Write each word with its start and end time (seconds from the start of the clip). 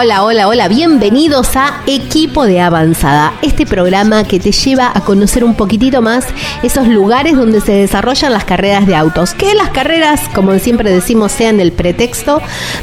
Hola, 0.00 0.22
hola, 0.22 0.46
hola, 0.46 0.68
bienvenidos 0.68 1.56
a 1.56 1.82
Equipo 1.88 2.44
de 2.44 2.60
Avanzada, 2.60 3.32
este 3.42 3.66
programa 3.66 4.22
que 4.22 4.38
te 4.38 4.52
lleva 4.52 4.92
a 4.94 5.00
conocer 5.00 5.42
un 5.42 5.56
poquitito 5.56 6.02
más 6.02 6.24
esos 6.62 6.86
lugares 6.86 7.34
donde 7.34 7.60
se 7.60 7.72
desarrollan 7.72 8.32
las 8.32 8.44
carreras 8.44 8.86
de 8.86 8.94
autos. 8.94 9.34
Que 9.34 9.56
las 9.56 9.70
carreras, 9.70 10.20
como 10.36 10.56
siempre 10.60 10.92
decimos, 10.92 11.32
sean 11.32 11.58
el 11.58 11.72
pretexto 11.72 12.40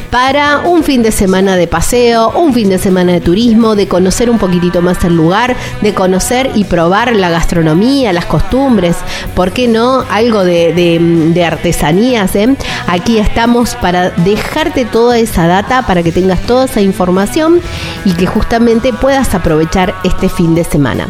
para 0.10 0.60
un 0.66 0.84
fin 0.84 1.04
de 1.04 1.14
semana 1.14 1.56
de 1.56 1.68
paseo, 1.68 2.32
un 2.32 2.54
fin 2.54 2.68
de 2.68 2.80
semana 2.80 3.14
de 3.14 3.22
turismo, 3.22 3.78
de 3.78 3.88
conocer 3.88 4.30
un 4.30 4.38
poquitito 4.38 4.82
más 4.82 5.02
el 5.06 5.16
lugar, 5.16 5.56
de 5.82 5.94
conocer 5.94 6.52
y 6.54 6.66
probar 6.66 7.16
la 7.16 7.30
gastronomía, 7.30 8.12
las 8.12 8.26
costumbres, 8.26 8.98
¿por 9.36 9.54
qué 9.54 9.70
no? 9.70 10.04
Algo 10.10 10.44
de, 10.44 11.46
artesanías, 11.48 12.36
¿eh? 12.36 12.54
Aquí 12.88 13.20
estamos 13.20 13.76
para 13.76 14.10
dejarte 14.10 14.84
toda 14.84 15.18
esa 15.18 15.48
data, 15.48 15.84
para 15.84 16.04
que 16.04 16.12
tengas 16.12 16.42
toda 16.42 16.66
esa 16.66 16.82
información 16.82 17.05
y 18.06 18.12
que 18.14 18.26
justamente 18.26 18.94
puedas 18.94 19.34
aprovechar 19.36 19.94
este 20.04 20.30
fin 20.30 20.56
de 20.56 20.64
semana. 20.64 21.08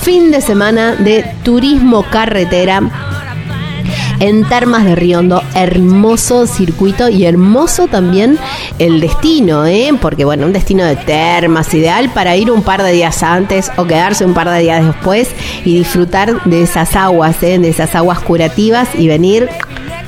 Fin 0.00 0.30
de 0.30 0.40
semana 0.40 0.94
de 0.94 1.24
turismo 1.42 2.04
carretera 2.10 2.82
en 4.20 4.44
Termas 4.44 4.84
de 4.84 4.94
Riondo. 4.94 5.42
Hermoso 5.54 6.46
circuito 6.46 7.08
y 7.08 7.24
hermoso 7.24 7.86
también 7.86 8.38
el 8.78 9.00
destino, 9.00 9.66
¿eh? 9.66 9.92
porque 10.00 10.24
bueno, 10.24 10.46
un 10.46 10.52
destino 10.52 10.84
de 10.84 10.96
termas 10.96 11.72
ideal 11.74 12.10
para 12.10 12.36
ir 12.36 12.50
un 12.50 12.62
par 12.62 12.82
de 12.82 12.92
días 12.92 13.22
antes 13.22 13.70
o 13.76 13.84
quedarse 13.84 14.24
un 14.24 14.34
par 14.34 14.48
de 14.50 14.60
días 14.60 14.84
después 14.84 15.30
y 15.64 15.78
disfrutar 15.78 16.42
de 16.44 16.62
esas 16.62 16.96
aguas, 16.96 17.42
¿eh? 17.42 17.58
de 17.58 17.68
esas 17.68 17.94
aguas 17.94 18.20
curativas 18.20 18.88
y 18.96 19.08
venir 19.08 19.48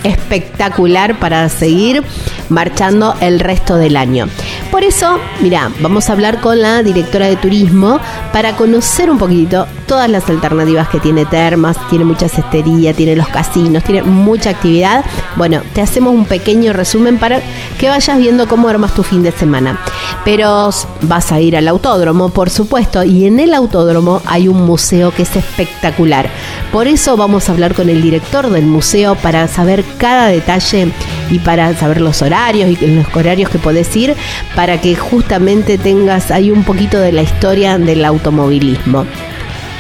espectacular 0.05 1.19
para 1.19 1.49
seguir 1.49 2.03
marchando 2.49 3.15
el 3.21 3.39
resto 3.39 3.77
del 3.77 3.97
año. 3.97 4.28
Por 4.71 4.85
eso, 4.85 5.19
mira, 5.41 5.71
vamos 5.81 6.09
a 6.09 6.13
hablar 6.13 6.41
con 6.41 6.63
la 6.63 6.85
directora 6.85 7.27
de 7.27 7.35
turismo 7.35 7.99
para 8.33 8.55
conocer 8.55 9.11
un 9.11 9.19
poquito 9.19 9.67
todas 9.87 10.09
las 10.09 10.31
alternativas 10.31 10.89
que 10.89 11.01
tiene 11.01 11.27
Termas, 11.27 11.77
tiene 11.89 12.05
mucha 12.05 12.29
cestería, 12.29 12.95
tiene 12.95 13.17
los 13.17 13.27
casinos, 13.27 13.83
tiene 13.83 14.05
mucha 14.05 14.51
actividad. 14.51 15.05
Bueno, 15.35 15.63
te 15.75 15.81
hacemos 15.81 16.15
un 16.15 16.25
pequeño 16.25 16.73
resumen 16.73 17.19
para 17.19 17.41
que 17.79 17.89
vayas 17.89 18.17
viendo 18.19 18.47
cómo 18.47 18.69
armas 18.69 18.95
tu 18.95 19.03
fin 19.03 19.25
de 19.25 19.33
semana. 19.33 19.81
Pero 20.25 20.71
vas 21.03 21.33
a 21.33 21.41
ir 21.41 21.57
al 21.57 21.67
autódromo, 21.67 22.29
por 22.29 22.49
supuesto, 22.49 23.03
y 23.03 23.27
en 23.27 23.41
el 23.41 23.53
autódromo 23.53 24.23
hay 24.27 24.47
un 24.47 24.65
museo 24.65 25.11
que 25.11 25.23
es 25.23 25.35
espectacular. 25.35 26.31
Por 26.71 26.87
eso 26.87 27.17
vamos 27.17 27.49
a 27.49 27.53
hablar 27.53 27.75
con 27.75 27.89
el 27.89 28.01
director 28.01 28.49
del 28.49 28.67
museo 28.67 29.17
para 29.17 29.49
saber 29.49 29.85
cada 29.99 30.29
detalle 30.29 30.93
y 31.31 31.39
para 31.39 31.75
saber 31.75 32.01
los 32.01 32.23
horarios 32.23 32.71
y 32.71 32.87
los 32.87 33.07
horarios 33.15 33.51
que 33.51 33.59
podés 33.59 33.95
ir 33.97 34.15
para 34.55 34.81
que 34.81 34.95
justamente 34.97 35.79
tengas 35.79 36.31
ahí 36.31 36.51
un 36.51 36.65
poquito 36.65 36.99
de 37.01 37.13
la 37.13 37.23
historia 37.23 37.79
del 37.79 38.05
automovilismo. 38.05 39.07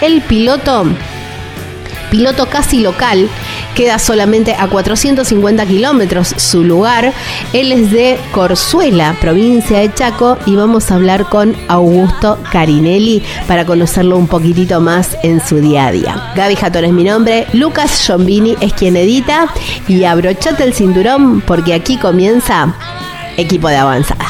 El 0.00 0.22
piloto 0.22 0.86
piloto 2.10 2.46
casi 2.46 2.80
local, 2.80 3.28
queda 3.74 3.98
solamente 3.98 4.54
a 4.58 4.68
450 4.68 5.66
kilómetros 5.66 6.34
su 6.36 6.64
lugar. 6.64 7.12
Él 7.52 7.72
es 7.72 7.90
de 7.90 8.18
Corzuela, 8.32 9.16
provincia 9.20 9.78
de 9.78 9.92
Chaco, 9.92 10.38
y 10.46 10.56
vamos 10.56 10.90
a 10.90 10.96
hablar 10.96 11.28
con 11.28 11.56
Augusto 11.68 12.38
Carinelli 12.52 13.22
para 13.46 13.64
conocerlo 13.64 14.16
un 14.16 14.26
poquitito 14.26 14.80
más 14.80 15.16
en 15.22 15.44
su 15.44 15.56
día 15.56 15.86
a 15.86 15.92
día. 15.92 16.32
Gaby 16.36 16.56
Jatón 16.56 16.84
es 16.84 16.92
mi 16.92 17.04
nombre, 17.04 17.46
Lucas 17.52 18.04
Giombini 18.06 18.56
es 18.60 18.72
quien 18.72 18.96
edita, 18.96 19.46
y 19.88 20.04
abrochate 20.04 20.64
el 20.64 20.74
cinturón 20.74 21.40
porque 21.40 21.74
aquí 21.74 21.96
comienza 21.96 22.74
Equipo 23.36 23.68
de 23.68 23.76
Avanzada. 23.76 24.26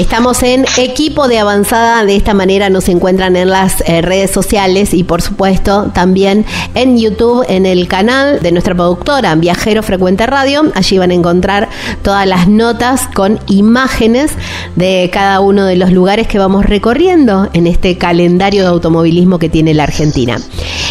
Estamos 0.00 0.42
en 0.42 0.64
equipo 0.78 1.28
de 1.28 1.38
avanzada, 1.40 2.06
de 2.06 2.16
esta 2.16 2.32
manera 2.32 2.70
nos 2.70 2.88
encuentran 2.88 3.36
en 3.36 3.50
las 3.50 3.82
eh, 3.82 4.00
redes 4.00 4.30
sociales 4.30 4.94
y 4.94 5.04
por 5.04 5.20
supuesto 5.20 5.90
también 5.92 6.46
en 6.74 6.96
YouTube, 6.96 7.44
en 7.50 7.66
el 7.66 7.86
canal 7.86 8.40
de 8.40 8.50
nuestra 8.50 8.74
productora 8.74 9.34
Viajero 9.34 9.82
Frecuente 9.82 10.26
Radio. 10.26 10.72
Allí 10.74 10.96
van 10.96 11.10
a 11.10 11.14
encontrar 11.14 11.68
todas 12.00 12.26
las 12.26 12.48
notas 12.48 13.08
con 13.14 13.40
imágenes 13.46 14.32
de 14.74 15.10
cada 15.12 15.40
uno 15.40 15.66
de 15.66 15.76
los 15.76 15.92
lugares 15.92 16.26
que 16.26 16.38
vamos 16.38 16.64
recorriendo 16.64 17.50
en 17.52 17.66
este 17.66 17.98
calendario 17.98 18.62
de 18.62 18.68
automovilismo 18.68 19.38
que 19.38 19.50
tiene 19.50 19.74
la 19.74 19.82
Argentina. 19.82 20.38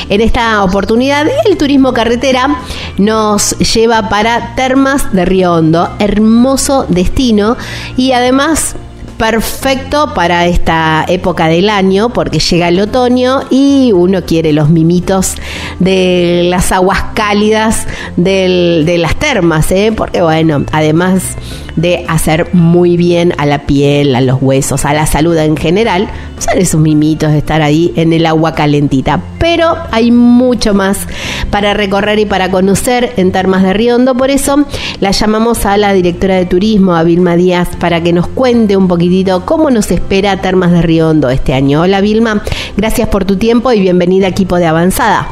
En 0.10 0.22
esta 0.22 0.64
oportunidad, 0.64 1.26
el 1.46 1.58
turismo 1.58 1.94
carretera 1.94 2.60
nos 3.00 3.58
lleva 3.58 4.08
para 4.08 4.54
Termas 4.54 5.12
de 5.12 5.26
Río 5.26 5.54
Hondo, 5.54 5.90
hermoso 5.98 6.86
destino 6.90 7.58
y 7.98 8.12
además 8.12 8.76
perfecto 9.20 10.14
para 10.14 10.48
esta 10.48 11.06
época 11.10 11.50
del 11.50 11.70
año 11.70 12.08
porque 12.08 12.40
llega 12.40 12.70
el 12.70 12.80
otoño 12.80 13.42
y 13.50 13.92
uno 13.94 14.24
quiere 14.24 14.54
los 14.54 14.70
mimitos 14.70 15.36
de 15.80 16.44
las 16.46 16.72
aguas 16.72 17.04
cálidas 17.16 17.86
de 18.16 18.96
las 18.98 19.18
termas, 19.18 19.70
¿eh? 19.72 19.92
porque 19.96 20.22
bueno, 20.22 20.64
además 20.72 21.36
de 21.82 22.06
hacer 22.08 22.54
muy 22.54 22.98
bien 22.98 23.34
a 23.38 23.46
la 23.46 23.66
piel, 23.66 24.16
a 24.16 24.22
los 24.22 24.42
huesos, 24.42 24.86
a 24.86 24.94
la 24.94 25.06
salud 25.06 25.38
en 25.38 25.58
general, 25.58 26.10
son 26.38 26.58
esos 26.58 26.80
mimitos 26.80 27.32
de 27.32 27.40
estar 27.40 27.62
ahí 27.62 27.94
en 27.96 28.14
el 28.14 28.26
agua 28.26 28.54
calentita. 28.54 29.22
Pero 29.40 29.76
hay 29.92 30.12
mucho 30.12 30.74
más 30.74 31.08
para 31.50 31.74
recorrer 31.74 32.20
y 32.20 32.26
para 32.26 32.52
conocer 32.52 33.14
en 33.18 33.32
Termas 33.32 33.64
de 33.64 33.74
Riondo, 33.74 34.16
por 34.16 34.30
eso 34.30 34.66
la 35.00 35.12
llamamos 35.12 35.66
a 35.66 35.78
la 35.78 35.94
directora 35.94 36.36
de 36.36 36.46
turismo, 36.46 36.96
a 36.96 37.04
Vilma 37.04 37.36
Díaz, 37.36 37.70
para 37.80 38.02
que 38.02 38.14
nos 38.14 38.28
cuente 38.28 38.78
un 38.78 38.88
poquitito 38.88 39.46
cómo 39.46 39.72
nos 39.72 39.92
espera 39.92 40.42
Termas 40.42 40.72
de 40.72 40.82
Riondo 40.82 41.30
este 41.30 41.54
año. 41.54 41.82
Hola 41.82 42.02
Vilma, 42.02 42.44
gracias 42.78 43.08
por 43.10 43.26
tu 43.26 43.38
tiempo 43.38 43.72
y 43.72 43.80
bienvenida 43.80 44.28
a 44.28 44.30
equipo 44.30 44.58
de 44.58 44.68
avanzada. 44.68 45.28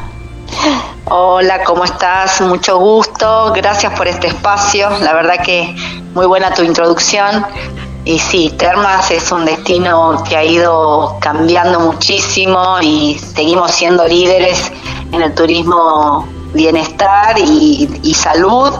Hola, 1.10 1.64
¿cómo 1.64 1.84
estás? 1.84 2.38
Mucho 2.42 2.78
gusto. 2.78 3.50
Gracias 3.54 3.94
por 3.94 4.06
este 4.06 4.26
espacio. 4.26 4.90
La 5.00 5.14
verdad 5.14 5.42
que 5.42 5.74
muy 6.12 6.26
buena 6.26 6.52
tu 6.52 6.62
introducción. 6.62 7.46
Y 8.04 8.18
sí, 8.18 8.54
Termas 8.58 9.10
es 9.10 9.32
un 9.32 9.46
destino 9.46 10.22
que 10.28 10.36
ha 10.36 10.44
ido 10.44 11.16
cambiando 11.18 11.80
muchísimo 11.80 12.78
y 12.82 13.18
seguimos 13.18 13.70
siendo 13.70 14.06
líderes 14.06 14.70
en 15.10 15.22
el 15.22 15.34
turismo 15.34 16.28
bienestar 16.52 17.38
y, 17.38 18.14
salud, 18.14 18.74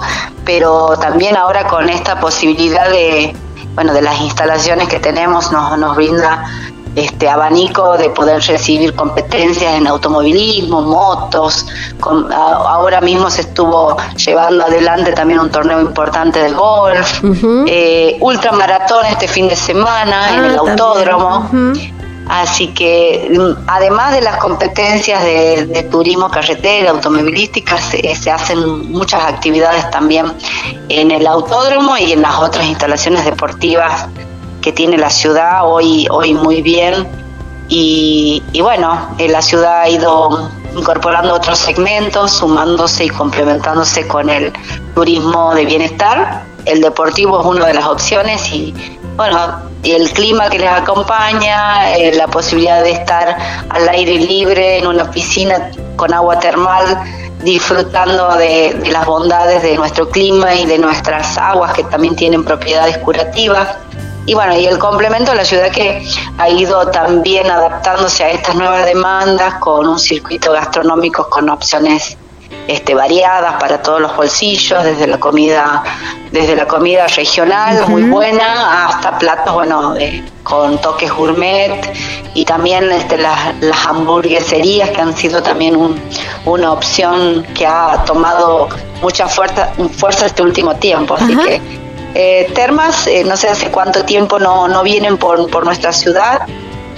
pero 0.45 0.99
también 0.99 1.35
ahora 1.35 1.67
con 1.67 1.89
esta 1.89 2.21
posibilidad 2.21 2.91
de, 2.91 3.35
bueno, 3.75 3.95
de 3.95 4.03
las 4.03 4.21
instalaciones 4.21 4.89
que 4.89 4.99
tenemos 4.99 5.51
nos, 5.51 5.79
nos 5.79 5.97
brinda 5.97 6.45
este 6.97 7.29
abanico 7.29 7.97
de 7.97 8.11
poder 8.11 8.43
recibir 8.43 8.95
competencias 8.95 9.75
en 9.75 9.87
automovilismo, 9.87 10.83
motos. 10.83 11.67
ahora 12.03 13.01
mismo 13.01 13.31
se 13.31 13.43
estuvo 13.43 13.97
llevando 14.17 14.65
adelante 14.65 15.13
también 15.13 15.41
un 15.41 15.51
torneo 15.51 15.81
importante 15.81 16.41
de 16.41 16.53
golf, 16.53 17.23
eh, 17.67 18.17
ultramaratón 18.21 19.07
este 19.07 19.29
fin 19.29 19.49
de 19.49 19.57
semana 19.57 20.35
en 20.35 20.41
ah, 20.41 20.47
el 20.47 20.59
autódromo. 20.59 21.51
Así 22.29 22.69
que 22.69 23.27
mm, 23.31 23.65
además 23.67 24.13
de 24.13 24.21
las 24.21 24.37
competencias 24.37 25.25
de, 25.25 25.89
turismo 25.91 26.31
carretera, 26.31 26.91
automovilística, 26.91 27.79
se, 27.79 28.15
se, 28.15 28.31
hacen 28.31 28.91
muchas 28.93 29.23
actividades 29.25 29.91
también 29.91 30.27
en 30.91 31.11
el 31.11 31.27
autódromo 31.27 31.97
y 31.97 32.13
en 32.13 32.21
las 32.21 32.39
otras 32.39 32.67
instalaciones 32.67 33.25
deportivas 33.25 34.07
que 34.61 34.73
tiene 34.73 34.97
la 34.99 35.11
ciudad 35.11 35.61
hoy, 35.65 36.07
hoy 36.11 36.35
muy 36.35 36.63
bien. 36.63 37.07
Y, 37.71 38.43
bueno, 38.61 39.15
eh, 39.19 39.29
la 39.29 39.43
ciudad 39.43 39.83
ha 39.83 39.89
ido 39.89 40.51
incorporando 40.75 41.35
otros 41.35 41.59
segmentos, 41.59 42.33
sumándose 42.33 43.05
y 43.05 43.09
complementándose 43.11 44.07
con 44.09 44.31
el 44.31 44.53
turismo 44.95 45.55
de 45.55 45.67
bienestar. 45.67 46.45
El 46.65 46.81
deportivo 46.81 47.41
es 47.41 47.47
una 47.47 47.67
de 47.67 47.75
las 47.75 47.87
opciones 47.87 48.51
y 48.53 48.75
bueno, 49.17 49.39
el 49.83 50.11
clima 50.13 50.49
que 50.49 50.59
les 50.59 50.71
acompaña, 50.71 51.95
eh, 51.97 52.15
la 52.15 52.27
posibilidad 52.29 52.83
de 52.83 52.93
estar 52.93 53.37
al 53.69 53.89
aire 53.89 54.15
libre 54.15 54.79
en 54.79 54.87
una 54.87 55.11
piscina 55.11 55.71
con 55.97 56.13
agua 56.15 56.39
termal, 56.39 56.85
disfrutando 57.43 58.35
de, 58.37 58.75
de 58.75 58.91
las 58.91 59.07
bondades 59.07 59.63
de 59.63 59.77
nuestro 59.77 60.09
clima 60.09 60.55
y 60.55 60.67
de 60.67 60.79
nuestras 60.79 61.37
aguas 61.37 61.73
que 61.73 61.85
también 61.85 62.17
tienen 62.17 62.45
propiedades 62.45 62.99
curativas. 62.99 63.69
Y 64.29 64.35
bueno, 64.35 64.55
y 64.55 64.67
el 64.67 64.79
complemento 64.79 65.31
de 65.31 65.39
la 65.39 65.45
ciudad 65.47 65.71
que 65.71 66.07
ha 66.37 66.51
ido 66.51 66.87
también 66.89 67.51
adaptándose 67.51 68.25
a 68.25 68.29
estas 68.29 68.57
nuevas 68.57 68.85
demandas 68.85 69.55
con 69.55 69.89
un 69.89 69.99
circuito 69.99 70.53
gastronómico 70.53 71.31
con 71.31 71.49
opciones 71.49 72.19
este, 72.67 72.95
variadas 72.95 73.55
para 73.55 73.81
todos 73.81 74.03
los 74.03 74.15
bolsillos, 74.15 74.85
desde 74.85 75.07
la 75.07 75.19
comida, 75.19 75.83
desde 76.31 76.57
la 76.57 76.67
comida 76.67 77.07
regional 77.07 77.89
muy 77.89 78.03
buena 78.03 78.89
hasta 78.89 79.19
platos 79.19 79.55
bueno 79.55 79.95
con 80.43 80.79
toques 80.79 81.11
gourmet 81.11 81.91
y 82.35 82.45
también 82.45 82.93
este, 82.93 83.17
las, 83.17 83.59
las 83.63 83.87
hamburgueserías 83.87 84.91
que 84.91 85.01
han 85.01 85.17
sido 85.17 85.43
también 85.43 85.75
un, 85.75 85.99
una 86.45 86.73
opción 86.73 87.47
que 87.55 87.67
ha 87.67 88.05
tomado 88.05 88.69
mucha 89.01 89.27
fuerza, 89.27 89.73
fuerza 89.97 90.27
este 90.27 90.43
último 90.43 90.75
tiempo, 90.77 91.15
así 91.15 91.35
que 91.35 91.88
eh, 92.21 92.51
termas, 92.53 93.07
eh, 93.07 93.23
no 93.23 93.37
sé 93.37 93.47
hace 93.47 93.71
cuánto 93.71 94.05
tiempo 94.05 94.41
no, 94.41 94.67
no 94.67 94.83
vienen 94.83 95.19
por, 95.19 95.49
por 95.51 95.65
nuestra 95.65 95.93
ciudad. 95.93 96.41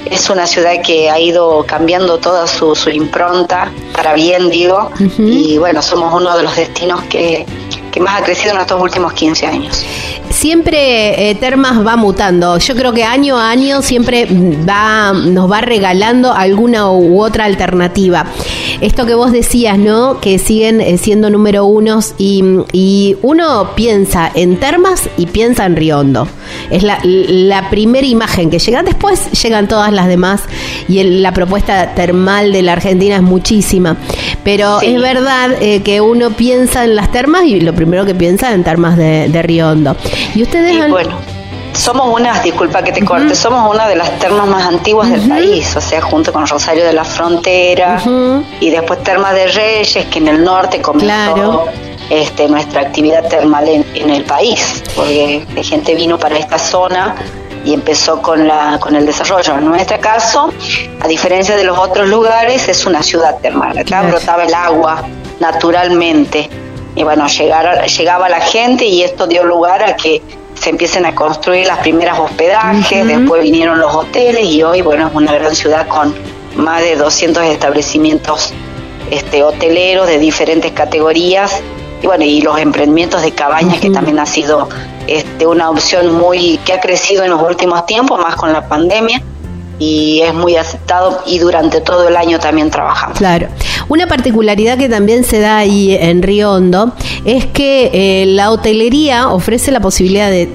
Es 0.06 0.31
una 0.31 0.46
ciudad 0.46 0.81
que 0.82 1.11
ha 1.11 1.20
ido 1.20 1.62
cambiando 1.67 2.17
toda 2.17 2.46
su, 2.46 2.75
su 2.75 2.88
impronta, 2.88 3.70
para 3.93 4.14
bien 4.14 4.49
digo, 4.49 4.90
y 5.19 5.58
bueno, 5.58 5.82
somos 5.82 6.14
uno 6.14 6.34
de 6.38 6.43
los 6.43 6.56
destinos 6.56 7.02
que, 7.02 7.44
que 7.93 8.00
más 8.00 8.19
ha 8.19 8.25
crecido 8.25 8.55
en 8.55 8.61
estos 8.62 8.81
últimos 8.81 9.12
15 9.12 9.46
años 9.46 9.84
siempre 10.31 11.31
eh, 11.31 11.34
Termas 11.34 11.87
va 11.87 11.96
mutando. 11.96 12.56
Yo 12.58 12.75
creo 12.75 12.93
que 12.93 13.05
año 13.05 13.38
a 13.38 13.50
año 13.50 13.82
siempre 13.82 14.26
va, 14.26 15.12
nos 15.12 15.50
va 15.50 15.61
regalando 15.61 16.32
alguna 16.32 16.90
u 16.90 17.20
otra 17.20 17.44
alternativa. 17.44 18.25
Esto 18.81 19.05
que 19.05 19.15
vos 19.15 19.32
decías, 19.32 19.79
¿no? 19.79 20.21
Que 20.21 20.38
siguen 20.38 20.81
eh, 20.81 20.97
siendo 20.97 21.29
número 21.29 21.65
unos 21.65 22.15
y, 22.19 22.43
y, 22.73 23.17
uno 23.23 23.73
piensa 23.75 24.31
en 24.35 24.56
Termas 24.56 25.09
y 25.17 25.27
piensa 25.27 25.67
en 25.67 25.77
Riondo. 25.77 26.27
Es 26.71 26.82
la, 26.82 26.99
la 27.05 27.69
primera 27.69 28.06
imagen 28.06 28.50
que 28.50 28.59
llega. 28.59 28.82
Después 28.82 29.31
llegan 29.43 29.69
todas 29.69 29.93
las 29.93 30.09
demás 30.09 30.43
y 30.88 31.03
la 31.03 31.32
propuesta 31.32 31.94
termal 31.94 32.53
de 32.53 32.62
la 32.62 32.73
Argentina 32.73 33.17
es 33.17 33.23
muchísima. 33.23 33.97
Pero 34.44 34.81
es 34.81 35.00
verdad 35.00 35.50
eh, 35.61 35.82
que 35.82 36.00
uno 36.00 36.31
piensa 36.31 36.85
en 36.85 36.97
las 36.97 37.12
termas 37.12 37.44
y 37.44 37.61
lo 37.61 37.75
primero 37.75 38.06
que 38.06 38.15
piensa 38.15 38.55
en 38.55 38.65
termas 38.65 38.97
de, 38.97 39.29
de 39.29 39.43
Riondo. 39.43 39.97
Y 40.35 40.43
ustedes 40.43 40.88
bueno, 40.88 41.17
somos 41.72 42.08
una, 42.08 42.40
disculpa 42.40 42.82
que 42.82 42.93
te 42.93 43.05
corte, 43.05 43.34
somos 43.34 43.72
una 43.72 43.88
de 43.88 43.96
las 43.96 44.19
termas 44.19 44.46
más 44.46 44.67
antiguas 44.67 45.11
del 45.11 45.28
país, 45.28 45.75
o 45.76 45.81
sea, 45.81 46.00
junto 46.00 46.32
con 46.32 46.46
Rosario 46.46 46.84
de 46.84 46.93
la 46.93 47.05
Frontera 47.05 48.00
y 48.61 48.70
después 48.70 49.02
Termas 49.02 49.34
de 49.34 49.46
Reyes, 49.49 50.06
que 50.06 50.19
en 50.19 50.28
el 50.28 50.44
norte 50.44 50.81
comenzó 50.82 51.67
este, 52.11 52.49
nuestra 52.49 52.82
actividad 52.82 53.26
termal 53.28 53.69
en, 53.69 54.11
el 54.11 54.25
país, 54.25 54.82
porque 54.96 55.46
la 55.55 55.62
gente 55.62 55.94
vino 55.94 56.19
para 56.19 56.37
esta 56.38 56.58
zona 56.58 57.14
y 57.64 57.75
empezó 57.75 58.20
con, 58.20 58.49
la, 58.49 58.78
con 58.81 58.96
el 58.96 59.06
desarrollo. 59.06 59.56
En 59.56 59.67
nuestro 59.67 60.00
caso, 60.00 60.52
a 61.00 61.08
diferencia 61.08 61.56
de 61.56 61.64
los 61.64 61.78
otros 61.78 62.08
lugares, 62.08 62.69
es 62.69 62.84
una 62.87 63.02
ciudad 63.02 63.38
termal. 63.38 63.78
Acá 63.78 64.02
brotaba 64.02 64.44
el 64.44 64.55
agua 64.55 65.05
naturalmente. 65.38 66.49
Y 66.96 67.05
bueno, 67.05 67.26
llegar, 67.28 67.87
llegaba 67.87 68.28
la 68.28 68.40
gente 68.40 68.84
y 68.84 69.02
esto 69.02 69.26
dio 69.26 69.44
lugar 69.44 69.82
a 69.82 69.94
que 69.94 70.20
se 70.60 70.68
empiecen 70.68 71.06
a 71.06 71.14
construir 71.14 71.66
las 71.66 71.78
primeras 71.78 72.18
hospedajes, 72.18 73.06
después 73.06 73.42
vinieron 73.42 73.80
los 73.80 73.94
hoteles 73.94 74.44
y 74.44 74.62
hoy, 74.62 74.82
bueno, 74.82 75.08
es 75.08 75.14
una 75.14 75.32
gran 75.32 75.54
ciudad 75.56 75.88
con 75.88 76.14
más 76.54 76.82
de 76.82 76.96
200 76.96 77.44
establecimientos 77.44 78.52
este, 79.10 79.42
hoteleros 79.42 80.06
de 80.06 80.18
diferentes 80.18 80.72
categorías 80.72 81.62
y 82.02 82.06
bueno, 82.06 82.24
y 82.24 82.42
los 82.42 82.58
emprendimientos 82.58 83.22
de 83.22 83.32
cabañas 83.32 83.78
que 83.80 83.88
también 83.88 84.18
ha 84.18 84.26
sido 84.26 84.68
este, 85.06 85.46
una 85.46 85.70
opción 85.70 86.12
muy 86.12 86.58
que 86.58 86.74
ha 86.74 86.80
crecido 86.80 87.24
en 87.24 87.30
los 87.30 87.42
últimos 87.42 87.86
tiempos, 87.86 88.20
más 88.20 88.36
con 88.36 88.52
la 88.52 88.68
pandemia 88.68 89.22
y 89.81 90.21
es 90.21 90.35
muy 90.35 90.56
aceptado 90.56 91.23
y 91.27 91.38
durante 91.38 91.81
todo 91.81 92.06
el 92.06 92.17
año 92.17 92.38
también 92.38 92.71
trabajamos. 92.71 93.19
Claro. 93.19 93.49
Una 93.88 94.06
particularidad 94.06 94.79
que 94.79 94.88
también 94.88 95.25
se 95.25 95.41
da 95.41 95.56
ahí 95.56 95.97
en 95.99 96.23
Río 96.23 96.53
Hondo 96.53 96.93
es 97.25 97.47
que 97.47 97.91
eh, 97.93 98.27
la 98.27 98.50
hotelería 98.50 99.31
ofrece 99.31 99.73
la 99.73 99.81
posibilidad 99.81 100.31
de, 100.31 100.47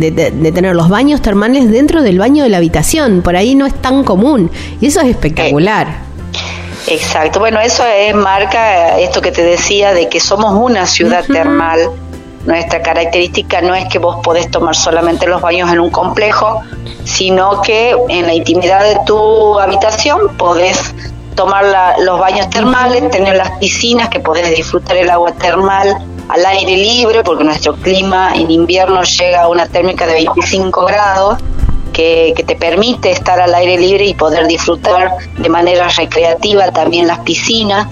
tener 0.53 0.75
los 0.75 0.87
baños 0.87 1.21
termales 1.21 1.69
dentro 1.69 2.01
del 2.01 2.19
baño 2.19 2.43
de 2.43 2.49
la 2.49 2.57
habitación. 2.57 3.23
Por 3.23 3.35
ahí 3.35 3.55
no 3.55 3.65
es 3.65 3.73
tan 3.73 4.03
común 4.03 4.51
y 4.79 4.85
eso 4.85 5.01
es 5.01 5.07
espectacular. 5.07 5.87
Eh, 6.87 6.93
exacto. 6.93 7.39
Bueno, 7.39 7.59
eso 7.59 7.83
es 7.83 8.13
marca 8.13 8.99
esto 8.99 9.21
que 9.21 9.31
te 9.31 9.43
decía 9.43 9.93
de 9.93 10.07
que 10.07 10.19
somos 10.19 10.53
una 10.53 10.85
ciudad 10.85 11.25
termal. 11.25 11.79
Nuestra 12.45 12.81
característica 12.81 13.61
no 13.61 13.73
es 13.73 13.87
que 13.89 13.97
vos 13.97 14.17
podés 14.23 14.49
tomar 14.51 14.75
solamente 14.75 15.25
los 15.27 15.41
baños 15.41 15.71
en 15.71 15.79
un 15.79 15.89
complejo, 15.89 16.61
sino 17.03 17.61
que 17.61 17.95
en 18.09 18.27
la 18.27 18.33
intimidad 18.33 18.83
de 18.83 18.99
tu 19.05 19.59
habitación 19.59 20.35
podés 20.37 20.93
tomar 21.35 21.65
los 21.99 22.19
baños 22.19 22.49
termales, 22.49 23.09
tener 23.09 23.35
las 23.35 23.51
piscinas 23.59 24.09
que 24.09 24.19
podés 24.19 24.55
disfrutar 24.55 24.97
el 24.97 25.09
agua 25.09 25.31
termal 25.33 25.97
al 26.29 26.45
aire 26.45 26.77
libre, 26.77 27.23
porque 27.23 27.43
nuestro 27.43 27.75
clima 27.75 28.31
en 28.35 28.49
invierno 28.49 29.03
llega 29.03 29.43
a 29.43 29.47
una 29.47 29.67
térmica 29.67 30.07
de 30.07 30.13
25 30.13 30.85
grados, 30.85 31.39
que, 31.93 32.33
que, 32.35 32.43
te 32.43 32.55
permite 32.55 33.09
estar 33.11 33.39
al 33.39 33.53
aire 33.55 33.77
libre 33.77 34.05
y 34.05 34.13
poder 34.13 34.47
disfrutar 34.47 35.11
de 35.37 35.49
manera 35.49 35.87
recreativa 35.87 36.69
también 36.71 37.07
las 37.07 37.19
piscinas. 37.19 37.87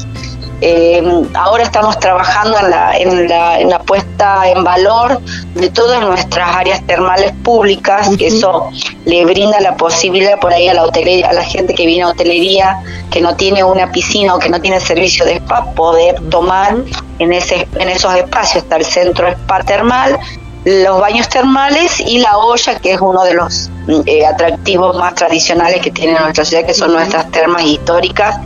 Eh, 0.66 1.04
ahora 1.34 1.64
estamos 1.64 2.00
trabajando 2.00 2.58
en 2.58 2.70
la, 2.70 2.98
en, 2.98 3.28
la, 3.28 3.60
en 3.60 3.70
la 3.70 3.80
puesta 3.80 4.50
en 4.50 4.64
valor 4.64 5.20
de 5.56 5.70
todas 5.70 6.02
nuestras 6.02 6.56
áreas 6.56 6.82
termales 6.88 7.34
públicas, 7.44 8.10
que 8.18 8.28
eso 8.28 8.70
le 9.04 9.26
brinda 9.26 9.60
la 9.60 9.76
posibilidad 9.76 10.40
por 10.40 10.54
ahí 10.54 10.70
a 10.70 10.74
la 10.74 10.84
hotelería, 10.84 11.28
a 11.28 11.34
la 11.34 11.44
gente 11.44 11.74
que 11.74 11.86
viene 11.86 12.04
a 12.04 12.08
hotelería, 12.08 12.82
que 13.12 13.20
no 13.20 13.36
tiene 13.36 13.62
una 13.62 13.92
piscina 13.92 14.36
o 14.36 14.40
que 14.40 14.48
no 14.48 14.62
tiene 14.62 14.80
servicio 14.80 15.26
de 15.26 15.34
spa, 15.34 15.66
poder 15.74 16.16
tomar 16.30 16.78
en, 17.20 17.34
ese, 17.34 17.68
en 17.76 17.90
esos 17.90 18.16
espacios. 18.16 18.64
Está 18.64 18.78
el 18.78 18.86
centro 18.86 19.28
spa 19.28 19.64
termal, 19.64 20.18
los 20.64 20.98
baños 20.98 21.28
termales 21.28 22.00
y 22.00 22.20
la 22.20 22.38
olla, 22.38 22.80
que 22.80 22.94
es 22.94 23.02
uno 23.02 23.26
de 23.26 23.34
los 23.34 23.70
eh, 24.06 24.26
atractivos 24.26 24.96
más 24.96 25.14
tradicionales 25.16 25.82
que 25.82 25.92
tiene 25.92 26.18
nuestra 26.18 26.46
ciudad, 26.46 26.66
que 26.66 26.74
son 26.74 26.94
nuestras 26.94 27.30
termas 27.32 27.64
históricas 27.64 28.40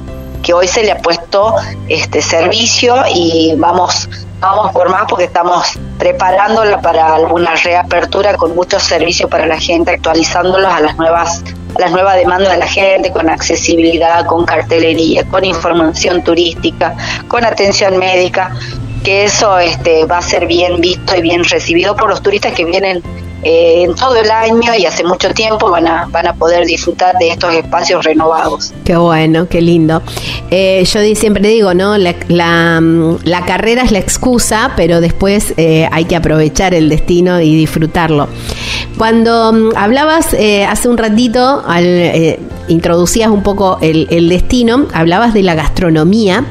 que 0.44 0.54
hoy 0.54 0.68
se 0.68 0.84
le 0.84 0.92
ha 0.92 0.98
puesto 0.98 1.56
este 1.88 2.22
servicio 2.22 2.96
y 3.14 3.54
vamos 3.58 4.10
vamos 4.40 4.72
por 4.72 4.90
más 4.90 5.06
porque 5.10 5.26
estamos 5.26 5.68
preparándola 5.98 6.80
para 6.82 7.16
alguna 7.16 7.56
reapertura 7.56 8.36
con 8.36 8.56
muchos 8.56 8.84
servicios 8.84 9.30
para 9.30 9.46
la 9.48 9.60
gente, 9.60 9.92
actualizándolos 9.92 10.72
a 10.72 10.80
las 10.80 10.96
nuevas 10.98 11.44
a 11.76 11.80
las 11.80 11.92
nuevas 11.92 12.16
demandas 12.16 12.52
de 12.54 12.58
la 12.58 12.68
gente, 12.68 13.12
con 13.12 13.30
accesibilidad, 13.30 14.26
con 14.26 14.46
cartelería, 14.46 15.28
con 15.28 15.44
información 15.44 16.24
turística, 16.24 16.96
con 17.28 17.44
atención 17.46 17.98
médica, 17.98 18.52
que 19.04 19.26
eso 19.26 19.60
este, 19.60 20.06
va 20.06 20.18
a 20.18 20.22
ser 20.22 20.48
bien 20.48 20.82
visto 20.82 21.16
y 21.16 21.22
bien 21.22 21.44
recibido 21.44 21.96
por 21.96 22.10
los 22.10 22.22
turistas 22.22 22.54
que 22.54 22.66
vienen 22.66 23.04
eh, 23.44 23.84
en 23.84 23.94
todo 23.94 24.16
el 24.16 24.32
año 24.32 24.74
y 24.78 24.86
hace 24.86 25.04
mucho 25.04 25.32
tiempo 25.32 25.70
van 25.70 25.88
a, 25.88 26.08
van 26.10 26.28
a 26.28 26.34
poder 26.34 26.66
disfrutar 26.66 27.16
de 27.20 27.30
estos 27.30 27.54
espacios 27.54 28.04
renovados. 28.04 28.74
Qué 28.84 28.98
bueno, 28.98 29.48
qué 29.48 29.62
lindo. 29.62 30.02
Eh, 30.50 30.84
yo 30.86 31.00
siempre 31.16 31.48
digo, 31.48 31.74
¿no? 31.76 31.98
La, 31.98 32.16
la, 32.28 33.46
carrera 33.46 33.84
es 33.84 33.92
la 33.92 34.00
excusa, 34.00 34.72
pero 34.76 35.02
después 35.02 35.54
eh, 35.58 35.88
hay 35.92 36.06
que 36.06 36.16
aprovechar 36.16 36.74
el 36.74 36.90
destino 36.90 37.40
y 37.40 37.56
disfrutarlo. 37.56 38.28
Cuando 38.98 39.54
mm, 39.54 39.70
hablabas 39.76 40.36
hace 40.68 40.90
un 40.90 40.98
ratito, 40.98 41.64
al, 41.68 42.40
introducías 42.68 43.30
un 43.30 43.44
poco 43.44 43.78
el, 43.82 44.08
el 44.10 44.30
destino, 44.30 44.88
hablabas 44.94 45.36
de 45.36 45.44
la 45.44 45.54
gastronomía, 45.54 46.44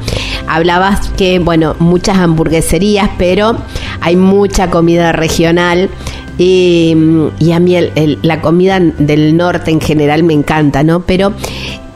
hablabas 0.47 1.09
que, 1.17 1.39
bueno, 1.39 1.75
muchas 1.79 2.17
hamburgueserías, 2.17 3.09
pero 3.17 3.57
hay 3.99 4.15
mucha 4.15 4.69
comida 4.69 5.11
regional. 5.11 5.89
Y, 6.37 6.95
y 7.39 7.51
a 7.51 7.59
mí 7.59 7.75
el- 7.75 7.91
el- 7.95 8.19
la 8.21 8.41
comida 8.41 8.79
del 8.79 9.35
norte 9.35 9.71
en 9.71 9.81
general 9.81 10.23
me 10.23 10.33
encanta, 10.33 10.83
¿no? 10.83 11.01
Pero, 11.01 11.33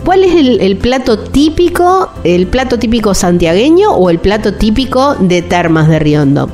¿cuál 0.03 0.23
es 0.23 0.33
el, 0.35 0.59
el 0.61 0.77
plato 0.77 1.19
típico, 1.19 2.09
el 2.23 2.47
plato 2.47 2.79
típico 2.79 3.13
santiagueño 3.13 3.91
o 3.91 4.09
el 4.09 4.19
plato 4.19 4.53
típico 4.55 5.15
de 5.19 5.41
Termas 5.43 5.87
de 5.89 5.99
Riondo? 5.99 6.49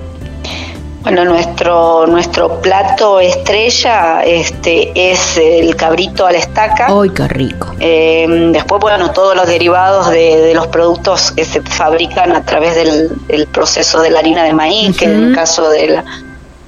Bueno, 1.04 1.24
nuestro 1.24 2.06
nuestro 2.06 2.60
plato 2.60 3.22
estrella 3.22 4.24
este 4.26 4.92
es 4.94 5.38
el 5.38 5.74
cabrito 5.78 6.26
a 6.26 6.34
la 6.34 6.40
estaca. 6.40 6.88
¡Ay, 6.90 7.10
qué 7.12 7.30
rico! 7.30 7.74
Eh, 7.80 8.26
después, 8.52 8.82
bueno, 8.82 9.12
todos 9.12 9.34
los 9.34 9.48
derivados 9.48 10.10
de, 10.10 10.36
de 10.42 10.54
los 10.54 10.68
productos 10.68 11.32
que 11.32 11.46
se 11.46 11.62
fabrican 11.62 12.34
a 12.34 12.44
través 12.44 12.76
del, 12.76 13.10
del 13.30 13.48
proceso 13.48 14.02
de 14.02 14.10
la 14.10 14.20
harina 14.20 14.44
de 14.44 14.52
maíz, 14.52 14.98
que 14.98 15.06
en 15.06 15.24
el 15.30 15.34
caso 15.34 15.70
de 15.70 15.88
la, 15.88 16.04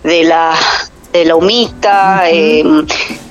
de 0.06 0.24
la, 0.24 0.54
de 1.12 1.25
la 1.25 1.36
humita, 1.36 2.30
eh, 2.30 2.63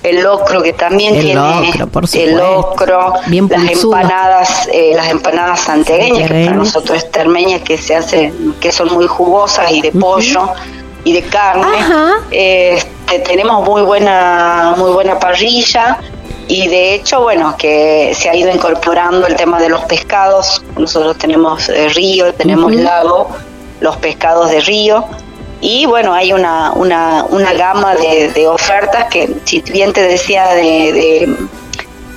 el 0.03 0.23
locro 0.23 0.63
que 0.63 0.73
también 0.73 1.15
El 1.15 1.21
tiene 1.23 1.41
locro, 1.41 1.87
por 1.87 2.05
el 2.13 2.37
locro, 2.37 3.13
Bien 3.27 3.49
las 3.49 3.71
empanadas, 3.71 4.69
eh, 4.73 4.93
las 4.95 5.11
empanadas 5.11 5.61
santiagueñas, 5.61 6.29
que 6.29 6.45
para 6.45 6.57
nosotros 6.57 6.99
es 6.99 7.11
termeñas 7.11 7.63
que 7.63 7.79
se 7.79 7.95
hacen, 7.95 8.55
que 8.61 8.73
son 8.73 8.93
muy 8.93 9.07
jugosas 9.07 9.71
y 9.71 9.81
de 9.81 9.93
pollo 9.93 10.51
y 11.05 11.13
de 11.13 11.23
carne. 11.23 11.79
Este, 12.31 13.19
tenemos 13.21 13.65
muy 13.65 13.83
buena, 13.83 14.75
muy 14.77 14.91
buena 14.91 15.19
parrilla 15.19 15.99
y 16.49 16.67
de 16.67 16.95
hecho, 16.95 17.21
bueno, 17.21 17.55
que 17.59 18.15
se 18.15 18.31
ha 18.31 18.35
ido 18.35 18.51
incorporando 18.51 19.27
el 19.27 19.37
tema 19.37 19.61
de 19.61 19.69
los 19.69 19.85
pescados. 19.85 20.63
Nosotros 20.79 21.19
tenemos 21.19 21.69
eh, 21.69 21.91
río, 21.91 22.33
tenemos 22.33 22.75
lago, 22.75 23.29
los 23.81 23.97
pescados 23.99 24.51
de 24.51 24.61
río. 24.61 25.05
Y 25.61 25.87
bueno, 25.87 26.15
hay 26.15 26.33
una, 26.33 26.73
una, 26.73 27.25
una 27.29 27.53
gama 27.53 27.95
de, 27.97 28.31
de 28.33 28.47
ofertas 28.47 29.07
que, 29.11 29.37
si 29.45 29.61
bien 29.61 29.93
te 29.93 30.03
decía 30.03 30.47
de, 30.55 30.93
de, 30.93 31.37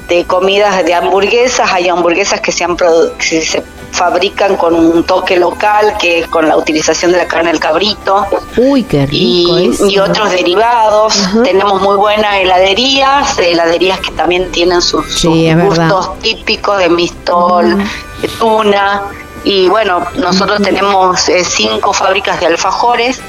de 0.07 0.25
comidas 0.25 0.83
de 0.85 0.93
hamburguesas, 0.93 1.71
hay 1.71 1.89
hamburguesas 1.89 2.39
que 2.41 2.51
se, 2.51 2.63
han 2.63 2.77
que 2.77 3.41
se 3.41 3.63
fabrican 3.91 4.55
con 4.57 4.75
un 4.75 5.03
toque 5.03 5.37
local, 5.37 5.95
que 5.99 6.19
es 6.19 6.27
con 6.27 6.47
la 6.47 6.55
utilización 6.55 7.11
de 7.11 7.17
la 7.17 7.27
carne 7.27 7.51
del 7.51 7.59
cabrito 7.59 8.25
¡Uy, 8.57 8.83
qué 8.83 9.05
rico! 9.05 9.59
y, 9.59 9.69
eso. 9.69 9.87
y 9.87 9.99
otros 9.99 10.31
derivados. 10.31 11.15
Tenemos 11.43 11.81
muy 11.81 11.95
buenas 11.97 12.35
heladerías, 12.37 13.37
heladerías 13.39 13.99
que 13.99 14.11
también 14.11 14.51
tienen 14.51 14.81
sus, 14.81 15.23
verdad. 15.23 15.89
gustos 15.89 16.19
típicos 16.19 16.77
de 16.77 16.89
mistol, 16.89 17.77
de 18.21 18.27
tuna. 18.39 19.01
Y 19.43 19.67
bueno, 19.67 20.05
nosotros 20.15 20.61
tenemos 20.61 21.27
eh, 21.27 21.43
cinco 21.43 21.93
fábricas 21.93 22.39
de 22.39 22.45
alfajores 22.45 23.21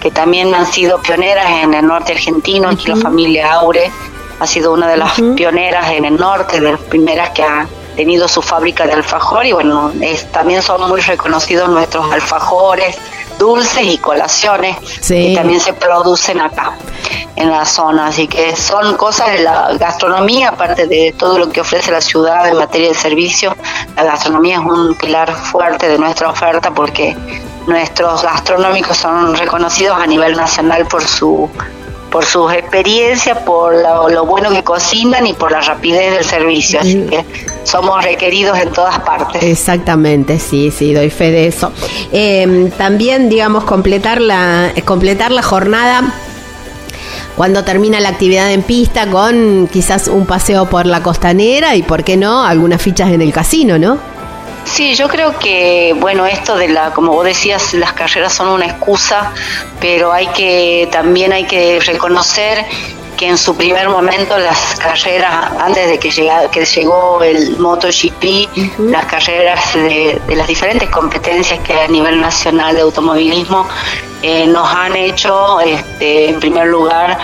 que 0.00 0.10
también 0.10 0.54
han 0.54 0.66
sido 0.66 1.00
pioneras 1.00 1.46
en 1.62 1.74
el 1.74 1.86
norte 1.86 2.12
argentino. 2.12 2.68
Aquí 2.68 2.88
la 2.88 2.96
familia 2.96 3.52
Aure 3.52 3.90
ha 4.40 4.46
sido 4.46 4.72
una 4.72 4.88
de 4.88 4.96
las 4.96 5.20
pioneras 5.36 5.90
en 5.90 6.04
el 6.04 6.16
norte, 6.16 6.60
de 6.60 6.72
las 6.72 6.80
primeras 6.80 7.30
que 7.30 7.42
ha 7.42 7.66
tenido 8.00 8.26
su 8.28 8.40
fábrica 8.42 8.86
de 8.86 8.92
alfajor 8.94 9.44
y 9.46 9.52
bueno, 9.52 9.92
es- 10.00 10.24
también 10.32 10.62
son 10.62 10.88
muy 10.88 11.00
reconocidos 11.00 11.68
nuestros 11.68 12.10
alfajores 12.12 12.96
dulces 13.38 13.84
y 13.84 13.98
colaciones 13.98 14.76
Sí. 15.00 15.28
que 15.28 15.34
también 15.34 15.60
se 15.60 15.72
producen 15.72 16.40
acá 16.40 16.72
en 17.36 17.50
la 17.50 17.64
zona, 17.64 18.06
así 18.08 18.26
que 18.28 18.54
son 18.56 18.96
cosas 18.96 19.28
de 19.32 19.38
la 19.40 19.70
gastronomía, 19.78 20.48
aparte 20.50 20.86
de 20.86 21.14
todo 21.18 21.38
lo 21.38 21.48
que 21.50 21.60
ofrece 21.60 21.90
la 21.90 22.00
ciudad 22.00 22.48
en 22.48 22.56
materia 22.58 22.88
de 22.88 22.94
servicio, 22.94 23.54
la 23.96 24.04
gastronomía 24.04 24.56
es 24.56 24.60
un 24.64 24.94
pilar 24.94 25.32
fuerte 25.34 25.88
de 25.88 25.98
nuestra 25.98 26.28
oferta 26.30 26.70
porque 26.70 27.16
nuestros 27.66 28.22
gastronómicos 28.22 28.96
son 28.96 29.34
reconocidos 29.36 29.96
a 29.98 30.06
nivel 30.06 30.36
nacional 30.36 30.86
por 30.86 31.02
su 31.06 31.48
por 32.10 32.24
sus 32.24 32.52
experiencias, 32.52 33.38
por 33.38 33.72
lo, 33.74 34.08
lo 34.08 34.26
bueno 34.26 34.50
que 34.50 34.62
cocinan 34.62 35.26
y 35.26 35.32
por 35.32 35.52
la 35.52 35.60
rapidez 35.60 36.14
del 36.14 36.24
servicio, 36.24 36.80
así 36.80 36.96
Mm. 36.96 37.08
que 37.08 37.24
somos 37.64 38.02
requeridos 38.04 38.58
en 38.58 38.70
todas 38.72 38.98
partes. 39.00 39.42
Exactamente, 39.42 40.38
sí, 40.38 40.70
sí, 40.76 40.92
doy 40.92 41.08
fe 41.10 41.30
de 41.30 41.46
eso. 41.46 41.72
Eh, 42.12 42.70
también, 42.76 43.28
digamos, 43.28 43.64
completar 43.64 44.20
la, 44.20 44.72
completar 44.84 45.30
la 45.30 45.42
jornada 45.42 46.02
cuando 47.36 47.64
termina 47.64 48.00
la 48.00 48.10
actividad 48.10 48.50
en 48.52 48.62
pista 48.62 49.06
con 49.06 49.68
quizás 49.72 50.08
un 50.08 50.26
paseo 50.26 50.66
por 50.66 50.84
la 50.86 51.02
costanera 51.02 51.74
y, 51.76 51.82
¿por 51.82 52.04
qué 52.04 52.16
no?, 52.16 52.44
algunas 52.44 52.82
fichas 52.82 53.10
en 53.10 53.22
el 53.22 53.32
casino, 53.32 53.78
¿no? 53.78 53.98
Sí, 54.64 54.94
yo 54.94 55.08
creo 55.08 55.38
que, 55.38 55.94
bueno, 55.98 56.26
esto 56.26 56.56
de 56.56 56.68
la, 56.68 56.92
como 56.92 57.12
vos 57.12 57.24
decías, 57.24 57.74
las 57.74 57.92
carreras 57.92 58.32
son 58.32 58.48
una 58.48 58.66
excusa, 58.66 59.32
pero 59.80 60.12
hay 60.12 60.26
que, 60.28 60.88
también 60.92 61.32
hay 61.32 61.44
que 61.44 61.80
reconocer 61.80 62.64
que 63.16 63.28
en 63.28 63.36
su 63.36 63.54
primer 63.54 63.88
momento 63.88 64.38
las 64.38 64.76
carreras, 64.76 65.52
antes 65.58 65.88
de 65.88 65.98
que, 65.98 66.10
llega, 66.10 66.50
que 66.50 66.64
llegó 66.64 67.22
el 67.22 67.58
MotoGP, 67.58 68.78
las 68.78 69.04
carreras 69.04 69.74
de, 69.74 70.20
de 70.26 70.36
las 70.36 70.46
diferentes 70.46 70.88
competencias 70.88 71.58
que 71.60 71.74
hay 71.74 71.84
a 71.86 71.88
nivel 71.88 72.20
nacional 72.20 72.74
de 72.74 72.80
automovilismo 72.80 73.66
eh, 74.22 74.46
nos 74.46 74.68
han 74.68 74.96
hecho, 74.96 75.60
este, 75.60 76.28
en 76.28 76.40
primer 76.40 76.66
lugar, 76.66 77.18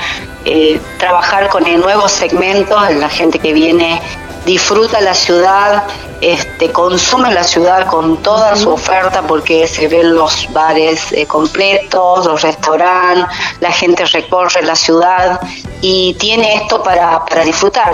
eh, 0.47 0.81
trabajar 0.99 1.49
con 1.49 1.67
el 1.67 1.79
nuevos 1.79 2.11
segmentos, 2.11 2.81
la 2.95 3.09
gente 3.11 3.39
que 3.39 3.53
viene 3.53 4.01
disfruta 4.47 5.01
la 5.01 5.13
ciudad, 5.13 5.83
este, 6.21 6.73
consume 6.73 7.35
la 7.35 7.45
ciudad 7.45 7.87
con 7.87 8.23
toda 8.23 8.57
su 8.57 8.71
oferta 8.71 9.23
porque 9.23 9.67
se 9.67 9.89
ven 9.89 10.15
los 10.15 10.51
bares 10.53 11.13
eh, 11.13 11.27
completos, 11.27 12.25
los 12.25 12.41
restaurantes, 12.41 13.27
la 13.61 13.73
gente 13.73 14.07
recorre 14.07 14.63
la 14.63 14.77
ciudad 14.77 15.41
y 15.83 16.15
tiene 16.15 16.55
esto 16.55 16.83
para, 16.83 17.25
para 17.27 17.45
disfrutar. 17.45 17.93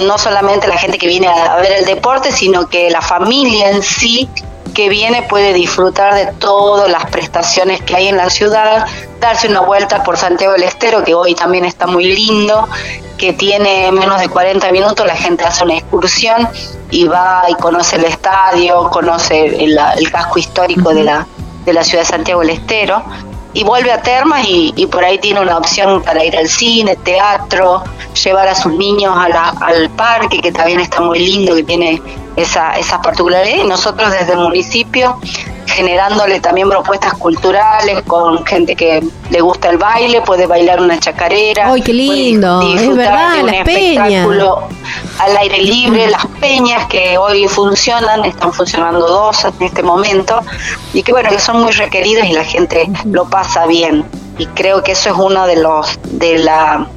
No 0.00 0.18
solamente 0.18 0.68
la 0.68 0.76
gente 0.76 0.98
que 0.98 1.06
viene 1.06 1.26
a 1.26 1.56
ver 1.56 1.72
el 1.72 1.84
deporte, 1.86 2.30
sino 2.30 2.68
que 2.68 2.90
la 2.90 3.00
familia 3.00 3.70
en 3.70 3.82
sí 3.82 4.28
que 4.74 4.88
viene 4.88 5.22
puede 5.22 5.52
disfrutar 5.54 6.14
de 6.14 6.26
todas 6.34 6.90
las 6.90 7.06
prestaciones 7.06 7.80
que 7.82 7.96
hay 7.96 8.08
en 8.08 8.16
la 8.16 8.28
ciudad, 8.28 8.86
darse 9.24 9.48
una 9.48 9.60
vuelta 9.60 10.02
por 10.02 10.18
Santiago 10.18 10.52
del 10.52 10.64
Estero, 10.64 11.02
que 11.02 11.14
hoy 11.14 11.34
también 11.34 11.64
está 11.64 11.86
muy 11.86 12.04
lindo, 12.04 12.68
que 13.16 13.32
tiene 13.32 13.90
menos 13.90 14.20
de 14.20 14.28
40 14.28 14.70
minutos, 14.70 15.06
la 15.06 15.16
gente 15.16 15.44
hace 15.44 15.64
una 15.64 15.74
excursión 15.74 16.46
y 16.90 17.04
va 17.04 17.44
y 17.48 17.54
conoce 17.54 17.96
el 17.96 18.04
estadio, 18.04 18.90
conoce 18.90 19.64
el, 19.64 19.78
casco 20.12 20.38
histórico 20.38 20.92
de, 20.92 21.04
la, 21.04 21.26
de 21.64 21.72
la 21.72 21.82
ciudad 21.84 22.02
de 22.02 22.08
Santiago 22.08 22.42
del 22.42 22.50
Estero 22.50 23.02
y 23.54 23.64
vuelve 23.64 23.92
a 23.92 24.02
Termas 24.02 24.44
y, 24.46 24.86
por 24.88 25.04
ahí 25.04 25.18
tiene 25.18 25.40
una 25.40 25.56
opción 25.56 26.02
para 26.02 26.22
ir 26.22 26.36
al 26.36 26.48
cine, 26.48 26.96
teatro, 26.96 27.82
llevar 28.22 28.48
a 28.48 28.54
sus 28.54 28.74
niños 28.74 29.16
al 29.16 29.88
parque, 29.90 30.40
que 30.40 30.52
también 30.52 30.80
está 30.80 31.00
muy 31.00 31.20
lindo, 31.20 31.54
que 31.54 31.62
tiene 31.62 32.02
esa, 32.36 32.76
esas 32.76 32.98
particularidades. 32.98 33.64
Y 33.64 33.68
nosotros 33.68 34.10
desde 34.10 34.32
el 34.32 34.40
municipio 34.40 35.18
generándole 35.66 36.40
también 36.40 36.68
propuestas 36.68 37.14
culturales 37.14 38.02
con 38.02 38.44
gente 38.46 38.76
que 38.76 39.02
le 39.30 39.40
gusta 39.40 39.70
el 39.70 39.78
baile, 39.78 40.20
puede 40.22 40.46
bailar 40.46 40.80
una 40.80 40.98
chacarera. 40.98 41.72
¡Ay, 41.72 41.82
qué 41.82 41.92
lindo! 41.92 42.60
Es 42.62 42.80
disfrutar 42.80 42.96
verdad, 42.96 43.34
de 43.34 43.40
un 43.40 43.46
las 43.46 43.64
peñas. 43.64 44.12
espectáculo 44.12 44.68
al 45.18 45.36
aire 45.36 45.62
libre, 45.62 46.08
las 46.08 46.26
peñas 46.40 46.86
que 46.86 47.16
hoy 47.18 47.46
funcionan, 47.48 48.24
están 48.24 48.52
funcionando 48.52 49.06
dos 49.06 49.44
en 49.44 49.54
este 49.60 49.82
momento, 49.82 50.40
y 50.92 51.02
que 51.02 51.12
bueno, 51.12 51.30
que 51.30 51.38
son 51.38 51.62
muy 51.62 51.72
requeridas 51.72 52.26
y 52.26 52.32
la 52.32 52.44
gente 52.44 52.90
lo 53.04 53.24
pasa 53.26 53.66
bien. 53.66 54.04
Y 54.38 54.46
creo 54.46 54.82
que 54.82 54.92
eso 54.92 55.10
es 55.10 55.16
uno 55.16 55.46
de 55.46 55.56
los, 55.56 55.98
de 56.04 56.38
la 56.38 56.88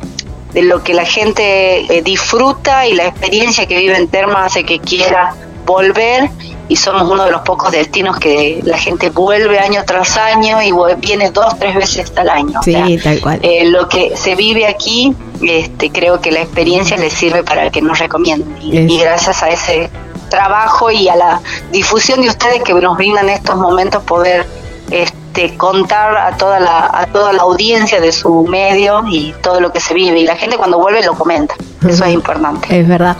de 0.53 0.63
lo 0.63 0.81
que 0.81 0.93
la 0.93 1.05
gente 1.05 1.81
eh, 1.81 2.01
disfruta 2.01 2.87
y 2.87 2.93
la 2.93 3.05
experiencia 3.05 3.67
que 3.67 3.77
vive 3.77 3.95
en 3.95 4.07
Terma 4.07 4.45
hace 4.45 4.63
que 4.63 4.79
quiera 4.79 5.35
volver 5.67 6.27
y 6.69 6.75
somos 6.75 7.03
uno 7.03 7.23
de 7.25 7.31
los 7.31 7.41
pocos 7.41 7.71
destinos 7.71 8.17
que 8.17 8.59
la 8.63 8.77
gente 8.77 9.09
vuelve 9.11 9.59
año 9.59 9.83
tras 9.85 10.17
año 10.17 10.61
y 10.63 10.71
viene 10.97 11.29
dos, 11.29 11.57
tres 11.59 11.75
veces 11.75 12.11
al 12.15 12.29
año. 12.29 12.59
O 12.59 12.63
Sí, 12.63 12.71
sea, 12.73 12.85
tal 13.03 13.21
cual. 13.21 13.39
eh, 13.43 13.65
lo 13.69 13.87
que 13.87 14.17
se 14.17 14.33
vive 14.35 14.65
aquí, 14.65 15.15
este, 15.41 15.91
creo 15.91 16.19
que 16.19 16.31
la 16.31 16.41
experiencia 16.41 16.97
les 16.97 17.13
sirve 17.13 17.43
para 17.43 17.69
que 17.69 17.81
nos 17.81 17.99
recomienden. 17.99 18.57
Y, 18.61 18.75
y 18.79 18.99
gracias 18.99 19.43
a 19.43 19.49
ese 19.49 19.89
trabajo 20.29 20.89
y 20.91 21.07
a 21.07 21.15
la 21.15 21.41
difusión 21.71 22.21
de 22.21 22.27
ustedes 22.29 22.61
que 22.63 22.73
nos 22.73 22.97
brindan 22.97 23.29
estos 23.29 23.55
momentos 23.55 24.03
poder 24.03 24.45
este, 24.91 25.55
contar 25.57 26.17
a 26.17 26.37
toda 26.37 26.59
la 26.59 26.89
a 26.93 27.05
toda 27.07 27.33
la 27.33 27.43
audiencia 27.43 27.99
de 27.99 28.11
su 28.11 28.43
medio 28.43 29.03
y 29.07 29.33
todo 29.43 29.59
lo 29.59 29.71
que 29.71 29.79
se 29.79 29.93
vive 29.93 30.19
y 30.19 30.25
la 30.25 30.35
gente 30.35 30.57
cuando 30.57 30.79
vuelve 30.79 31.03
lo 31.03 31.13
comenta 31.13 31.55
eso 31.87 32.05
es 32.05 32.13
importante 32.13 32.79
Es 32.79 32.87
verdad. 32.87 33.17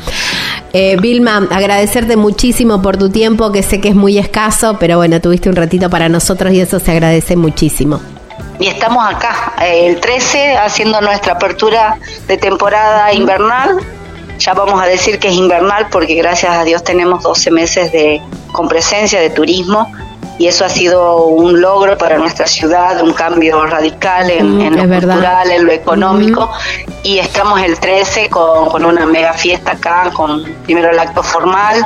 Eh, 0.73 0.97
Vilma, 0.99 1.47
agradecerte 1.49 2.17
muchísimo 2.17 2.81
por 2.81 2.97
tu 2.97 3.09
tiempo, 3.09 3.51
que 3.51 3.63
sé 3.63 3.79
que 3.79 3.89
es 3.89 3.95
muy 3.95 4.17
escaso, 4.17 4.77
pero 4.79 4.97
bueno, 4.97 5.19
tuviste 5.21 5.49
un 5.49 5.55
ratito 5.55 5.89
para 5.89 6.09
nosotros 6.09 6.53
y 6.53 6.59
eso 6.59 6.79
se 6.79 6.91
agradece 6.91 7.35
muchísimo. 7.35 8.01
y 8.59 8.67
estamos 8.67 9.03
acá, 9.07 9.53
eh, 9.61 9.87
el 9.87 9.99
13, 9.99 10.57
haciendo 10.57 10.99
nuestra 11.01 11.33
apertura 11.33 11.97
de 12.27 12.37
temporada 12.37 13.13
invernal. 13.13 13.77
Ya 14.39 14.53
vamos 14.53 14.81
a 14.81 14.85
decir 14.85 15.19
que 15.19 15.29
es 15.29 15.35
invernal 15.35 15.87
porque 15.89 16.15
gracias 16.15 16.55
a 16.55 16.63
Dios 16.63 16.83
tenemos 16.83 17.23
12 17.23 17.49
meses 17.49 17.91
de, 17.91 18.21
con 18.51 18.67
presencia 18.67 19.19
de 19.19 19.29
turismo 19.29 19.91
y 20.39 20.47
eso 20.47 20.65
ha 20.65 20.69
sido 20.69 21.25
un 21.25 21.59
logro 21.61 21.97
para 21.97 22.17
nuestra 22.17 22.45
ciudad, 22.45 23.01
un 23.01 23.13
cambio 23.13 23.65
radical 23.65 24.29
en, 24.29 24.61
en 24.61 24.75
lo 24.75 24.83
cultural, 24.87 25.49
en 25.49 25.65
lo 25.65 25.71
económico. 25.71 26.51
Y 27.03 27.17
estamos 27.19 27.61
el 27.61 27.79
13 27.79 28.29
con, 28.29 28.69
con, 28.69 28.85
una 28.85 29.05
mega 29.05 29.33
fiesta 29.33 29.71
acá, 29.71 30.11
con 30.13 30.43
primero 30.65 30.91
el 30.91 30.99
acto 30.99 31.23
formal, 31.23 31.85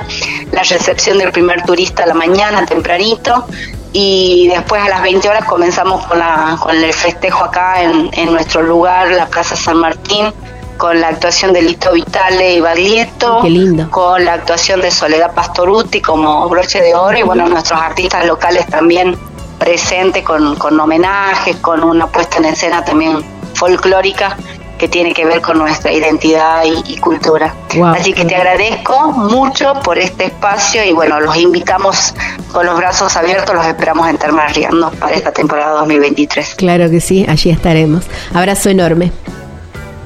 la 0.51 0.63
recepción 0.63 1.17
del 1.17 1.31
primer 1.31 1.63
turista 1.63 2.03
a 2.03 2.07
la 2.07 2.13
mañana, 2.13 2.65
tempranito, 2.65 3.45
y 3.93 4.47
después 4.47 4.81
a 4.81 4.89
las 4.89 5.01
20 5.01 5.29
horas 5.29 5.45
comenzamos 5.45 6.05
con, 6.07 6.19
la, 6.19 6.57
con 6.59 6.75
el 6.75 6.93
festejo 6.93 7.45
acá 7.45 7.81
en, 7.81 8.09
en 8.13 8.31
nuestro 8.33 8.63
lugar, 8.63 9.11
la 9.11 9.27
Plaza 9.27 9.55
San 9.55 9.77
Martín 9.77 10.33
con 10.81 10.99
la 10.99 11.09
actuación 11.09 11.53
de 11.53 11.61
Lito 11.61 11.91
Vitale 11.91 12.55
y 12.55 12.59
Baglietto, 12.59 13.43
con 13.91 14.25
la 14.25 14.33
actuación 14.33 14.81
de 14.81 14.89
Soledad 14.89 15.31
Pastoruti 15.31 16.01
como 16.01 16.49
broche 16.49 16.81
de 16.81 16.95
oro 16.95 17.15
y 17.15 17.21
bueno, 17.21 17.47
nuestros 17.47 17.79
artistas 17.79 18.25
locales 18.25 18.65
también 18.65 19.15
presentes 19.59 20.23
con, 20.23 20.55
con 20.55 20.79
homenajes, 20.79 21.57
con 21.57 21.83
una 21.83 22.07
puesta 22.07 22.39
en 22.39 22.45
escena 22.45 22.83
también 22.83 23.23
folclórica 23.53 24.35
que 24.79 24.87
tiene 24.87 25.13
que 25.13 25.23
ver 25.23 25.41
con 25.41 25.59
nuestra 25.59 25.91
identidad 25.91 26.63
y, 26.63 26.97
cultura. 26.97 27.53
Así 27.95 28.13
que 28.13 28.25
te 28.25 28.35
agradezco 28.35 29.11
mucho 29.11 29.73
por 29.83 29.99
este 29.99 30.25
espacio 30.25 30.83
y 30.83 30.93
bueno, 30.93 31.19
los 31.19 31.37
invitamos 31.37 32.15
con 32.51 32.65
los 32.65 32.75
brazos 32.75 33.15
abiertos, 33.15 33.53
los 33.53 33.67
esperamos 33.67 34.09
en 34.09 34.17
Termas 34.17 34.55
Riendo 34.55 34.89
para 34.99 35.15
esta 35.15 35.31
temporada 35.31 35.73
2023. 35.81 36.55
Claro 36.55 36.89
que 36.89 36.99
sí, 37.01 37.23
allí 37.29 37.51
estaremos. 37.51 38.05
Abrazo 38.33 38.71
enorme. 38.71 39.11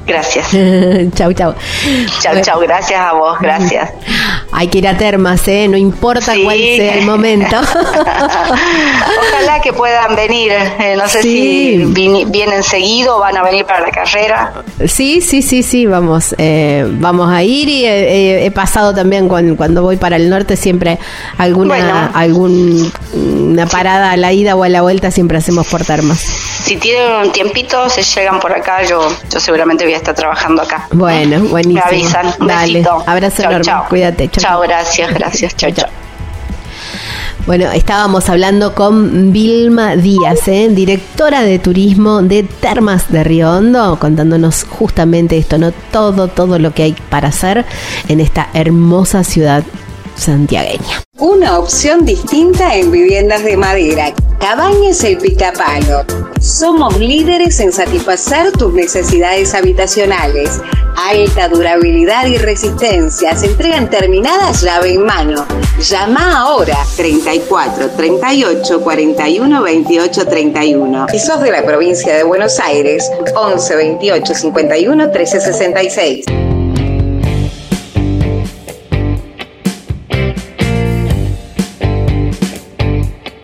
Gracias. 0.05 0.49
chau, 1.15 1.33
chau. 1.33 1.55
Chau, 2.21 2.41
chau. 2.41 2.59
Gracias 2.61 2.99
a 2.99 3.13
vos. 3.13 3.39
Gracias. 3.39 3.91
Hay 4.51 4.67
que 4.67 4.77
ir 4.77 4.87
a 4.87 4.97
termas, 4.97 5.47
¿eh? 5.47 5.67
No 5.67 5.77
importa 5.77 6.33
cuál 6.43 6.57
sea 6.57 6.95
el 6.95 7.05
momento. 7.05 7.57
Ojalá 7.57 9.61
que 9.61 9.73
puedan 9.73 10.15
venir. 10.15 10.51
Eh, 10.51 10.95
no 10.97 11.07
sé 11.09 11.23
si 11.23 11.85
vienen 11.85 12.63
seguido 12.63 13.17
o 13.17 13.19
van 13.19 13.35
a 13.35 13.43
venir 13.43 13.65
para 13.65 13.81
la 13.81 13.91
carrera. 13.91 14.63
Sí, 14.87 15.21
sí, 15.21 15.41
sí, 15.41 15.63
sí. 15.63 15.85
Vamos, 15.85 16.35
eh, 16.37 16.85
vamos 16.87 17.31
a 17.31 17.43
ir 17.43 17.67
y 17.67 17.85
he, 17.85 18.51
pasado 18.51 18.93
también 18.93 19.27
cuando, 19.27 19.81
voy 19.81 19.97
para 19.97 20.15
el 20.15 20.29
norte 20.29 20.55
siempre 20.55 20.99
alguna, 21.37 22.11
alguna 22.13 23.65
parada 23.69 24.11
a 24.11 24.17
la 24.17 24.31
ida 24.31 24.55
o 24.55 24.63
a 24.63 24.69
la 24.69 24.81
vuelta 24.81 25.11
siempre 25.11 25.37
hacemos 25.37 25.67
por 25.67 25.83
termas. 25.83 26.19
Si 26.19 26.77
tienen 26.77 27.11
un 27.11 27.31
tiempito, 27.31 27.89
se 27.89 28.03
llegan 28.03 28.39
por 28.39 28.53
acá. 28.53 28.83
Yo, 28.83 29.01
yo 29.29 29.39
seguramente 29.39 29.83
voy 29.83 29.94
está 29.95 30.13
trabajando 30.13 30.61
acá. 30.61 30.87
Bueno, 30.91 31.39
buenísimo. 31.45 31.83
Me 31.89 31.97
avisan. 31.97 32.33
Un 32.39 32.47
Dale. 32.47 32.85
Abrazo 33.05 33.43
enorme. 33.43 33.71
Cuídate. 33.89 34.29
Chao, 34.29 34.61
gracias, 34.61 35.13
gracias. 35.13 35.55
Chao, 35.57 35.71
chao. 35.71 35.89
Bueno, 37.45 37.71
estábamos 37.71 38.27
hablando 38.29 38.73
con 38.73 39.31
Vilma 39.31 39.95
Díaz, 39.95 40.47
¿eh? 40.47 40.67
directora 40.71 41.43
de 41.43 41.59
turismo 41.59 42.23
de 42.23 42.41
Termas 42.41 43.11
de 43.11 43.23
Río 43.23 43.51
Hondo, 43.51 43.99
contándonos 43.99 44.63
justamente 44.63 45.37
esto, 45.37 45.59
¿no? 45.59 45.71
Todo, 45.91 46.27
todo 46.27 46.57
lo 46.57 46.73
que 46.73 46.81
hay 46.81 46.95
para 47.09 47.27
hacer 47.27 47.63
en 48.07 48.19
esta 48.19 48.49
hermosa 48.55 49.23
ciudad 49.23 49.63
santiagueña. 50.15 51.03
Una 51.19 51.59
opción 51.59 52.05
distinta 52.05 52.75
en 52.75 52.91
viviendas 52.91 53.43
de 53.43 53.57
madera. 53.57 54.13
Cabañas 54.39 55.03
El 55.03 55.17
Picapalo. 55.17 56.03
Somos 56.41 56.99
líderes 56.99 57.59
en 57.59 57.71
satisfacer 57.71 58.51
tus 58.51 58.73
necesidades 58.73 59.53
habitacionales. 59.55 60.61
Alta 60.97 61.49
durabilidad 61.49 62.27
y 62.27 62.37
resistencia. 62.37 63.35
Se 63.35 63.47
entregan 63.47 63.89
terminadas 63.89 64.61
llave 64.61 64.93
en 64.93 65.05
mano. 65.05 65.45
Llama 65.79 66.39
ahora 66.39 66.77
34 66.95 67.91
38 67.91 68.81
41 68.81 69.63
28 69.63 70.27
31. 70.27 71.07
Si 71.09 71.19
sos 71.19 71.41
de 71.41 71.51
la 71.51 71.65
provincia 71.65 72.15
de 72.15 72.23
Buenos 72.23 72.59
Aires, 72.59 73.09
11 73.35 73.75
28 73.75 74.35
51 74.35 75.11
13 75.11 75.41
66. 75.41 76.25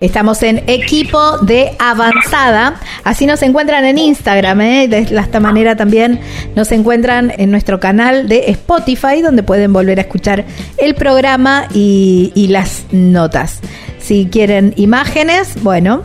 Estamos 0.01 0.41
en 0.41 0.63
equipo 0.65 1.37
de 1.37 1.73
avanzada. 1.77 2.79
Así 3.03 3.27
nos 3.27 3.43
encuentran 3.43 3.85
en 3.85 3.99
Instagram. 3.99 4.59
¿eh? 4.61 4.87
De 4.87 4.97
esta 4.97 5.39
manera 5.39 5.75
también 5.75 6.19
nos 6.55 6.71
encuentran 6.71 7.31
en 7.37 7.51
nuestro 7.51 7.79
canal 7.79 8.27
de 8.27 8.49
Spotify, 8.49 9.21
donde 9.21 9.43
pueden 9.43 9.71
volver 9.71 9.99
a 9.99 10.01
escuchar 10.01 10.43
el 10.79 10.95
programa 10.95 11.67
y, 11.71 12.47
las 12.49 12.85
notas. 12.91 13.59
Si 13.99 14.25
quieren 14.25 14.73
imágenes, 14.75 15.61
bueno, 15.61 16.01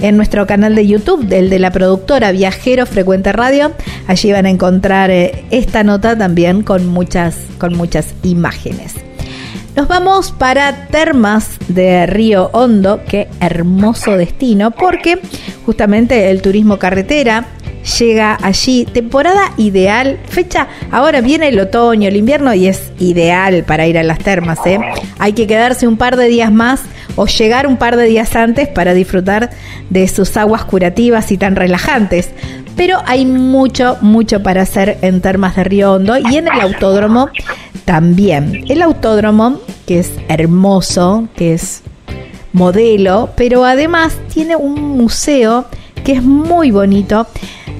en 0.00 0.18
nuestro 0.18 0.46
canal 0.46 0.74
de 0.74 0.86
YouTube, 0.86 1.24
del 1.24 1.48
de 1.48 1.58
la 1.58 1.70
productora 1.70 2.30
Viajero 2.32 2.84
Frecuente 2.84 3.32
Radio. 3.32 3.72
Allí 4.06 4.30
van 4.30 4.44
a 4.44 4.50
encontrar 4.50 5.10
eh, 5.10 5.46
esta 5.50 5.82
nota 5.84 6.18
también 6.18 6.62
con 6.62 6.86
muchas, 6.86 7.38
con 7.58 7.74
muchas 7.74 8.14
imágenes. 8.22 9.07
Nos 9.76 9.86
vamos 9.86 10.32
para 10.32 10.88
Termas 10.88 11.58
de 11.68 12.06
Río 12.06 12.50
Hondo, 12.52 13.00
qué 13.08 13.28
hermoso 13.40 14.16
destino, 14.16 14.72
porque 14.72 15.20
justamente 15.64 16.30
el 16.30 16.42
turismo 16.42 16.78
carretera 16.78 17.46
llega 17.98 18.36
allí, 18.42 18.84
temporada 18.84 19.52
ideal, 19.56 20.18
fecha, 20.28 20.68
ahora 20.90 21.20
viene 21.20 21.48
el 21.48 21.60
otoño, 21.60 22.08
el 22.08 22.16
invierno 22.16 22.52
y 22.54 22.66
es 22.66 22.90
ideal 22.98 23.64
para 23.64 23.86
ir 23.86 23.98
a 23.98 24.02
las 24.02 24.18
termas, 24.18 24.58
¿eh? 24.66 24.78
Hay 25.18 25.32
que 25.32 25.46
quedarse 25.46 25.86
un 25.86 25.96
par 25.96 26.16
de 26.16 26.28
días 26.28 26.52
más 26.52 26.82
o 27.16 27.26
llegar 27.26 27.66
un 27.66 27.76
par 27.76 27.96
de 27.96 28.04
días 28.04 28.36
antes 28.36 28.68
para 28.68 28.94
disfrutar 28.94 29.50
de 29.90 30.06
sus 30.08 30.36
aguas 30.36 30.64
curativas 30.64 31.32
y 31.32 31.38
tan 31.38 31.56
relajantes. 31.56 32.30
Pero 32.78 32.98
hay 33.06 33.26
mucho, 33.26 33.98
mucho 34.02 34.40
para 34.40 34.62
hacer 34.62 34.98
en 35.02 35.20
Termas 35.20 35.56
de 35.56 35.64
Río 35.64 35.94
Hondo 35.94 36.16
y 36.16 36.36
en 36.36 36.46
el 36.46 36.60
autódromo 36.60 37.28
también. 37.84 38.66
El 38.68 38.82
autódromo, 38.82 39.58
que 39.84 39.98
es 39.98 40.12
hermoso, 40.28 41.26
que 41.34 41.54
es 41.54 41.82
modelo, 42.52 43.30
pero 43.34 43.64
además 43.64 44.16
tiene 44.32 44.54
un 44.54 44.96
museo 44.96 45.66
que 46.04 46.12
es 46.12 46.22
muy 46.22 46.70
bonito. 46.70 47.26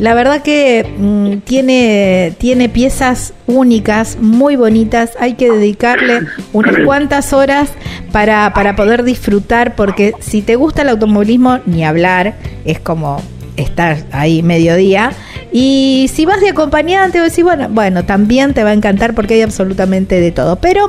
La 0.00 0.14
verdad 0.14 0.42
que 0.42 0.84
mm, 0.98 1.44
tiene, 1.44 2.34
tiene 2.38 2.68
piezas 2.68 3.34
únicas, 3.46 4.18
muy 4.20 4.56
bonitas. 4.56 5.12
Hay 5.20 5.34
que 5.34 5.48
dedicarle 5.48 6.22
unas 6.52 6.74
cuantas 6.84 7.32
horas 7.32 7.70
para, 8.11 8.52
para 8.52 8.74
poder 8.74 9.04
disfrutar, 9.04 9.76
porque 9.76 10.14
si 10.18 10.42
te 10.42 10.56
gusta 10.56 10.82
el 10.82 10.88
automovilismo, 10.88 11.61
ni 11.66 11.84
hablar, 11.84 12.34
es 12.64 12.80
como 12.80 13.22
estar 13.59 13.99
ahí 14.12 14.42
mediodía. 14.42 15.12
Y 15.53 16.11
si 16.12 16.25
vas 16.25 16.40
de 16.40 16.51
acompañante, 16.51 17.21
decís, 17.21 17.44
bueno, 17.44 17.68
bueno, 17.71 18.05
también 18.05 18.55
te 18.55 18.64
va 18.64 18.71
a 18.71 18.73
encantar 18.73 19.14
porque 19.14 19.35
hay 19.35 19.42
absolutamente 19.42 20.21
de 20.21 20.33
todo. 20.33 20.57
Pero 20.57 20.88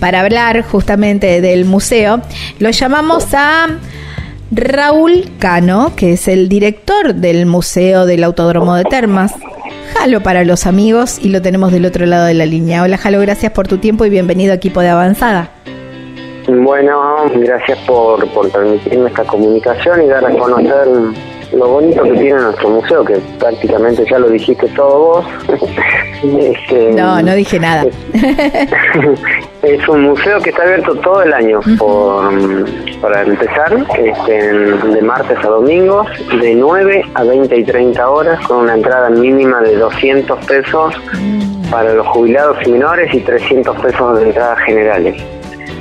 para 0.00 0.20
hablar 0.20 0.62
justamente 0.62 1.40
del 1.40 1.64
museo, 1.64 2.20
lo 2.58 2.70
llamamos 2.70 3.28
a 3.34 3.68
Raúl 4.50 5.30
Cano, 5.38 5.92
que 5.96 6.14
es 6.14 6.28
el 6.28 6.48
director 6.48 7.14
del 7.14 7.46
Museo 7.46 8.04
del 8.04 8.24
Autódromo 8.24 8.74
de 8.74 8.84
Termas. 8.84 9.32
Jalo 9.94 10.22
para 10.22 10.44
los 10.44 10.66
amigos 10.66 11.18
y 11.22 11.28
lo 11.28 11.42
tenemos 11.42 11.70
del 11.70 11.84
otro 11.84 12.06
lado 12.06 12.24
de 12.24 12.34
la 12.34 12.46
línea. 12.46 12.82
Hola 12.82 12.98
Jalo, 12.98 13.20
gracias 13.20 13.52
por 13.52 13.68
tu 13.68 13.78
tiempo 13.78 14.04
y 14.04 14.10
bienvenido 14.10 14.52
a 14.52 14.56
equipo 14.56 14.80
de 14.80 14.88
avanzada. 14.88 15.50
Bueno, 16.48 17.30
gracias 17.36 17.78
por, 17.86 18.26
por 18.30 18.50
permitirme 18.50 19.08
esta 19.08 19.24
comunicación 19.24 20.02
y 20.02 20.08
dar 20.08 20.24
a 20.24 20.30
conocer 20.30 20.88
lo 21.52 21.68
bonito 21.68 22.02
que 22.02 22.12
tiene 22.12 22.40
nuestro 22.40 22.68
museo, 22.70 23.04
que 23.04 23.14
prácticamente 23.38 24.04
ya 24.10 24.18
lo 24.18 24.28
dijiste 24.30 24.66
todo 24.68 24.98
vos. 24.98 25.26
Este, 26.22 26.92
no, 26.92 27.20
no 27.20 27.34
dije 27.34 27.58
nada. 27.58 27.84
Es, 29.62 29.88
un 29.88 30.02
museo 30.02 30.40
que 30.40 30.50
está 30.50 30.62
abierto 30.62 30.94
todo 30.96 31.22
el 31.22 31.32
año, 31.32 31.60
por, 31.78 32.32
para 33.00 33.22
empezar, 33.22 33.86
este, 33.96 34.32
de 34.32 35.02
martes 35.02 35.38
a 35.38 35.48
domingos, 35.48 36.08
de 36.40 36.54
9 36.54 37.04
a 37.14 37.24
20 37.24 37.56
y 37.56 37.64
30 37.64 38.10
horas, 38.10 38.46
con 38.46 38.58
una 38.58 38.74
entrada 38.74 39.10
mínima 39.10 39.60
de 39.62 39.76
200 39.76 40.46
pesos 40.46 40.94
mm. 41.20 41.70
para 41.70 41.94
los 41.94 42.06
jubilados 42.08 42.56
y 42.66 42.70
menores 42.70 43.14
y 43.14 43.20
300 43.20 43.76
pesos 43.80 44.18
de 44.18 44.26
entradas 44.26 44.58
generales. 44.60 45.22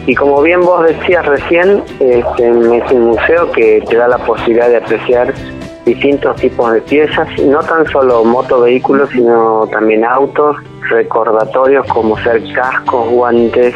Y 0.08 0.16
como 0.16 0.42
bien 0.42 0.62
vos 0.62 0.86
decías 0.88 1.26
recién, 1.26 1.84
este, 2.00 2.50
es 2.50 2.92
un 2.92 3.02
museo 3.06 3.52
que 3.52 3.84
te 3.88 3.96
da 3.96 4.08
la 4.08 4.18
posibilidad 4.18 4.70
de 4.70 4.78
apreciar 4.78 5.34
distintos 5.86 6.36
tipos 6.38 6.74
de 6.74 6.82
piezas, 6.82 7.28
no 7.42 7.60
tan 7.60 7.88
solo 7.88 8.24
motovehículos, 8.24 9.10
sino 9.10 9.68
también 9.72 10.06
autos, 10.06 10.58
recordatorios 10.90 11.86
como 11.88 12.18
ser 12.20 12.42
cascos, 12.54 13.10
guantes, 13.10 13.74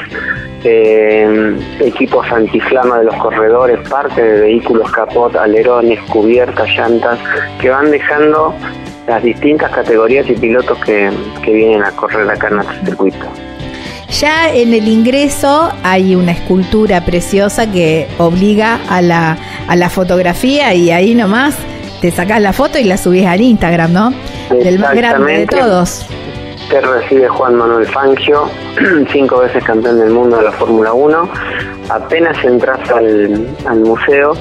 eh, 0.64 1.58
equipos 1.80 2.26
antiflama 2.32 3.00
de 3.00 3.06
los 3.06 3.16
corredores, 3.16 3.88
parte 3.90 4.22
de 4.22 4.42
vehículos 4.42 4.92
capot, 4.92 5.36
alerones, 5.36 6.00
cubiertas, 6.10 6.68
llantas, 6.70 7.20
que 7.60 7.70
van 7.70 7.92
dejando 7.92 8.54
las 9.08 9.22
distintas 9.24 9.72
categorías 9.72 10.28
y 10.30 10.34
pilotos 10.34 10.78
que, 10.80 11.12
que 11.44 11.54
vienen 11.54 11.84
a 11.84 11.92
correr 11.92 12.30
acá 12.30 12.48
en 12.48 12.56
nuestro 12.56 12.86
circuito. 12.86 13.26
Ya 14.10 14.54
en 14.54 14.74
el 14.74 14.88
ingreso 14.88 15.72
hay 15.84 16.16
una 16.16 16.32
escultura 16.32 17.02
preciosa 17.02 17.72
que 17.72 18.08
obliga 18.18 18.80
a 18.90 19.02
la, 19.02 19.38
a 19.68 19.76
la 19.76 19.90
fotografía 19.90 20.74
y 20.74 20.90
ahí 20.92 21.16
nomás 21.16 21.58
te 22.02 22.12
sacás 22.12 22.42
la 22.42 22.54
foto 22.54 22.78
y 22.78 22.84
la 22.84 22.98
subís 22.98 23.26
al 23.26 23.42
Instagram, 23.42 23.94
¿no? 23.94 24.14
Del 24.50 24.80
más 24.80 24.96
grande 24.96 25.40
de 25.40 25.48
todos. 25.48 26.06
Te 26.70 26.82
recibe 26.82 27.28
Juan 27.28 27.56
Manuel 27.56 27.86
Fangio, 27.86 28.50
cinco 29.12 29.40
veces 29.40 29.64
campeón 29.64 30.00
del 30.00 30.10
mundo 30.10 30.38
de 30.38 30.44
la 30.44 30.52
Fórmula 30.52 30.94
1. 30.94 31.30
Apenas 31.90 32.44
entras 32.44 32.90
al, 32.90 33.48
al 33.68 33.80
museo 33.82 34.34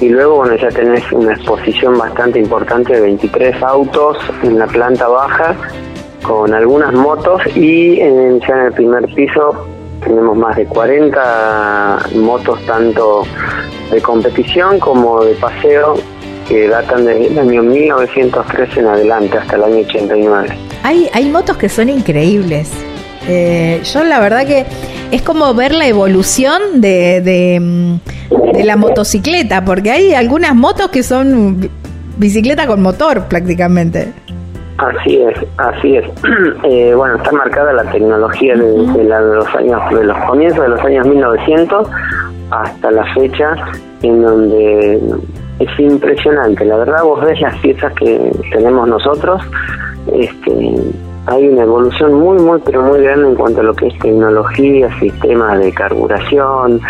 y 0.00 0.08
luego 0.08 0.36
bueno 0.36 0.56
ya 0.56 0.68
tenés 0.68 1.10
una 1.12 1.32
exposición 1.32 1.98
bastante 1.98 2.38
importante 2.38 2.94
de 2.94 3.00
23 3.02 3.62
autos 3.62 4.18
en 4.42 4.58
la 4.58 4.66
planta 4.66 5.06
baja 5.08 5.54
con 6.22 6.52
algunas 6.52 6.92
motos 6.92 7.40
y 7.54 8.00
en, 8.00 8.40
ya 8.40 8.54
en 8.54 8.66
el 8.66 8.72
primer 8.72 9.04
piso 9.14 9.66
tenemos 10.02 10.36
más 10.36 10.56
de 10.56 10.66
40 10.66 11.98
motos 12.16 12.60
tanto 12.66 13.24
de 13.90 14.00
competición 14.02 14.78
como 14.80 15.24
de 15.24 15.34
paseo 15.34 15.94
que 16.48 16.68
datan 16.68 17.04
del 17.04 17.38
año 17.38 17.62
1913 17.62 18.80
en 18.80 18.86
adelante 18.86 19.38
hasta 19.38 19.56
el 19.56 19.64
año 19.64 19.76
89. 19.86 20.48
Hay, 20.82 21.08
hay 21.12 21.28
motos 21.30 21.56
que 21.56 21.68
son 21.68 21.88
increíbles. 21.88 22.70
Eh, 23.28 23.80
yo 23.84 24.04
la 24.04 24.20
verdad 24.20 24.46
que 24.46 24.64
es 25.10 25.22
como 25.22 25.52
ver 25.54 25.74
la 25.74 25.86
evolución 25.88 26.80
de, 26.80 27.20
de, 27.20 27.58
mm, 27.60 28.52
de 28.52 28.64
la 28.64 28.76
motocicleta, 28.76 29.64
porque 29.64 29.90
hay 29.90 30.14
algunas 30.14 30.54
motos 30.54 30.88
que 30.90 31.02
son 31.02 31.68
bicicleta 32.18 32.66
con 32.66 32.82
motor 32.82 33.24
prácticamente. 33.24 34.12
Así 34.78 35.16
es, 35.22 35.34
así 35.56 35.96
es. 35.96 36.04
Eh, 36.64 36.92
bueno, 36.94 37.16
está 37.16 37.30
marcada 37.32 37.72
la 37.72 37.84
tecnología 37.92 38.54
de, 38.54 38.62
de 38.64 39.04
la- 39.04 39.20
de 39.22 39.36
los 39.36 39.46
años, 39.54 39.80
de 39.90 40.04
los 40.04 40.18
comienzos 40.24 40.60
de 40.62 40.68
los 40.68 40.80
años 40.80 41.06
1900 41.06 41.88
hasta 42.50 42.90
la 42.90 43.04
fecha 43.14 43.54
en 44.02 44.22
donde 44.22 45.00
es 45.58 45.80
impresionante. 45.80 46.64
La 46.64 46.76
verdad, 46.76 47.02
vos 47.04 47.24
ves 47.24 47.40
las 47.40 47.56
piezas 47.60 47.92
que 47.94 48.30
tenemos 48.52 48.88
nosotros, 48.88 49.42
este, 50.12 50.74
hay 51.26 51.48
una 51.48 51.62
evolución 51.62 52.14
muy, 52.14 52.38
muy, 52.38 52.60
pero 52.64 52.82
muy 52.82 53.02
grande 53.02 53.28
en 53.28 53.34
cuanto 53.34 53.60
a 53.60 53.64
lo 53.64 53.74
que 53.74 53.88
es 53.88 53.98
tecnología, 53.98 54.88
sistemas 55.00 55.58
de 55.58 55.72
carburación, 55.72 56.80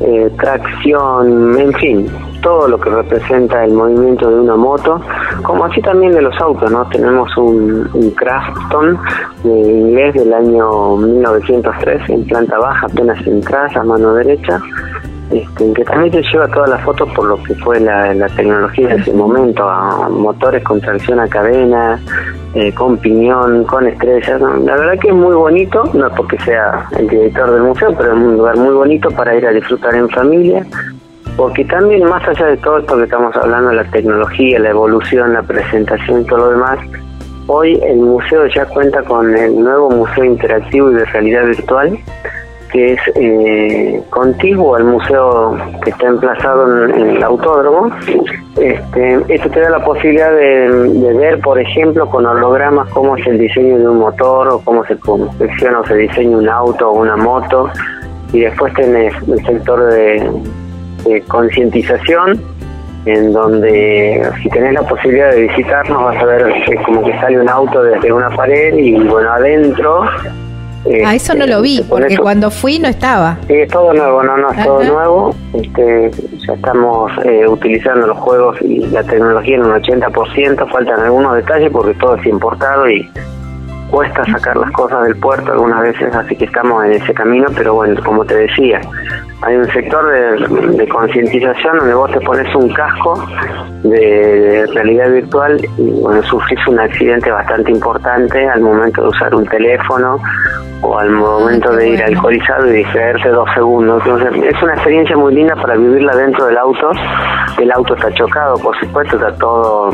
eh, 0.00 0.30
tracción, 0.40 1.58
en 1.58 1.72
fin, 1.74 2.06
todo 2.40 2.68
lo 2.68 2.80
que 2.80 2.88
representa 2.88 3.62
el 3.64 3.72
movimiento 3.72 4.30
de 4.30 4.40
una 4.40 4.56
moto, 4.56 4.98
como 5.42 5.66
así 5.66 5.82
también 5.82 6.12
de 6.12 6.22
los 6.22 6.34
autos, 6.40 6.70
¿no? 6.70 6.88
Tenemos 6.88 7.36
un, 7.36 7.88
un 7.92 8.10
Crafton 8.12 8.98
de 9.44 9.60
inglés 9.60 10.14
del 10.14 10.32
año 10.32 10.96
1903 10.96 12.08
en 12.08 12.24
planta 12.24 12.58
baja, 12.58 12.86
apenas 12.86 13.26
entras 13.26 13.76
a 13.76 13.84
mano 13.84 14.14
derecha, 14.14 14.58
este, 15.30 15.72
que 15.72 15.84
también 15.84 16.10
te 16.10 16.22
lleva 16.22 16.46
todas 16.48 16.70
las 16.70 16.82
fotos 16.82 17.08
por 17.14 17.26
lo 17.26 17.42
que 17.42 17.54
fue 17.56 17.80
la, 17.80 18.12
tecnología 18.36 18.88
de 18.88 18.96
ese 18.96 19.12
momento, 19.14 19.66
motores 20.10 20.62
con 20.64 20.80
tracción 20.80 21.20
a 21.20 21.28
cadena, 21.28 22.00
eh, 22.54 22.72
con 22.74 22.98
piñón, 22.98 23.64
con 23.64 23.86
estrellas. 23.86 24.40
La 24.40 24.76
verdad 24.76 24.98
que 25.00 25.08
es 25.08 25.14
muy 25.14 25.34
bonito, 25.34 25.84
no 25.94 26.06
es 26.06 26.12
porque 26.14 26.38
sea 26.40 26.86
el 26.98 27.08
director 27.08 27.50
del 27.50 27.62
museo, 27.62 27.94
pero 27.96 28.12
es 28.12 28.18
un 28.18 28.36
lugar 28.36 28.56
muy 28.56 28.74
bonito 28.74 29.10
para 29.10 29.34
ir 29.34 29.46
a 29.46 29.52
disfrutar 29.52 29.94
en 29.94 30.08
familia, 30.10 30.66
porque 31.36 31.64
también 31.64 32.04
más 32.04 32.26
allá 32.28 32.46
de 32.46 32.56
todo 32.58 32.78
esto 32.78 32.96
que 32.98 33.04
estamos 33.04 33.34
hablando, 33.36 33.72
la 33.72 33.84
tecnología, 33.84 34.58
la 34.58 34.70
evolución, 34.70 35.32
la 35.32 35.42
presentación 35.42 36.20
y 36.20 36.24
todo 36.24 36.38
lo 36.38 36.50
demás, 36.50 36.78
hoy 37.46 37.80
el 37.82 37.96
museo 37.96 38.46
ya 38.48 38.66
cuenta 38.66 39.02
con 39.02 39.34
el 39.34 39.58
nuevo 39.58 39.90
museo 39.90 40.24
interactivo 40.24 40.90
y 40.90 40.94
de 40.94 41.04
realidad 41.06 41.46
virtual, 41.46 41.98
que 42.72 42.94
es 42.94 43.00
eh, 43.14 44.02
contiguo 44.10 44.74
al 44.76 44.84
museo 44.84 45.56
que 45.84 45.90
está 45.90 46.06
emplazado 46.06 46.88
en, 46.88 47.10
el 47.16 47.22
autódromo. 47.22 47.90
Este, 48.58 49.18
esto 49.28 49.50
te 49.50 49.60
da 49.60 49.70
la 49.70 49.84
posibilidad 49.84 50.32
de, 50.32 51.14
ver, 51.14 51.38
por 51.40 51.60
ejemplo, 51.60 52.08
con 52.08 52.24
hologramas 52.24 52.88
cómo 52.90 53.16
es 53.16 53.26
el 53.26 53.38
diseño 53.38 53.78
de 53.78 53.88
un 53.88 53.98
motor 53.98 54.48
o 54.48 54.60
cómo 54.60 54.84
se 54.86 54.96
confecciona 54.98 55.80
o 55.80 55.86
se 55.86 55.96
diseña 55.96 56.36
un 56.36 56.48
auto 56.48 56.90
o 56.90 57.00
una 57.00 57.16
moto. 57.16 57.68
Y 58.32 58.40
después 58.40 58.72
tenés 58.74 59.14
el 59.28 59.44
sector 59.44 59.92
de, 59.92 60.30
de 61.04 61.20
concientización, 61.22 62.42
en 63.04 63.32
donde 63.32 64.22
si 64.42 64.48
tenés 64.48 64.72
la 64.72 64.82
posibilidad 64.82 65.30
de 65.32 65.42
visitarnos 65.42 66.02
vas 66.02 66.16
a 66.16 66.24
ver 66.24 66.46
que 66.64 66.76
como 66.76 67.04
que 67.04 67.12
sale 67.20 67.38
un 67.38 67.48
auto 67.48 67.82
desde 67.82 68.12
una 68.12 68.30
pared 68.30 68.74
y 68.76 68.94
bueno, 68.94 69.30
adentro 69.30 70.04
Ah, 71.04 71.14
eso 71.14 71.34
no 71.34 71.46
lo 71.46 71.62
vi, 71.62 71.84
porque 71.88 72.16
cuando 72.18 72.50
fui 72.50 72.78
no 72.78 72.88
estaba. 72.88 73.38
Sí, 73.46 73.54
es 73.54 73.68
todo 73.70 73.92
nuevo, 73.92 74.22
no, 74.22 74.36
no, 74.36 74.50
es 74.50 74.64
todo 74.64 74.82
nuevo. 74.82 75.34
Este, 75.54 76.10
ya 76.46 76.54
estamos 76.54 77.12
eh, 77.24 77.46
utilizando 77.46 78.06
los 78.06 78.18
juegos 78.18 78.60
y 78.62 78.80
la 78.86 79.02
tecnología 79.04 79.56
en 79.56 79.64
un 79.64 79.72
80%, 79.72 80.70
faltan 80.70 81.00
algunos 81.00 81.36
detalles 81.36 81.70
porque 81.70 81.94
todo 81.94 82.16
es 82.16 82.26
importado 82.26 82.88
y 82.90 83.08
cuesta 83.92 84.24
sacar 84.24 84.56
las 84.56 84.70
cosas 84.70 85.04
del 85.04 85.16
puerto 85.16 85.52
algunas 85.52 85.82
veces, 85.82 86.14
así 86.14 86.34
que 86.34 86.46
estamos 86.46 86.82
en 86.86 86.92
ese 86.92 87.12
camino, 87.12 87.46
pero 87.54 87.74
bueno, 87.74 88.02
como 88.02 88.24
te 88.24 88.34
decía, 88.34 88.80
hay 89.42 89.56
un 89.56 89.66
sector 89.70 90.10
de, 90.10 90.76
de 90.76 90.88
concientización 90.88 91.78
donde 91.78 91.94
vos 91.94 92.10
te 92.10 92.20
pones 92.20 92.52
un 92.54 92.72
casco 92.72 93.22
de, 93.82 94.66
realidad 94.72 95.10
virtual 95.10 95.60
y 95.76 95.90
bueno, 96.00 96.22
sufrís 96.22 96.66
un 96.68 96.80
accidente 96.80 97.30
bastante 97.30 97.70
importante 97.70 98.48
al 98.48 98.62
momento 98.62 99.02
de 99.02 99.08
usar 99.08 99.34
un 99.34 99.46
teléfono 99.46 100.18
o 100.80 100.98
al 100.98 101.10
momento 101.10 101.70
qué 101.72 101.76
de 101.76 101.88
ir 101.90 102.02
alcoholizado 102.02 102.68
y 102.68 102.78
distraerse 102.78 103.28
dos 103.28 103.48
segundos. 103.54 104.02
Entonces, 104.06 104.54
es 104.54 104.62
una 104.62 104.72
experiencia 104.72 105.16
muy 105.18 105.34
linda 105.34 105.54
para 105.54 105.76
vivirla 105.76 106.16
dentro 106.16 106.46
del 106.46 106.56
auto. 106.56 106.92
El 107.60 107.70
auto 107.72 107.94
está 107.94 108.10
chocado, 108.14 108.56
por 108.56 108.74
supuesto, 108.80 109.16
está 109.16 109.36
todo 109.36 109.90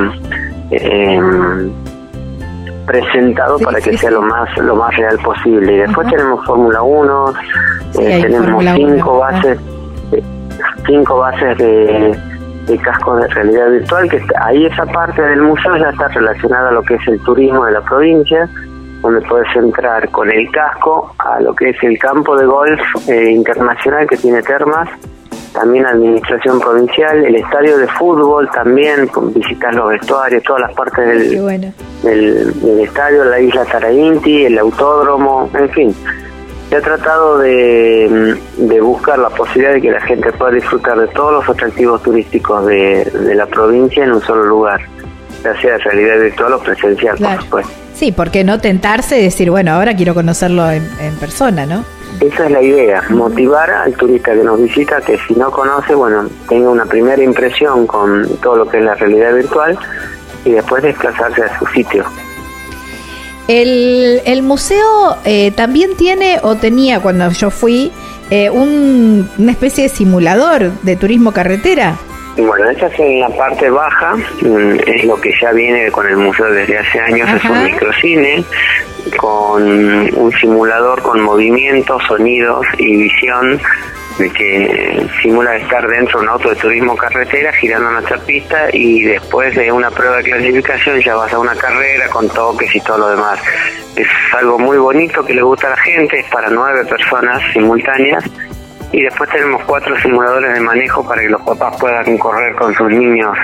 eh, 0.71 1.21
presentado 2.89 3.59
Sí, 3.59 3.65
para 3.65 3.81
que 3.81 3.91
sí, 3.93 3.99
sea 3.99 4.11
lo 4.11 4.23
más 4.23 4.49
lo 4.59 4.75
más 4.75 4.97
real 4.97 5.17
posible. 5.25 5.75
Y 5.75 5.79
después 5.79 6.09
tenemos 6.09 6.45
Fórmula 6.45 6.83
1, 6.83 7.33
Sí, 7.93 7.99
eh, 8.05 8.19
tenemos 8.23 8.65
cinco 8.75 9.11
1, 9.13 9.19
bases 9.21 9.59
eh, 10.13 10.23
cinco 10.87 11.19
bases 11.19 11.57
de, 11.59 12.19
de 12.67 12.79
cascos 12.79 13.21
de 13.23 13.29
realidad 13.29 13.71
virtual 13.71 14.09
que 14.11 14.17
está- 14.17 14.47
ahí 14.47 14.67
esa 14.67 14.85
parte 14.87 15.23
del 15.23 15.43
museo 15.43 15.77
ya 15.77 15.91
está 15.91 16.09
relacionada 16.09 16.71
a 16.71 16.73
lo 16.73 16.83
que 16.83 16.95
es 16.97 17.07
el 17.09 17.21
turismo 17.23 17.65
de 17.67 17.73
la 17.73 17.81
provincia 17.83 18.49
donde 19.03 19.21
puedes 19.29 19.47
entrar 19.55 20.09
con 20.11 20.29
el 20.31 20.51
casco 20.51 21.15
a 21.19 21.39
lo 21.41 21.55
que 21.55 21.71
es 21.71 21.77
el 21.85 21.97
campo 22.01 22.37
de 22.37 22.47
golf 22.47 22.81
eh, 23.09 23.31
internacional 23.31 24.07
que 24.09 24.17
tiene 24.17 24.43
termas 24.43 24.89
también 25.53 25.87
administración 25.87 26.61
provincial, 26.61 27.25
el 27.25 27.37
estadio 27.37 27.79
de 27.79 27.87
fútbol 27.89 28.49
también, 28.53 29.09
visitar 29.35 29.75
los 29.75 29.89
vestuarios, 29.91 30.43
todas 30.43 30.63
las 30.63 30.73
partes 30.75 31.07
del, 31.07 31.41
bueno. 31.43 31.73
del, 32.03 32.61
del 32.61 32.81
estadio, 32.81 33.25
la 33.25 33.41
isla 33.41 33.65
Tarainti, 33.65 34.45
el 34.45 34.59
autódromo, 34.59 35.51
en 35.55 35.71
fin. 35.71 35.95
Se 36.69 36.77
ha 36.77 36.81
tratado 36.83 37.39
de, 37.39 38.37
de 38.59 38.81
buscar 38.83 39.19
la 39.19 39.31
posibilidad 39.31 39.73
de 39.73 39.81
que 39.81 39.91
la 39.91 40.01
gente 40.03 40.31
pueda 40.33 40.53
disfrutar 40.53 40.99
de 41.01 41.07
todos 41.09 41.33
los 41.33 41.49
atractivos 41.49 42.03
turísticos 42.03 42.67
de, 42.67 43.05
de 43.07 43.35
la 43.35 43.47
provincia 43.47 44.05
en 44.05 44.13
un 44.13 44.21
solo 44.21 44.45
lugar, 44.45 44.81
ya 45.43 45.59
sea 45.63 45.79
realidad 45.79 46.21
virtual 46.21 46.53
o 46.53 46.59
presencial, 46.59 47.17
Claro. 47.17 47.37
por 47.37 47.45
supuesto. 47.45 47.73
Sí, 47.95 48.13
porque 48.13 48.45
no 48.45 48.61
tentarse 48.61 49.19
y 49.19 49.25
decir, 49.25 49.51
bueno, 49.51 49.73
ahora 49.73 49.97
quiero 49.97 50.13
conocerlo 50.15 50.71
en, 50.71 50.87
en 51.01 51.15
persona, 51.17 51.65
¿no? 51.67 51.85
Esa 52.21 52.47
es 52.47 52.51
la 52.51 52.61
idea, 52.63 53.05
motivar 53.11 53.71
al 53.71 53.95
turista 53.95 54.33
que 54.35 54.43
nos 54.43 54.61
visita 54.61 55.01
que 55.01 55.17
si 55.29 55.35
no 55.35 55.51
conoce, 55.53 55.95
bueno, 55.95 56.29
tenga 56.49 56.69
una 56.69 56.85
primera 56.85 57.23
impresión 57.23 57.87
con 57.87 58.27
todo 58.43 58.57
lo 58.57 58.69
que 58.69 58.79
es 58.79 58.85
la 58.85 58.95
realidad 58.97 59.35
virtual 59.35 59.79
y 60.45 60.51
después 60.51 60.83
desplazarse 60.83 61.43
a 61.45 61.59
su 61.61 61.67
sitio. 61.67 62.05
El, 63.47 64.21
el 64.27 64.43
museo 64.43 65.17
eh, 65.25 65.53
también 65.53 65.97
tiene, 65.97 66.39
o 66.43 66.57
tenía 66.57 67.01
cuando 67.01 67.31
yo 67.31 67.51
fui, 67.51 67.93
eh, 68.31 68.51
un- 68.51 69.29
una 69.39 69.53
especie 69.53 69.85
de 69.85 69.89
simulador 69.89 70.73
de 70.83 70.97
turismo 70.97 71.33
carretera. 71.33 71.97
Bueno, 72.39 72.71
esa 72.71 72.87
es 72.87 73.01
en 73.01 73.19
la 73.19 73.29
parte 73.31 73.69
baja, 73.69 74.15
mm, 74.15 74.77
es 74.87 75.05
lo 75.05 75.21
que 75.21 75.33
ya 75.41 75.51
viene 75.51 75.91
con 75.91 76.07
el 76.07 76.17
museo 76.17 76.47
desde 76.53 76.79
hace 76.79 77.01
años, 77.01 77.29
es 77.31 77.45
un 77.45 77.65
microcine 77.65 78.45
con 79.17 79.63
un 79.63 80.33
simulador 80.41 81.03
con 81.03 81.21
movimientos, 81.21 82.01
sonidos 82.07 82.65
y 82.79 82.97
visión 82.97 83.61
que 84.37 85.07
simula 85.23 85.57
estar 85.57 85.87
dentro 85.87 86.19
de 86.19 86.27
un 86.27 86.31
auto 86.31 86.51
de 86.51 86.57
turismo 86.57 86.97
carretera 86.97 87.53
girando 87.53 87.91
nuestra 87.91 88.19
pista 88.19 88.69
y 88.73 89.03
después 89.03 89.55
de 89.55 89.71
una 89.71 89.91
prueba 89.91 90.17
de 90.17 90.25
clasificación 90.25 91.01
ya 91.01 91.15
vas 91.15 91.33
a 91.33 91.39
una 91.39 91.55
carrera 91.55 92.09
con 92.09 92.29
toques 92.29 92.75
y 92.75 92.81
todo 92.81 92.99
lo 92.99 93.11
demás. 93.11 93.41
Es 93.97 94.09
algo 94.37 94.59
muy 94.59 94.77
bonito 94.77 95.25
que 95.25 95.35
le 95.35 95.43
gusta 95.43 95.69
a 95.69 95.71
la 95.71 95.77
gente, 95.77 96.19
es 96.19 96.27
para 96.31 96.51
nueve 96.51 96.85
personas 96.87 97.41
simultáneas 97.53 98.25
y 98.93 99.03
después 99.03 99.31
tenemos 99.31 99.63
cuatro 99.65 99.97
simuladores 100.01 100.55
de 100.55 100.61
manejo 100.61 101.07
para 101.07 101.23
que 101.23 101.29
los 101.29 101.43
papás 101.43 101.77
puedan 101.79 102.17
correr 102.19 102.55
con 102.57 102.75
sus 102.75 102.91
niños 102.91 103.37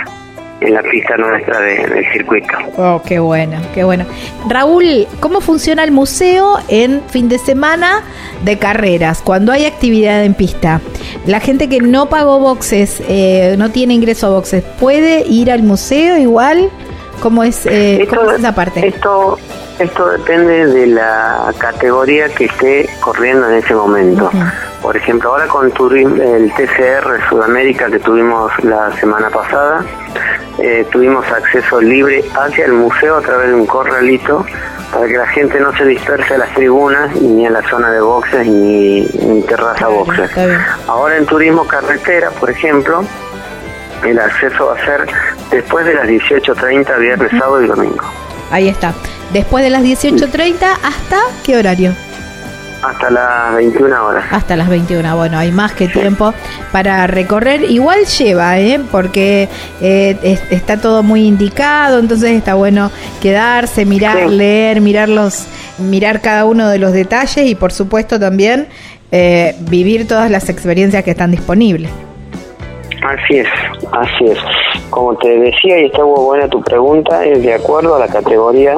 en 0.61 0.75
la 0.75 0.83
pista 0.83 1.17
nuestra 1.17 1.61
del 1.61 2.13
circuito. 2.13 2.55
Oh, 2.77 3.03
qué 3.05 3.19
bueno, 3.19 3.59
qué 3.75 3.85
bueno. 3.85 4.07
Raúl, 4.49 5.07
¿cómo 5.21 5.41
funciona 5.41 5.85
el 5.85 5.91
museo 5.91 6.59
en 6.69 7.03
fin 7.09 7.29
de 7.29 7.39
semana 7.39 8.03
de 8.45 8.59
carreras, 8.59 9.21
cuando 9.23 9.53
hay 9.53 9.67
actividad 9.67 10.25
en 10.25 10.35
pista? 10.35 10.81
La 11.27 11.41
gente 11.41 11.69
que 11.69 11.81
no 11.81 12.09
pagó 12.09 12.39
boxes, 12.39 13.03
eh, 13.09 13.57
no 13.59 13.71
tiene 13.71 13.95
ingreso 13.95 14.29
a 14.29 14.31
boxes, 14.31 14.65
¿puede 14.81 15.27
ir 15.27 15.51
al 15.51 15.63
museo 15.63 16.17
igual? 16.17 16.71
¿Cómo 17.21 17.45
es, 17.45 17.67
eh, 17.67 18.07
¿cómo 18.09 18.31
es 18.33 18.39
esa 18.39 18.55
parte? 18.55 18.87
Esto, 18.87 19.39
esto 19.79 20.09
depende 20.11 20.67
de 20.67 20.87
la 20.89 21.53
categoría 21.59 22.29
que 22.29 22.47
esté 22.47 22.89
corriendo 23.01 23.49
en 23.51 23.59
ese 23.59 23.75
momento. 23.75 24.31
Por 24.85 24.99
ejemplo, 24.99 25.31
ahora 25.31 25.47
con 25.47 25.65
el 25.65 26.53
TCR 26.53 27.29
Sudamérica 27.31 27.91
que 27.91 27.99
tuvimos 28.01 28.53
la 28.65 28.93
semana 29.01 29.31
pasada, 29.31 29.83
eh, 30.59 30.87
tuvimos 30.93 31.27
acceso 31.27 31.81
libre 31.81 32.23
hacia 32.35 32.67
el 32.67 32.75
museo 32.75 33.17
a 33.17 33.23
través 33.23 33.49
de 33.49 33.55
un 33.55 33.65
corralito 33.65 34.45
para 34.93 35.07
que 35.07 35.17
la 35.17 35.27
gente 35.29 35.59
no 35.59 35.75
se 35.75 35.87
disperse 35.87 36.35
a 36.35 36.37
las 36.37 36.53
tribunas 36.53 37.17
ni 37.17 37.47
a 37.47 37.51
la 37.51 37.63
zona 37.63 37.93
de 37.93 38.01
boxes 38.03 38.47
ni, 38.47 39.07
ni 39.07 39.41
terraza 39.45 39.89
boxes. 39.89 40.31
Ahora 40.87 41.17
en 41.17 41.25
turismo 41.25 41.67
carretera, 41.67 42.31
por 42.33 42.51
ejemplo, 42.51 43.07
el 44.05 44.19
acceso 44.19 44.67
va 44.67 44.75
a 44.75 44.85
ser 44.85 45.07
después 45.51 45.87
de 45.87 45.95
las 45.95 46.07
18.30 46.07 46.99
viernes, 46.99 47.31
sábado 47.31 47.63
y 47.63 47.69
domingo. 47.69 48.05
Ahí 48.51 48.69
está. 48.69 48.93
Después 49.33 49.65
de 49.65 49.71
las 49.71 49.83
18.30 49.83 50.63
hasta 50.83 51.21
qué 51.43 51.57
horario? 51.57 51.95
Hasta 52.85 53.11
las 53.11 53.55
21 53.55 54.07
horas. 54.07 54.25
Hasta 54.31 54.57
las 54.57 54.69
21, 54.69 55.17
bueno, 55.17 55.39
hay 55.39 55.51
más 55.51 55.73
que 55.73 55.89
tiempo 55.89 56.35
para 56.71 57.07
recorrer. 57.07 57.63
Igual 57.71 58.05
lleva, 58.05 58.59
¿eh? 58.59 58.79
porque 58.93 59.49
eh, 59.81 60.39
está 60.51 60.79
todo 60.79 61.03
muy 61.03 61.27
indicado, 61.27 61.99
entonces 61.99 62.33
está 62.33 62.55
bueno 62.55 62.91
quedarse, 63.23 63.87
mirar, 63.87 64.29
leer, 64.29 64.83
mirarlos, 64.83 65.47
mirar 65.79 66.21
cada 66.21 66.45
uno 66.45 66.69
de 66.69 66.79
los 66.79 66.93
detalles 66.93 67.47
y 67.47 67.55
por 67.55 67.73
supuesto 67.73 68.21
también 68.21 68.69
eh, 69.11 69.55
vivir 69.61 70.07
todas 70.07 70.31
las 70.31 70.51
experiencias 70.51 71.03
que 71.05 71.13
están 71.13 71.31
disponibles. 71.31 71.91
Así 73.03 73.39
es, 73.39 73.49
así 73.93 74.27
es. 74.27 74.39
Como 74.91 75.17
te 75.17 75.29
decía, 75.39 75.79
y 75.81 75.87
está 75.87 76.05
muy 76.05 76.21
buena 76.23 76.49
tu 76.49 76.61
pregunta, 76.63 77.25
es 77.25 77.43
de 77.43 77.55
acuerdo 77.55 77.97
a 77.97 77.99
la 77.99 78.09
categoría 78.09 78.77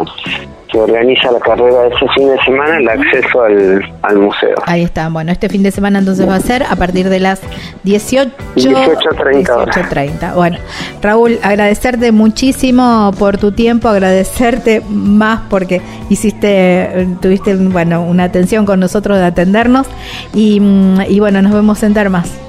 que 0.70 0.78
organiza 0.78 1.30
la 1.30 1.40
carrera 1.40 1.86
ese 1.86 2.06
fin 2.14 2.28
de 2.28 2.38
semana 2.44 2.78
el 2.78 2.88
acceso 2.88 3.42
al, 3.42 4.18
museo. 4.18 4.54
Ahí 4.64 4.82
está, 4.82 5.08
bueno, 5.08 5.32
este 5.32 5.48
fin 5.48 5.62
de 5.62 5.70
semana 5.70 5.98
entonces 5.98 6.28
va 6.28 6.36
a 6.36 6.40
ser 6.40 6.62
a 6.62 6.76
partir 6.76 7.08
de 7.08 7.20
las 7.20 7.40
18... 7.84 8.30
18.30 8.56 9.44
18.30. 9.44 10.34
Bueno, 10.34 10.58
Raúl, 11.02 11.38
agradecerte 11.42 12.12
muchísimo 12.12 13.12
por 13.18 13.38
tu 13.38 13.52
tiempo, 13.52 13.88
agradecerte 13.88 14.82
más 14.88 15.40
porque 15.48 15.80
hiciste, 16.08 17.08
tuviste, 17.20 17.54
bueno, 17.56 18.02
una 18.02 18.24
atención 18.24 18.66
con 18.66 18.80
nosotros 18.80 19.18
de 19.18 19.24
atendernos 19.24 19.86
y, 20.34 20.60
y 21.08 21.20
bueno, 21.20 21.42
nos 21.42 21.52
vemos 21.52 21.82
en 21.82 21.94
Termas. 21.94 22.46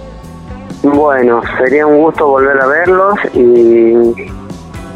Bueno, 0.83 1.41
sería 1.57 1.85
un 1.87 1.97
gusto 1.97 2.27
volver 2.27 2.59
a 2.61 2.67
verlos 2.67 3.15
y 3.33 3.93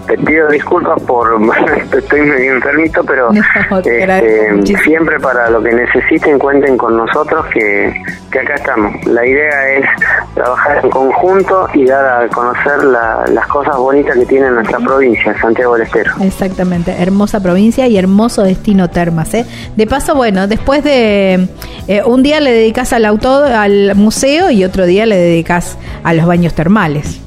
te 0.08 0.18
pido 0.18 0.48
disculpas 0.50 1.02
por 1.04 1.40
estoy 1.98 2.22
medio 2.22 2.54
enfermito 2.54 3.04
pero 3.04 3.30
este, 3.86 4.78
siempre 4.84 5.20
para 5.20 5.50
lo 5.50 5.62
que 5.62 5.72
necesiten 5.72 6.40
cuenten 6.40 6.78
con 6.78 6.98
nosotros 6.98 7.46
que, 7.54 7.94
que, 8.32 8.40
acá 8.40 8.56
estamos. 8.56 9.06
La 9.06 9.26
idea 9.26 9.70
es 9.74 9.86
trabajar 10.34 10.82
en 10.84 10.90
conjunto 10.90 11.68
y 11.74 11.86
dar 11.86 12.24
a 12.24 12.28
conocer 12.30 12.84
las 12.84 13.48
cosas 13.48 13.78
bonitas 13.78 14.18
que 14.18 14.26
tiene 14.26 14.50
nuestra 14.50 14.80
provincia 14.80 15.40
Santiago 15.40 15.74
del 15.74 15.84
Estero. 15.84 16.14
Exactamente 16.22 16.92
hermosa 17.02 17.42
provincia 17.42 17.88
y 17.88 17.98
hermoso 17.98 18.44
destino 18.44 18.90
termas 18.90 19.34
¿eh? 19.34 19.46
de 19.76 19.88
paso 19.88 20.16
bueno 20.16 20.48
después 20.48 20.84
de 20.84 21.48
eh, 21.88 22.04
un 22.06 22.24
día 22.24 22.40
le 22.40 22.52
dedicas 22.52 22.94
al 22.94 23.06
auto 23.06 23.44
al 23.44 23.96
museo 23.96 24.50
y 24.50 24.64
otro 24.64 24.86
día 24.86 25.06
le 25.06 25.18
dedicas 25.18 25.78
a 26.04 26.14
los 26.14 26.26
baños 26.26 26.54
termales 26.54 27.22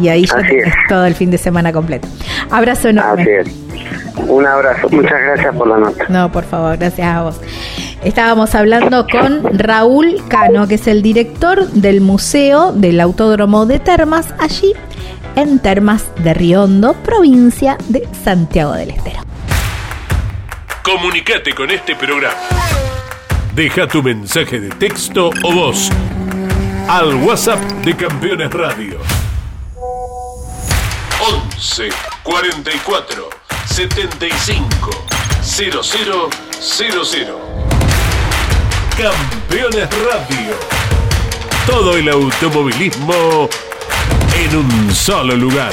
y 0.00 0.08
ahí 0.08 0.26
ya 0.26 0.42
tienes 0.48 0.74
todo 0.88 1.06
el 1.06 1.14
fin 1.14 1.30
de 1.30 1.38
semana 1.38 1.72
completo. 1.72 2.08
Abrazo 2.50 2.88
enorme. 2.88 3.26
Un 4.28 4.46
abrazo, 4.46 4.88
muchas 4.90 5.20
gracias 5.20 5.54
por 5.56 5.68
la 5.68 5.78
nota. 5.78 6.04
No, 6.08 6.30
por 6.30 6.44
favor, 6.44 6.76
gracias 6.76 7.06
a 7.06 7.22
vos. 7.22 7.40
Estábamos 8.04 8.54
hablando 8.54 9.06
con 9.06 9.58
Raúl 9.58 10.22
Cano, 10.28 10.66
que 10.66 10.74
es 10.74 10.86
el 10.86 11.02
director 11.02 11.66
del 11.68 12.00
Museo 12.00 12.72
del 12.72 13.00
Autódromo 13.00 13.64
de 13.66 13.78
Termas, 13.78 14.34
allí 14.38 14.74
en 15.36 15.60
Termas 15.60 16.10
de 16.22 16.34
Riondo, 16.34 16.94
provincia 16.94 17.78
de 17.88 18.06
Santiago 18.24 18.72
del 18.72 18.90
Estero. 18.90 19.20
Comunicate 20.82 21.54
con 21.54 21.70
este 21.70 21.94
programa. 21.94 22.34
Deja 23.54 23.86
tu 23.86 24.02
mensaje 24.02 24.60
de 24.60 24.70
texto 24.70 25.30
o 25.44 25.52
voz 25.52 25.90
al 26.88 27.14
WhatsApp 27.14 27.60
de 27.84 27.94
Campeones 27.94 28.50
Radio 28.52 28.98
11 31.24 31.88
44 32.24 33.30
75 33.66 34.90
00 35.40 35.82
00. 36.60 37.40
Campeones 38.96 39.88
Radio. 40.04 40.56
Todo 41.64 41.96
el 41.96 42.08
automovilismo 42.08 43.48
en 44.34 44.56
un 44.56 44.92
solo 44.92 45.36
lugar. 45.36 45.72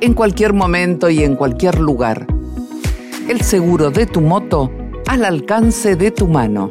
en 0.00 0.14
cualquier 0.14 0.52
momento 0.52 1.10
y 1.10 1.22
en 1.22 1.36
cualquier 1.36 1.78
lugar. 1.78 2.26
El 3.28 3.40
seguro 3.40 3.90
de 3.90 4.06
tu 4.06 4.20
moto 4.20 4.70
al 5.06 5.24
alcance 5.24 5.96
de 5.96 6.10
tu 6.10 6.28
mano. 6.28 6.70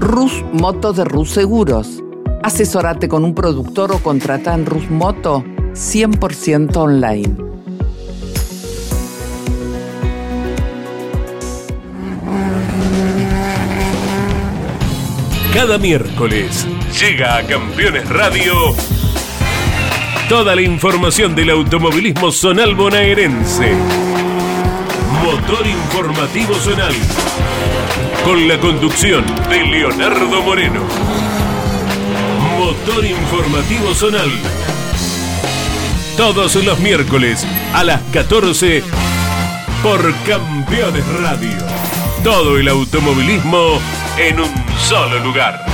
Rus 0.00 0.44
Moto 0.52 0.92
de 0.92 1.04
Rus 1.04 1.30
Seguros. 1.30 2.02
Asesorate 2.42 3.08
con 3.08 3.24
un 3.24 3.34
productor 3.34 3.92
o 3.92 3.98
contrata 3.98 4.54
en 4.54 4.66
Rus 4.66 4.90
Moto 4.90 5.44
100% 5.72 6.76
online. 6.76 7.36
Cada 15.54 15.78
miércoles 15.78 16.66
llega 17.00 17.38
a 17.38 17.46
Campeones 17.46 18.08
Radio 18.08 18.52
Toda 20.28 20.56
la 20.56 20.62
información 20.62 21.34
del 21.34 21.50
automovilismo 21.50 22.32
zonal 22.32 22.74
bonaerense. 22.74 23.74
Motor 25.22 25.66
Informativo 25.66 26.54
Zonal. 26.54 26.94
Con 28.24 28.48
la 28.48 28.58
conducción 28.58 29.22
de 29.50 29.64
Leonardo 29.64 30.42
Moreno. 30.42 30.80
Motor 32.58 33.04
Informativo 33.04 33.94
Zonal. 33.94 34.30
Todos 36.16 36.54
los 36.56 36.78
miércoles 36.78 37.46
a 37.74 37.84
las 37.84 38.00
14 38.12 38.82
por 39.82 40.00
Campeones 40.26 41.06
Radio. 41.20 41.58
Todo 42.22 42.56
el 42.56 42.68
automovilismo 42.68 43.78
en 44.16 44.40
un 44.40 44.50
solo 44.78 45.18
lugar. 45.18 45.73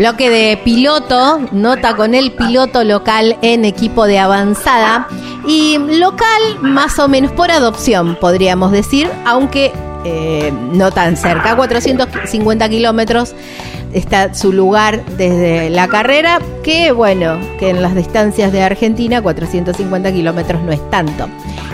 Bloque 0.00 0.30
de 0.30 0.56
piloto, 0.56 1.40
nota 1.52 1.94
con 1.94 2.14
el 2.14 2.32
piloto 2.32 2.84
local 2.84 3.36
en 3.42 3.66
equipo 3.66 4.06
de 4.06 4.18
avanzada 4.18 5.06
y 5.46 5.76
local 5.76 6.40
más 6.62 6.98
o 6.98 7.06
menos 7.06 7.32
por 7.32 7.50
adopción, 7.50 8.16
podríamos 8.18 8.72
decir, 8.72 9.10
aunque 9.26 9.72
eh, 10.06 10.54
no 10.72 10.90
tan 10.90 11.18
cerca, 11.18 11.54
450 11.54 12.66
kilómetros 12.70 13.34
está 13.92 14.32
su 14.32 14.54
lugar 14.54 15.04
desde 15.18 15.68
la 15.68 15.86
carrera, 15.86 16.38
que 16.62 16.92
bueno, 16.92 17.38
que 17.58 17.68
en 17.68 17.82
las 17.82 17.94
distancias 17.94 18.52
de 18.52 18.62
Argentina 18.62 19.20
450 19.20 20.12
kilómetros 20.12 20.62
no 20.62 20.72
es 20.72 20.80
tanto. 20.88 21.28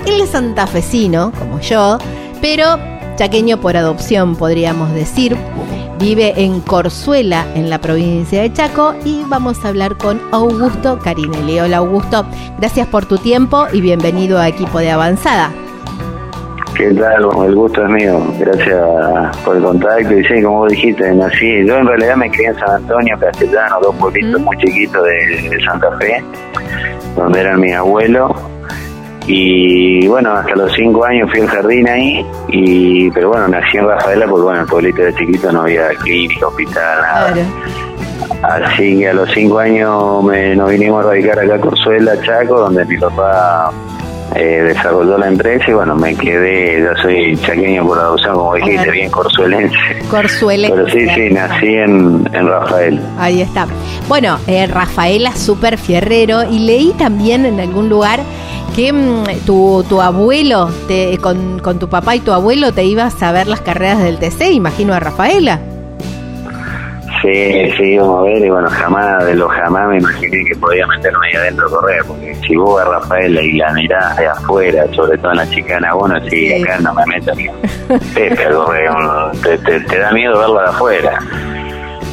Él 0.04 0.20
es 0.20 0.30
santafesino, 0.30 1.30
como 1.38 1.60
yo, 1.60 1.98
pero 2.40 2.76
chaqueño 3.16 3.58
por 3.58 3.76
adopción, 3.76 4.36
podríamos 4.36 4.92
decir. 4.92 5.36
Vive 5.98 6.34
en 6.36 6.60
Corzuela, 6.60 7.46
en 7.54 7.70
la 7.70 7.80
provincia 7.80 8.42
de 8.42 8.52
Chaco, 8.52 8.94
y 9.04 9.22
vamos 9.26 9.64
a 9.64 9.68
hablar 9.68 9.96
con 9.96 10.20
Augusto 10.30 10.98
Carinelli. 11.02 11.58
Hola 11.58 11.78
Augusto, 11.78 12.26
gracias 12.58 12.86
por 12.88 13.06
tu 13.06 13.16
tiempo 13.16 13.66
y 13.72 13.80
bienvenido 13.80 14.38
a 14.38 14.48
Equipo 14.48 14.78
de 14.78 14.90
Avanzada. 14.90 15.50
¿Qué 16.76 16.92
tal? 16.92 17.26
El 17.46 17.54
gusto 17.54 17.82
es 17.82 17.88
mío. 17.88 18.20
Gracias 18.38 19.36
por 19.42 19.56
el 19.56 19.62
contacto. 19.62 20.12
Y 20.12 20.22
sí, 20.26 20.42
como 20.42 20.58
vos 20.58 20.70
dijiste, 20.70 21.14
nací. 21.14 21.66
Yo 21.66 21.78
en 21.78 21.86
realidad 21.86 22.16
me 22.16 22.30
crié 22.30 22.48
en 22.48 22.58
San 22.58 22.70
Antonio, 22.70 23.18
Castellano, 23.18 23.76
dos 23.80 23.96
pueblitos 23.96 24.38
muy 24.42 24.58
chiquitos 24.58 25.02
de, 25.02 25.48
de 25.48 25.64
Santa 25.64 25.90
Fe, 25.96 26.22
donde 27.16 27.40
era 27.40 27.56
mi 27.56 27.72
abuelo 27.72 28.55
y 29.26 30.06
bueno, 30.06 30.32
hasta 30.32 30.54
los 30.54 30.72
cinco 30.72 31.04
años 31.04 31.28
fui 31.30 31.40
al 31.40 31.48
jardín 31.48 31.88
ahí, 31.88 32.26
y 32.48 33.10
pero 33.10 33.30
bueno, 33.30 33.48
nací 33.48 33.76
en 33.76 33.86
Rafaela 33.86 34.26
porque 34.26 34.44
bueno, 34.44 34.60
el 34.60 34.66
pueblito 34.66 35.02
de 35.02 35.14
chiquito 35.14 35.52
no 35.52 35.62
había 35.62 35.88
clínica, 35.88 36.46
hospital, 36.46 37.02
nada. 37.02 37.34
Así 38.42 38.98
que 38.98 39.08
a 39.08 39.14
los 39.14 39.30
cinco 39.32 39.58
años 39.58 40.22
me, 40.24 40.54
nos 40.54 40.70
vinimos 40.70 41.04
a 41.04 41.08
radicar 41.08 41.38
acá 41.38 41.54
a 41.56 41.60
Corzuela, 41.60 42.20
Chaco, 42.22 42.58
donde 42.60 42.84
mi 42.84 42.98
papá 42.98 43.72
eh, 44.34 44.62
desarrolló 44.66 45.18
la 45.18 45.28
empresa 45.28 45.64
y 45.70 45.74
bueno, 45.74 45.94
me 45.94 46.14
quedé, 46.14 46.82
yo 46.82 47.00
soy 47.00 47.36
chaqueño 47.38 47.86
por 47.86 47.98
adopción, 47.98 48.34
como 48.34 48.54
dijiste, 48.54 48.90
bien 48.90 49.10
corzuelense. 49.10 49.76
Corzuelense. 50.10 50.74
Pero 50.74 50.88
sí, 50.88 51.08
sí, 51.14 51.32
nací 51.32 51.66
en, 51.66 52.28
en 52.32 52.48
Rafael. 52.48 53.00
Ahí 53.18 53.42
está. 53.42 53.66
Bueno, 54.08 54.38
eh, 54.46 54.66
Rafaela 54.66 55.34
súper 55.34 55.78
fierrero 55.78 56.42
y 56.50 56.58
leí 56.60 56.92
también 56.98 57.46
en 57.46 57.60
algún 57.60 57.88
lugar 57.88 58.20
que 58.74 58.92
mm, 58.92 59.46
tu, 59.46 59.84
tu 59.88 60.00
abuelo, 60.02 60.68
te, 60.88 61.18
con, 61.18 61.60
con 61.60 61.78
tu 61.78 61.88
papá 61.88 62.16
y 62.16 62.20
tu 62.20 62.32
abuelo 62.32 62.72
te 62.72 62.84
ibas 62.84 63.22
a 63.22 63.32
ver 63.32 63.46
las 63.46 63.60
carreras 63.60 64.02
del 64.02 64.18
TC, 64.18 64.52
imagino 64.52 64.92
a 64.92 65.00
Rafaela. 65.00 65.60
Sí, 67.22 67.70
sí, 67.76 67.82
íbamos 67.94 68.20
a 68.20 68.22
ver 68.24 68.44
y 68.44 68.50
bueno, 68.50 68.68
jamás 68.68 69.24
de 69.24 69.34
lo 69.34 69.48
jamás 69.48 69.88
me 69.88 69.98
imaginé 69.98 70.44
que 70.44 70.56
podía 70.56 70.86
meterme 70.86 71.26
ahí 71.26 71.34
adentro 71.34 71.66
a 71.66 71.70
correr, 71.70 72.04
porque 72.06 72.34
si 72.46 72.56
vos 72.56 72.80
a 72.80 72.84
Rafaela 72.84 73.42
y 73.42 73.52
la 73.52 73.72
mirás 73.72 74.16
de 74.16 74.26
afuera, 74.26 74.84
sobre 74.92 75.16
todo 75.18 75.30
en 75.32 75.38
la 75.38 75.50
chicana, 75.50 75.94
bueno, 75.94 76.20
sí, 76.28 76.52
acá 76.62 76.78
no 76.80 76.94
me 76.94 77.06
meto 77.06 77.34
ni 77.34 77.46
te, 78.14 78.30
te, 79.58 79.80
te 79.80 79.98
da 79.98 80.10
miedo 80.12 80.38
verlo 80.38 80.60
de 80.60 80.68
afuera. 80.68 81.18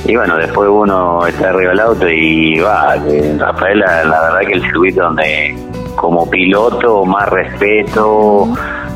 Y 0.06 0.16
bueno, 0.16 0.38
después 0.38 0.70
uno 0.70 1.26
está 1.28 1.50
arriba 1.50 1.70
del 1.72 1.80
auto 1.80 2.10
y 2.10 2.60
va, 2.60 2.96
Rafaela 3.38 4.04
la 4.04 4.22
verdad 4.22 4.39
que 4.48 4.54
el 4.54 4.62
circuito 4.62 5.04
donde 5.04 5.56
como 5.96 6.30
piloto 6.30 7.06
más 7.06 7.30
respeto 7.30 8.50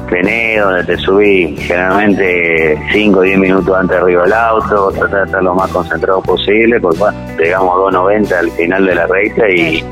tenés, 0.08 0.62
donde 0.62 0.84
te 0.84 0.98
subís 0.98 1.60
generalmente 1.66 2.80
5 2.92 3.20
o 3.20 3.22
10 3.22 3.40
minutos 3.40 3.76
antes 3.76 3.98
arriba 3.98 4.24
del 4.24 4.34
auto, 4.34 4.92
tratar 4.92 5.20
de 5.20 5.26
estar 5.26 5.44
lo 5.44 5.56
más 5.56 5.72
concentrado 5.72 6.22
posible, 6.22 6.80
porque 6.80 7.00
bueno, 7.00 7.18
llegamos 7.38 7.94
a 7.94 7.98
2.90 7.98 8.34
al 8.34 8.52
final 8.52 8.86
de 8.86 8.96
la 8.96 9.08
recta 9.08 9.50
y, 9.50 9.84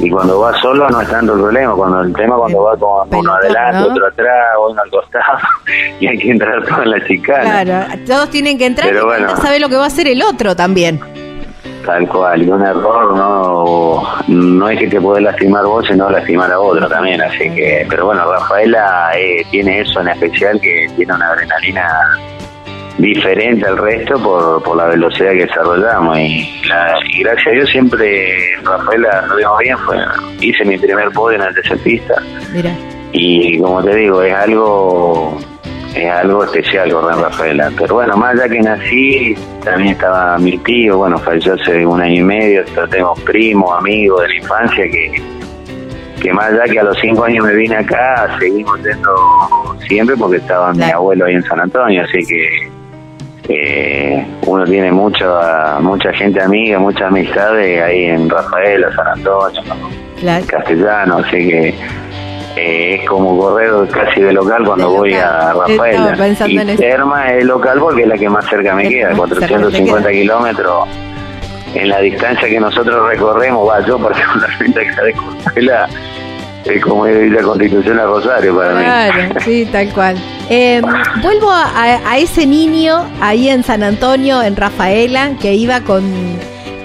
y 0.00 0.10
cuando 0.10 0.40
vas 0.40 0.60
solo 0.60 0.88
no 0.88 1.00
es 1.00 1.08
tanto 1.08 1.34
el 1.34 1.40
problema, 1.40 1.74
cuando 1.74 2.00
el 2.02 2.12
tema 2.14 2.36
cuando 2.36 2.62
va 2.62 2.76
con 2.76 3.14
uno 3.14 3.32
adelante, 3.34 3.80
¿no? 3.80 3.86
otro 3.94 4.06
atrás, 4.06 4.46
uno 4.70 4.82
al 4.82 4.90
costado 4.90 5.38
y 6.00 6.06
hay 6.06 6.18
que 6.18 6.30
entrar 6.30 6.62
en 6.82 6.90
la 6.90 7.06
chicana. 7.06 7.64
Claro, 7.64 8.02
todos 8.06 8.30
tienen 8.30 8.58
que 8.58 8.66
entrar 8.66 8.88
Pero 8.88 9.02
y 9.02 9.04
bueno. 9.04 9.36
sabe 9.36 9.58
lo 9.58 9.68
que 9.68 9.76
va 9.76 9.84
a 9.84 9.88
hacer 9.88 10.06
el 10.08 10.22
otro 10.22 10.54
también. 10.54 11.00
Tal 11.88 12.06
cual, 12.06 12.42
y 12.42 12.50
un 12.50 12.62
error 12.62 13.16
no, 13.16 14.02
no 14.28 14.68
es 14.68 14.78
que 14.78 14.88
te 14.88 15.00
podés 15.00 15.22
lastimar 15.24 15.64
vos, 15.64 15.86
sino 15.86 16.10
lastimar 16.10 16.52
a 16.52 16.60
otro 16.60 16.86
también, 16.86 17.18
así 17.22 17.48
que, 17.54 17.86
pero 17.88 18.04
bueno, 18.04 18.30
Rafaela 18.30 19.10
eh, 19.16 19.42
tiene 19.50 19.80
eso 19.80 19.98
en 20.02 20.08
especial, 20.08 20.60
que 20.60 20.86
tiene 20.96 21.14
una 21.14 21.28
adrenalina 21.28 21.88
diferente 22.98 23.66
al 23.66 23.78
resto 23.78 24.18
por, 24.22 24.62
por 24.64 24.76
la 24.76 24.84
velocidad 24.86 25.30
que 25.30 25.46
desarrollamos, 25.46 26.18
y, 26.18 26.60
la- 26.68 26.94
y 27.10 27.22
gracias 27.22 27.46
a 27.46 27.50
Dios 27.52 27.70
siempre 27.70 28.34
Rafaela 28.64 29.24
lo 29.26 29.36
vimos 29.36 29.58
bien, 29.60 29.78
fue, 29.78 29.96
hice 30.40 30.64
mi 30.66 30.76
primer 30.76 31.10
podio 31.12 31.36
en 31.38 31.44
el 31.44 31.54
Mira. 32.52 32.70
y 33.12 33.58
como 33.60 33.82
te 33.82 33.94
digo, 33.96 34.20
es 34.22 34.34
algo 34.34 35.38
es 35.94 36.10
algo 36.10 36.44
especial 36.44 36.90
correr 36.92 37.14
en 37.16 37.22
Rafaela. 37.22 37.70
Pero 37.78 37.94
bueno, 37.94 38.16
más 38.16 38.34
allá 38.34 38.48
que 38.48 38.60
nací, 38.60 39.34
también 39.64 39.90
estaba 39.92 40.38
mi 40.38 40.56
tío, 40.58 40.98
bueno, 40.98 41.18
falleció 41.18 41.54
hace 41.54 41.84
un 41.86 42.00
año 42.00 42.14
y 42.20 42.22
medio, 42.24 42.64
pero 42.74 42.88
tengo 42.88 43.14
primos, 43.24 43.76
amigos 43.78 44.22
de 44.22 44.28
la 44.28 44.34
infancia 44.36 44.84
que, 44.90 45.22
que 46.20 46.32
más 46.32 46.46
allá 46.52 46.64
que 46.64 46.80
a 46.80 46.84
los 46.84 46.98
cinco 47.00 47.24
años 47.24 47.44
me 47.44 47.54
vine 47.54 47.76
acá, 47.76 48.36
seguimos 48.38 48.78
yendo 48.82 49.76
siempre 49.86 50.16
porque 50.16 50.36
estaba 50.38 50.72
mi 50.72 50.84
abuelo 50.84 51.24
ahí 51.26 51.34
en 51.34 51.42
San 51.44 51.60
Antonio, 51.60 52.02
así 52.04 52.18
que 52.26 52.68
eh, 53.50 54.26
uno 54.46 54.64
tiene 54.64 54.92
mucha 54.92 55.78
mucha 55.80 56.12
gente 56.12 56.42
amiga, 56.42 56.78
muchas 56.78 57.08
amistades 57.08 57.82
ahí 57.82 58.04
en 58.04 58.28
Rafaela, 58.28 58.94
San 58.94 59.06
Antonio, 59.08 59.62
Claro. 60.20 60.44
castellano, 60.46 61.18
así 61.18 61.48
que 61.48 61.74
eh, 62.58 62.94
es 62.96 63.08
como 63.08 63.38
correr 63.38 63.70
casi 63.90 64.20
de 64.20 64.32
local 64.32 64.64
cuando 64.64 64.90
De 64.90 64.96
voy 64.98 65.10
local. 65.12 65.26
a 65.30 65.52
Rafaela. 65.54 66.28
Y 66.46 66.58
en. 66.58 66.76
Terma 66.76 67.32
es 67.32 67.44
local 67.44 67.78
porque 67.80 68.02
es 68.02 68.08
la 68.08 68.16
que 68.18 68.28
más 68.28 68.44
cerca 68.46 68.74
me 68.74 68.84
la 68.84 68.88
queda, 68.90 69.08
que 69.10 69.14
más 69.14 69.28
cerca 69.28 69.46
te 69.46 69.52
450 69.54 70.08
queda. 70.08 70.20
kilómetros. 70.20 70.88
En 71.74 71.88
la 71.90 72.00
distancia 72.00 72.48
que 72.48 72.58
nosotros 72.58 73.08
recorremos, 73.08 73.68
va, 73.68 73.84
yo 73.86 73.98
particularmente 73.98 74.88
acá 74.90 75.02
de 75.04 75.12
Cortela, 75.12 75.88
es 76.64 76.82
como 76.82 77.06
ir 77.06 77.14
de 77.14 77.22
Villa 77.28 77.42
Constitución 77.42 78.00
a 78.00 78.04
Rosario 78.04 78.56
para 78.56 78.74
mí. 78.74 78.84
Claro, 78.84 79.40
sí, 79.44 79.68
tal 79.70 79.88
cual. 79.92 80.16
Eh, 80.48 80.80
vuelvo 81.22 81.50
a, 81.50 81.66
a 82.10 82.18
ese 82.18 82.46
niño 82.46 83.04
ahí 83.20 83.50
en 83.50 83.62
San 83.62 83.82
Antonio, 83.82 84.42
en 84.42 84.56
Rafaela, 84.56 85.32
que 85.40 85.54
iba 85.54 85.82
con, 85.82 86.02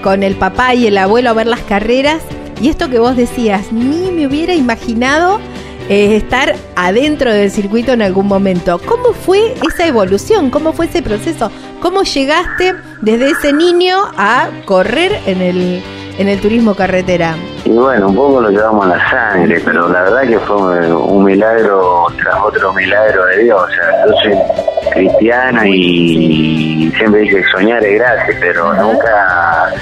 con 0.02 0.22
el 0.22 0.36
papá 0.36 0.74
y 0.74 0.86
el 0.86 0.98
abuelo 0.98 1.30
a 1.30 1.32
ver 1.32 1.46
las 1.46 1.60
carreras. 1.60 2.22
Y 2.60 2.68
esto 2.68 2.88
que 2.90 2.98
vos 2.98 3.16
decías, 3.16 3.72
ni 3.72 4.10
me 4.12 4.26
hubiera 4.26 4.54
imaginado 4.54 5.40
eh, 5.88 6.16
estar 6.16 6.54
adentro 6.76 7.32
del 7.32 7.50
circuito 7.50 7.92
en 7.92 8.02
algún 8.02 8.26
momento. 8.26 8.80
¿Cómo 8.86 9.12
fue 9.12 9.54
esa 9.68 9.86
evolución? 9.86 10.50
¿Cómo 10.50 10.72
fue 10.72 10.86
ese 10.86 11.02
proceso? 11.02 11.50
¿Cómo 11.80 12.02
llegaste 12.02 12.74
desde 13.02 13.30
ese 13.30 13.52
niño 13.52 13.96
a 14.16 14.48
correr 14.64 15.12
en 15.26 15.42
el, 15.42 15.82
en 16.18 16.28
el 16.28 16.40
turismo 16.40 16.74
carretera? 16.74 17.34
Y 17.66 17.70
bueno, 17.70 18.08
un 18.08 18.16
poco 18.16 18.40
lo 18.40 18.50
llevamos 18.50 18.86
a 18.86 18.96
la 18.96 19.10
sangre, 19.10 19.60
pero 19.62 19.88
la 19.88 20.02
verdad 20.02 20.22
que 20.22 20.38
fue 20.38 20.92
un 20.94 21.24
milagro 21.24 22.06
tras 22.16 22.36
otro 22.42 22.72
milagro 22.72 23.26
de 23.26 23.44
Dios. 23.44 23.62
O 23.62 23.68
sea, 23.68 24.06
yo 24.06 24.12
soy 24.22 24.92
cristiana 24.92 25.68
y 25.68 26.90
siempre 26.96 27.20
dije 27.20 27.42
que 27.42 27.44
soñar 27.50 27.84
es 27.84 27.98
gratis, 27.98 28.36
pero 28.40 28.72
nunca 28.74 29.72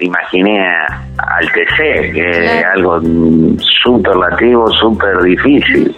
imaginé 0.00 0.68
al 1.36 1.46
TC, 1.52 2.12
que 2.12 2.30
es 2.30 2.64
algo 2.74 3.00
superlativo, 3.82 4.70
súper 4.72 5.22
difícil. 5.22 5.94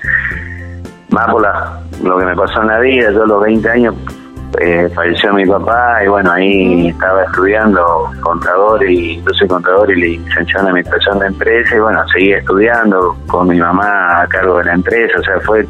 Más 1.10 1.30
por 1.30 1.42
la, 1.42 1.80
lo 2.02 2.18
que 2.18 2.24
me 2.24 2.36
pasó 2.36 2.62
en 2.62 2.68
la 2.68 2.80
vida, 2.80 3.10
yo 3.12 3.22
a 3.22 3.26
los 3.26 3.42
20 3.42 3.68
años 3.70 3.94
eh, 4.60 4.88
falleció 4.94 5.32
mi 5.34 5.46
papá 5.46 6.02
y 6.04 6.08
bueno, 6.08 6.32
ahí 6.32 6.88
estaba 6.88 7.22
estudiando 7.24 8.10
contador 8.20 8.82
y 8.90 9.22
yo 9.22 9.30
soy 9.34 9.46
contador 9.46 9.90
y 9.90 9.94
licenciado 9.94 10.64
en 10.64 10.70
administración 10.70 11.18
de 11.18 11.26
empresa 11.26 11.76
y 11.76 11.78
bueno, 11.78 12.00
seguía 12.08 12.38
estudiando 12.38 13.16
con 13.26 13.48
mi 13.48 13.58
mamá 13.58 14.22
a 14.22 14.26
cargo 14.26 14.58
de 14.58 14.64
la 14.64 14.74
empresa, 14.74 15.18
o 15.20 15.22
sea, 15.22 15.40
fue 15.40 15.66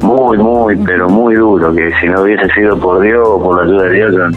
muy, 0.00 0.38
muy, 0.38 0.76
pero 0.84 1.08
muy 1.08 1.34
duro, 1.34 1.72
que 1.74 1.92
si 2.00 2.08
no 2.08 2.22
hubiese 2.22 2.48
sido 2.54 2.78
por 2.78 3.00
Dios 3.00 3.22
o 3.24 3.42
por 3.42 3.56
la 3.56 3.62
ayuda 3.62 3.82
de 3.84 3.94
Dios, 3.94 4.36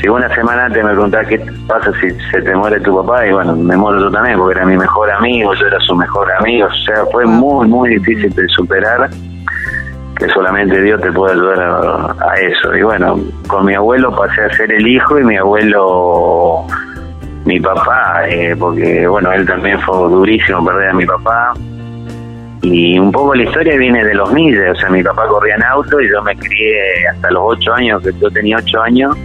si 0.00 0.08
una 0.08 0.32
semana 0.34 0.66
antes 0.66 0.84
me 0.84 0.90
preguntaba 0.90 1.24
qué 1.24 1.38
pasa 1.66 1.92
si 2.00 2.10
se 2.30 2.42
te 2.42 2.54
muere 2.54 2.80
tu 2.80 2.94
papá, 2.96 3.26
y 3.26 3.32
bueno, 3.32 3.56
me 3.56 3.76
muero 3.76 4.00
yo 4.00 4.10
también, 4.10 4.38
porque 4.38 4.58
era 4.58 4.66
mi 4.66 4.76
mejor 4.76 5.10
amigo, 5.10 5.54
yo 5.54 5.66
era 5.66 5.80
su 5.80 5.94
mejor 5.94 6.30
amigo, 6.32 6.68
o 6.68 6.84
sea, 6.84 7.04
fue 7.10 7.26
muy, 7.26 7.66
muy 7.66 7.90
difícil 7.90 8.32
de 8.34 8.46
superar, 8.48 9.10
que 10.16 10.28
solamente 10.28 10.80
Dios 10.82 11.00
te 11.00 11.12
puede 11.12 11.34
ayudar 11.34 11.60
a, 11.60 12.34
eso. 12.40 12.76
Y 12.76 12.82
bueno, 12.82 13.20
con 13.46 13.64
mi 13.66 13.74
abuelo 13.74 14.14
pasé 14.14 14.42
a 14.42 14.50
ser 14.54 14.72
el 14.72 14.86
hijo 14.86 15.18
y 15.18 15.24
mi 15.24 15.36
abuelo, 15.36 16.64
mi 17.44 17.60
papá, 17.60 18.28
eh, 18.28 18.54
porque 18.58 19.06
bueno, 19.06 19.32
él 19.32 19.46
también 19.46 19.80
fue 19.80 19.96
durísimo 19.96 20.64
perder 20.64 20.90
a 20.90 20.94
mi 20.94 21.06
papá. 21.06 21.54
Y 22.62 22.98
un 22.98 23.12
poco 23.12 23.34
la 23.36 23.44
historia 23.44 23.76
viene 23.76 24.04
de 24.04 24.14
los 24.14 24.32
miles, 24.32 24.76
o 24.76 24.80
sea, 24.80 24.90
mi 24.90 25.02
papá 25.02 25.26
corría 25.28 25.54
en 25.54 25.62
auto 25.62 26.00
y 26.00 26.08
yo 26.08 26.20
me 26.22 26.36
crié 26.36 27.06
hasta 27.08 27.30
los 27.30 27.42
ocho 27.44 27.72
años, 27.74 28.02
que 28.02 28.12
yo 28.20 28.28
tenía 28.30 28.56
ocho 28.56 28.82
años 28.82 29.16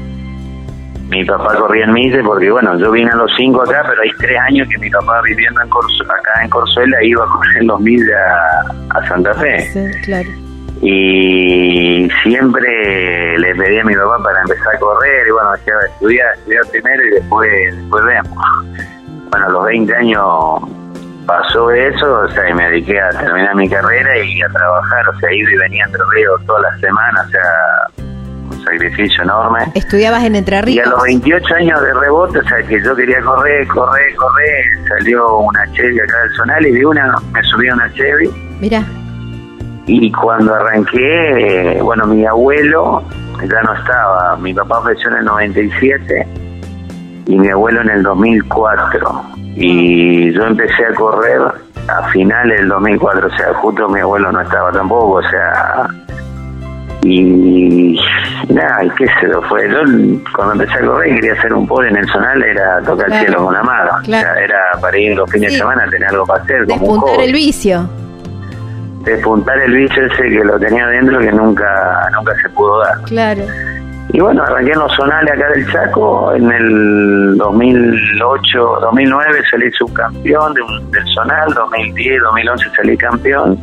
mi 1.13 1.23
papá 1.23 1.53
corría 1.55 1.85
en 1.85 1.93
Mise 1.93 2.23
porque, 2.23 2.49
bueno, 2.49 2.75
yo 2.79 2.91
vine 2.91 3.11
a 3.11 3.15
los 3.15 3.31
cinco 3.37 3.61
acá, 3.61 3.83
pero 3.87 4.01
hay 4.01 4.09
tres 4.17 4.39
años 4.39 4.67
que 4.67 4.79
mi 4.79 4.89
papá 4.89 5.21
viviendo 5.21 5.61
en 5.61 5.67
acá 5.67 6.43
en 6.43 6.49
Corzuela 6.49 6.97
iba 7.03 7.23
a 7.23 7.27
correr 7.27 7.63
los 7.65 7.79
Mise 7.81 8.11
a, 8.15 9.07
Santa 9.07 9.33
Fe. 9.35 9.61
Sí, 9.61 10.01
claro. 10.05 10.29
Y 10.81 12.09
siempre 12.23 13.37
le 13.37 13.55
pedí 13.55 13.79
a 13.79 13.83
mi 13.85 13.95
papá 13.95 14.23
para 14.23 14.41
empezar 14.41 14.75
a 14.75 14.79
correr 14.79 15.27
y, 15.27 15.31
bueno, 15.31 15.51
decía, 15.51 15.73
estudiar, 15.93 16.33
estudiar 16.33 16.63
primero 16.71 17.03
y 17.05 17.09
después, 17.11 17.75
después 17.77 18.05
vemos. 18.05 18.37
Bueno, 19.29 19.45
a 19.45 19.49
los 19.49 19.65
20 19.65 19.95
años 19.95 20.23
pasó 21.27 21.71
eso, 21.71 22.21
o 22.21 22.27
sea, 22.29 22.49
y 22.49 22.53
me 22.53 22.69
dediqué 22.69 22.99
a 22.99 23.09
terminar 23.11 23.55
mi 23.55 23.69
carrera 23.69 24.17
y 24.17 24.41
a 24.41 24.49
trabajar, 24.49 25.09
o 25.09 25.19
sea, 25.19 25.31
iba 25.31 25.51
y 25.51 25.57
venía 25.57 25.85
entre 25.85 26.01
ríos 26.15 26.41
todas 26.45 26.63
las 26.63 26.79
semanas, 26.81 27.27
o 27.27 27.29
sea, 27.29 28.12
sacrificio 28.61 29.23
enorme. 29.23 29.59
¿Estudiabas 29.75 30.23
en 30.23 30.35
Entre 30.35 30.61
Ríos? 30.61 30.85
Y 30.85 30.89
a 30.89 30.91
los 30.91 31.03
28 31.03 31.55
años 31.55 31.81
de 31.81 31.93
rebote, 31.93 32.39
o 32.39 32.43
sea, 32.43 32.63
que 32.63 32.81
yo 32.83 32.95
quería 32.95 33.21
correr, 33.21 33.67
correr, 33.67 34.15
correr, 34.15 34.87
salió 34.87 35.37
una 35.39 35.71
Chevy 35.71 35.99
acá 35.99 36.19
del 36.21 36.33
Zonal 36.35 36.65
y 36.67 36.71
de 36.71 36.85
una 36.85 37.15
me 37.31 37.43
subí 37.43 37.67
a 37.69 37.73
una 37.73 37.93
Chevy. 37.93 38.29
Mira. 38.59 38.83
Y 39.85 40.11
cuando 40.11 40.53
arranqué, 40.55 41.79
bueno, 41.81 42.05
mi 42.07 42.25
abuelo 42.25 43.03
ya 43.41 43.61
no 43.61 43.73
estaba, 43.73 44.37
mi 44.37 44.53
papá 44.53 44.81
falleció 44.81 45.09
en 45.09 45.17
el 45.17 45.25
97 45.25 46.27
y 47.27 47.37
mi 47.37 47.49
abuelo 47.49 47.81
en 47.81 47.89
el 47.89 48.03
2004. 48.03 49.23
Y 49.55 50.31
yo 50.31 50.45
empecé 50.45 50.85
a 50.85 50.93
correr 50.95 51.41
a 51.87 52.07
finales 52.09 52.59
del 52.59 52.69
2004, 52.69 53.27
o 53.27 53.37
sea, 53.37 53.53
justo 53.55 53.89
mi 53.89 53.99
abuelo 53.99 54.31
no 54.31 54.41
estaba 54.41 54.71
tampoco, 54.71 55.15
o 55.15 55.23
sea, 55.23 55.87
y 57.03 57.99
nada, 58.49 58.85
y 58.85 58.89
qué 58.91 59.05
se 59.19 59.27
lo 59.27 59.41
fue. 59.43 59.69
Yo 59.69 59.79
cuando 60.35 60.53
empecé 60.53 60.83
a 60.83 60.85
correr 60.85 61.15
quería 61.15 61.33
hacer 61.33 61.53
un 61.53 61.67
pole 61.67 61.89
en 61.89 61.97
el 61.97 62.07
zonal 62.07 62.43
era 62.43 62.81
tocar 62.81 63.11
el 63.11 63.19
cielo 63.19 63.45
con 63.45 63.53
la 63.53 63.63
mano. 63.63 63.91
O 64.01 64.05
sea, 64.05 64.35
era 64.35 64.71
para 64.81 64.97
ir 64.97 65.15
los 65.15 65.29
fines 65.29 65.51
de 65.51 65.57
semana, 65.57 65.87
tener 65.89 66.09
algo 66.09 66.25
para 66.25 66.43
hacer. 66.43 66.65
Despuntar 66.65 67.19
el 67.19 67.33
vicio. 67.33 67.89
Despuntar 69.03 69.59
el 69.59 69.73
vicio 69.73 70.05
ese 70.05 70.23
que 70.23 70.43
lo 70.43 70.57
tenía 70.59 70.87
dentro 70.87 71.19
que 71.19 71.31
nunca, 71.31 72.09
nunca 72.13 72.33
se 72.41 72.49
pudo 72.49 72.79
dar. 72.79 73.01
Claro. 73.01 73.43
Y 74.13 74.19
bueno, 74.19 74.43
arranqué 74.43 74.71
en 74.71 74.79
los 74.79 74.93
zonales 74.93 75.31
acá 75.33 75.49
del 75.49 75.69
Chaco. 75.71 76.33
En 76.35 76.51
el 76.51 77.37
2008, 77.37 78.77
2009 78.81 79.41
salí 79.49 79.71
subcampeón 79.71 80.53
de 80.53 80.61
del 80.91 81.13
zonal. 81.13 81.53
2010, 81.53 82.21
2011 82.21 82.69
salí 82.75 82.97
campeón 82.97 83.59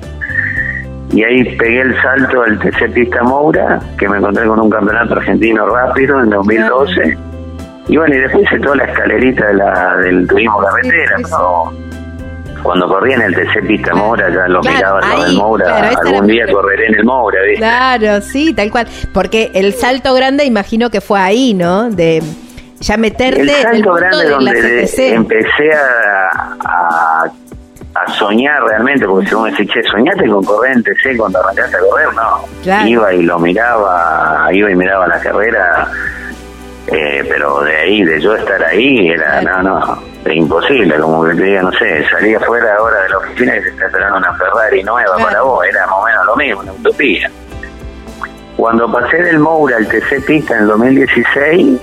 y 1.12 1.24
ahí 1.24 1.56
pegué 1.56 1.80
el 1.80 2.02
salto 2.02 2.42
al 2.42 2.58
TC 2.58 2.92
Pista 2.92 3.22
Moura, 3.22 3.80
que 3.98 4.08
me 4.08 4.18
encontré 4.18 4.46
con 4.46 4.61
un 4.61 4.70
campeonato 4.70 5.14
argentino 5.14 5.66
rápido 5.66 6.20
en 6.20 6.30
2012. 6.30 7.18
Y 7.88 7.96
bueno, 7.96 8.14
y 8.14 8.18
después 8.18 8.44
hice 8.44 8.61
toda 8.61 8.76
la 8.76 8.84
escalerita 8.84 9.46
de 9.48 9.54
la, 9.54 9.96
del 9.96 10.28
turismo 10.28 10.58
carretera, 10.58 11.16
Cuando 12.62 12.86
corría 12.86 13.16
en 13.16 13.22
el 13.22 13.34
TC 13.34 13.66
Pista 13.66 13.92
Moura, 13.94 14.30
ya 14.30 14.46
lo 14.46 14.61
miraba 14.61 15.00
todo 15.00 15.26
el 15.26 15.36
Moura. 15.36 15.90
Algún 16.04 16.28
día 16.28 16.46
correré 16.46 16.86
en 16.86 16.94
el 16.94 17.04
Moura, 17.04 17.42
¿viste? 17.42 17.58
Claro, 17.58 18.20
sí, 18.20 18.54
tal 18.54 18.70
cual. 18.70 18.86
Porque 19.12 19.50
el 19.54 19.74
salto 19.74 20.14
grande, 20.14 20.44
imagino 20.44 20.90
que 20.90 21.00
fue 21.00 21.18
ahí, 21.18 21.54
¿no? 21.54 21.90
De 21.90 22.22
ya 22.78 22.96
meterte 22.96 23.42
el 23.42 23.50
salto 23.50 23.94
grande 23.94 24.28
donde 24.28 24.88
empecé 25.12 25.72
a 25.74 26.56
a 26.64 27.30
soñar 28.18 28.62
realmente, 28.64 29.07
porque 29.07 29.28
si 29.28 29.34
vos 29.34 29.45
me 29.45 29.51
decís, 29.51 29.70
che, 29.72 29.82
soñate 29.82 30.28
con 30.28 30.45
corriente, 30.45 30.93
sé, 31.03 31.16
cuando 31.16 31.41
arrancaste 31.41 31.76
a 31.76 31.80
correr, 31.80 32.09
no. 32.14 32.86
Iba 32.86 33.12
y 33.12 33.22
lo 33.22 33.38
miraba, 33.38 34.49
iba 34.53 34.70
y 34.70 34.74
miraba 34.74 35.07
la 35.09 35.20
carrera, 35.20 35.88
eh, 36.86 37.24
pero 37.28 37.61
de 37.62 37.76
ahí, 37.76 38.05
de 38.05 38.20
yo 38.20 38.34
estar 38.34 38.62
ahí, 38.64 39.09
era, 39.11 39.43
no, 39.43 39.62
no, 39.62 40.03
imposible, 40.32 40.99
como 40.99 41.24
que 41.24 41.34
te 41.34 41.43
diga, 41.43 41.62
no 41.62 41.72
sé, 41.72 42.05
salía 42.11 42.38
fuera 42.41 42.76
ahora 42.76 43.03
de 43.03 43.09
la 43.09 43.18
oficina 43.18 43.57
y 43.57 43.62
se 43.62 43.68
está 43.70 43.86
esperando 43.86 44.18
una 44.18 44.34
Ferrari 44.34 44.82
nueva 44.82 45.16
para 45.18 45.43
vos, 45.43 45.64
era 45.66 45.86
más 45.86 45.97
o 45.97 46.05
menos 46.05 46.26
lo 46.26 46.36
mismo, 46.36 46.61
una 46.61 46.72
utopía. 46.72 47.30
Cuando 48.57 48.93
pasé 48.93 49.16
del 49.22 49.38
Moura 49.38 49.76
al 49.78 49.88
TC 49.88 50.24
Pista 50.26 50.55
en 50.55 50.62
el 50.62 50.68
2016, 50.68 51.80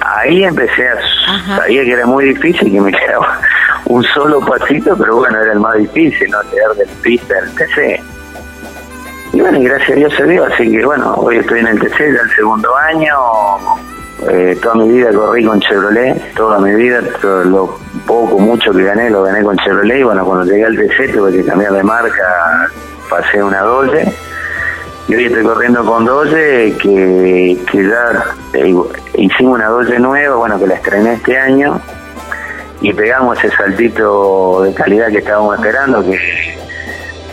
ahí 0.00 0.44
empecé 0.44 0.88
a, 0.88 1.56
sabía 1.56 1.84
que 1.84 1.92
era 1.92 2.06
muy 2.06 2.24
difícil, 2.24 2.72
que 2.72 2.80
me 2.80 2.90
quedaba 2.98 3.40
un 3.86 4.02
solo 4.04 4.40
pasito, 4.40 4.96
pero 4.96 5.16
bueno, 5.16 5.40
era 5.40 5.52
el 5.52 5.60
más 5.60 5.76
difícil, 5.76 6.30
¿no? 6.30 6.38
Quedar 6.50 6.74
del 6.74 6.88
pista 7.02 7.34
del 7.34 7.54
TC. 7.54 8.02
Y 9.32 9.40
bueno, 9.40 9.58
y 9.58 9.64
gracias 9.64 9.90
a 9.90 9.94
Dios 9.94 10.14
se 10.16 10.24
dio, 10.24 10.44
así 10.44 10.70
que 10.70 10.84
bueno, 10.84 11.14
hoy 11.16 11.38
estoy 11.38 11.60
en 11.60 11.66
el 11.66 11.80
TC 11.80 11.98
ya 11.98 12.20
el 12.22 12.30
segundo 12.34 12.74
año. 12.76 13.14
Eh, 14.30 14.56
toda 14.62 14.76
mi 14.76 14.88
vida 14.88 15.12
corrí 15.12 15.44
con 15.44 15.60
Chevrolet, 15.60 16.34
toda 16.34 16.58
mi 16.60 16.74
vida, 16.74 17.00
lo 17.44 17.76
poco, 18.06 18.38
mucho 18.38 18.72
que 18.72 18.84
gané, 18.84 19.10
lo 19.10 19.24
gané 19.24 19.42
con 19.42 19.56
Chevrolet. 19.58 19.98
Y 19.98 20.02
bueno, 20.04 20.24
cuando 20.24 20.44
llegué 20.44 20.64
al 20.64 20.76
TC 20.76 21.12
tuve 21.12 21.32
que 21.32 21.44
cambiar 21.44 21.72
de 21.72 21.82
marca, 21.82 22.70
pasé 23.10 23.42
una 23.42 23.60
Dodge. 23.60 24.08
Y 25.08 25.14
hoy 25.16 25.26
estoy 25.26 25.42
corriendo 25.42 25.84
con 25.84 26.06
Dodge, 26.06 26.76
que, 26.78 27.58
que 27.70 27.88
ya 27.88 28.24
eh, 28.54 28.74
hicimos 29.14 29.56
una 29.56 29.66
Dodge 29.66 29.98
nueva, 29.98 30.36
bueno, 30.36 30.58
que 30.58 30.68
la 30.68 30.74
estrené 30.76 31.14
este 31.14 31.36
año 31.36 31.80
y 32.80 32.92
pegamos 32.92 33.38
ese 33.42 33.54
saltito 33.56 34.62
de 34.62 34.74
calidad 34.74 35.08
que 35.08 35.18
estábamos 35.18 35.56
esperando, 35.56 36.04
que 36.04 36.18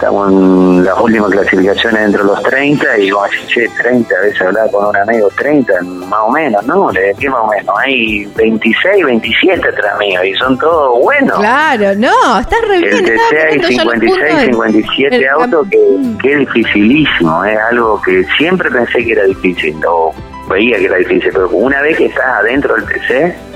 estamos 0.01 0.31
en 0.31 0.83
las 0.83 0.99
últimas 0.99 1.29
clasificaciones 1.29 2.01
dentro 2.01 2.23
de 2.23 2.29
los 2.29 2.41
30 2.41 2.97
y 2.97 3.11
vamos 3.11 3.27
a 3.27 3.31
decir, 3.31 3.47
che, 3.47 3.69
30, 3.83 4.15
a 4.15 4.21
veces 4.21 4.41
hablaba 4.41 4.71
con 4.71 4.85
un 4.87 4.97
amigo, 4.97 5.29
30, 5.37 5.73
más 5.83 6.19
o 6.21 6.31
menos, 6.31 6.65
¿no? 6.65 6.91
Le 6.91 7.01
decía 7.01 7.29
más 7.29 7.41
o 7.41 7.47
menos, 7.47 7.75
hay 7.77 8.25
26, 8.35 9.05
27 9.05 9.69
atrás 9.69 9.99
mío 9.99 10.23
y 10.23 10.33
son 10.35 10.57
todos 10.57 10.99
buenos. 11.01 11.37
Claro, 11.37 11.93
no, 11.97 12.39
estás 12.39 12.61
re 12.67 12.79
bien. 12.79 12.95
El 12.95 13.05
TC 13.05 13.37
hay 13.47 13.75
56, 13.75 14.41
57 14.45 15.29
autos 15.29 15.67
que, 15.69 15.77
que, 16.19 16.33
es 16.33 16.39
dificilísimo, 16.39 17.45
es 17.45 17.59
algo 17.69 18.01
que 18.01 18.23
siempre 18.37 18.71
pensé 18.71 19.05
que 19.05 19.11
era 19.11 19.25
difícil, 19.25 19.75
o 19.87 20.11
veía 20.49 20.79
que 20.79 20.85
era 20.85 20.97
difícil, 20.97 21.29
pero 21.31 21.47
una 21.49 21.79
vez 21.81 21.97
que 21.97 22.05
estás 22.05 22.25
adentro 22.25 22.73
del 22.73 22.85
TC, 22.85 23.50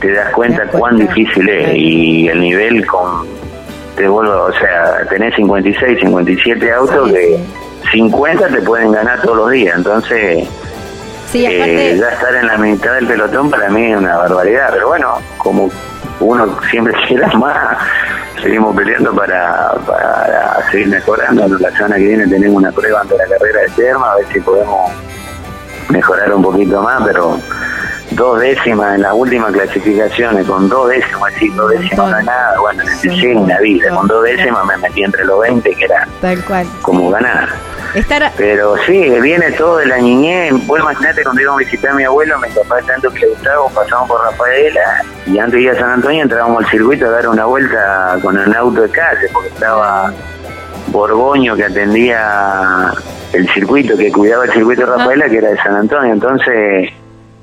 te 0.00 0.12
das 0.12 0.32
cuenta 0.32 0.66
cuán 0.66 0.96
difícil 0.96 1.48
es 1.48 1.74
y 1.74 2.28
el 2.28 2.40
nivel 2.40 2.86
con 2.86 3.26
te 3.96 4.08
vuelvo, 4.08 4.44
o 4.44 4.52
sea, 4.52 5.06
tenés 5.10 5.34
56, 5.34 6.00
57 6.00 6.72
autos 6.72 7.12
que 7.12 7.38
50 7.92 8.48
te 8.48 8.62
pueden 8.62 8.92
ganar 8.92 9.20
todos 9.20 9.36
los 9.36 9.50
días, 9.50 9.76
entonces 9.76 10.48
Sí, 11.30 11.46
Eh, 11.46 11.96
ya 11.96 12.08
estar 12.08 12.34
en 12.34 12.46
la 12.48 12.56
mitad 12.56 12.92
del 12.94 13.06
pelotón 13.06 13.50
para 13.50 13.68
mí 13.68 13.92
es 13.92 13.96
una 13.96 14.16
barbaridad, 14.16 14.70
pero 14.72 14.88
bueno, 14.88 15.14
como 15.38 15.70
uno 16.18 16.58
siempre 16.70 16.92
quiere 17.06 17.24
más, 17.36 17.78
seguimos 18.42 18.74
peleando 18.74 19.14
para, 19.14 19.74
para 19.86 20.70
seguir 20.72 20.88
mejorando. 20.88 21.46
La 21.58 21.70
semana 21.70 21.96
que 21.96 22.02
viene 22.02 22.26
tenemos 22.26 22.56
una 22.56 22.72
prueba 22.72 23.02
ante 23.02 23.16
la 23.16 23.26
carrera 23.26 23.60
de 23.60 23.68
Terma, 23.76 24.12
a 24.12 24.16
ver 24.16 24.26
si 24.32 24.40
podemos 24.40 24.90
mejorar 25.88 26.34
un 26.34 26.42
poquito 26.42 26.82
más, 26.82 27.00
pero 27.06 27.38
dos 28.12 28.40
décimas 28.40 28.94
en 28.96 29.02
las 29.02 29.12
últimas 29.14 29.52
clasificaciones, 29.52 30.46
con 30.46 30.68
dos 30.68 30.88
décimas, 30.88 31.32
sí, 31.38 31.48
dos 31.50 31.70
décimas 31.70 32.10
no 32.10 32.18
es 32.18 32.24
nada, 32.24 32.58
bueno, 32.60 32.82
en 32.82 32.88
el 32.88 33.00
TC 33.00 33.36
una 33.36 33.58
vida, 33.58 33.94
con 33.94 34.06
dos 34.08 34.24
décimas 34.24 34.66
me 34.66 34.76
metí 34.78 35.02
entre 35.02 35.24
los 35.24 35.40
20, 35.40 35.74
que 35.74 35.84
era 35.84 36.08
tal 36.20 36.44
cual. 36.44 36.66
como 36.82 37.10
ganar. 37.10 37.48
Estar, 37.94 38.30
Pero 38.36 38.76
sí, 38.86 39.10
viene 39.20 39.50
todo 39.50 39.78
de 39.78 39.86
la 39.86 39.98
niñez. 39.98 40.52
Vos 40.66 40.78
imaginate 40.78 41.24
cuando 41.24 41.42
íbamos 41.42 41.60
a 41.60 41.64
visitar 41.64 41.90
a 41.90 41.94
mi 41.94 42.04
abuelo, 42.04 42.38
me 42.38 42.48
papá 42.50 42.80
tanto 42.86 43.10
que 43.10 43.18
le 43.18 43.28
gustaba, 43.30 43.68
pasamos 43.68 44.08
por 44.08 44.22
Rafaela 44.22 45.02
y 45.26 45.38
antes 45.38 45.54
de 45.54 45.62
ir 45.62 45.70
a 45.70 45.74
San 45.74 45.90
Antonio 45.90 46.22
entrábamos 46.22 46.64
al 46.64 46.70
circuito 46.70 47.06
a 47.06 47.10
dar 47.10 47.26
una 47.26 47.46
vuelta 47.46 48.16
con 48.22 48.38
un 48.38 48.54
auto 48.54 48.82
de 48.82 48.90
calle 48.90 49.28
porque 49.32 49.48
estaba 49.48 50.12
Borgoño 50.88 51.56
que 51.56 51.64
atendía 51.64 52.92
el 53.32 53.48
circuito, 53.48 53.96
que 53.96 54.12
cuidaba 54.12 54.44
el 54.44 54.52
circuito 54.52 54.82
de 54.82 54.96
Rafaela, 54.96 55.28
que 55.28 55.38
era 55.38 55.50
de 55.50 55.56
San 55.56 55.74
Antonio. 55.74 56.12
Entonces 56.12 56.92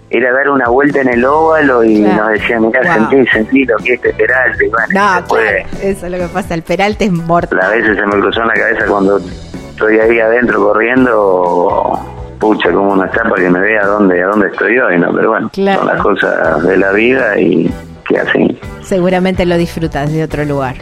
era 0.10 0.32
dar 0.32 0.50
una 0.50 0.70
vuelta 0.70 1.02
en 1.02 1.10
el 1.10 1.26
óvalo 1.26 1.84
y 1.84 2.02
Claro. 2.02 2.24
nos 2.24 2.32
decían, 2.40 2.62
mirá, 2.62 2.82
Wow. 2.82 3.10
sentí, 3.10 3.30
sentí 3.32 3.66
lo 3.66 3.78
que 3.78 3.94
es 3.94 4.00
este 4.06 4.14
Peralta. 4.14 4.64
Y 4.64 4.70
bueno, 4.70 4.86
no, 4.94 5.26
claro, 5.28 5.58
eso 5.84 6.06
es 6.06 6.12
lo 6.12 6.18
que 6.18 6.28
pasa. 6.34 6.54
El 6.54 6.62
Peralta 6.64 7.04
es 7.06 7.12
mortal. 7.12 7.60
a 7.62 7.70
veces 7.70 7.98
se 7.98 8.06
me 8.06 8.20
cruzó 8.22 8.42
en 8.42 8.48
la 8.48 8.54
cabeza 8.54 8.86
cuando 8.88 9.18
estoy 9.20 10.00
ahí 10.00 10.20
adentro 10.20 10.64
corriendo, 10.64 12.00
pucha, 12.40 12.72
cómo 12.72 12.96
no 12.96 13.04
está 13.04 13.24
para 13.24 13.36
que 13.42 13.50
me 13.50 13.60
vea 13.60 13.86
dónde, 13.86 14.22
a 14.24 14.28
dónde 14.28 14.48
estoy 14.48 14.78
hoy, 14.80 14.98
¿no? 15.00 15.12
Pero 15.14 15.30
bueno, 15.32 15.50
Claro. 15.54 15.80
son 15.80 15.88
las 15.88 16.02
cosas 16.02 16.64
de 16.64 16.78
la 16.78 16.92
vida 16.92 17.40
y 17.40 17.72
que 18.08 18.18
así. 18.20 18.60
Seguramente 18.84 19.46
lo 19.46 19.58
disfrutas 19.58 20.12
de 20.12 20.24
otro 20.24 20.46
lugar. 20.46 20.76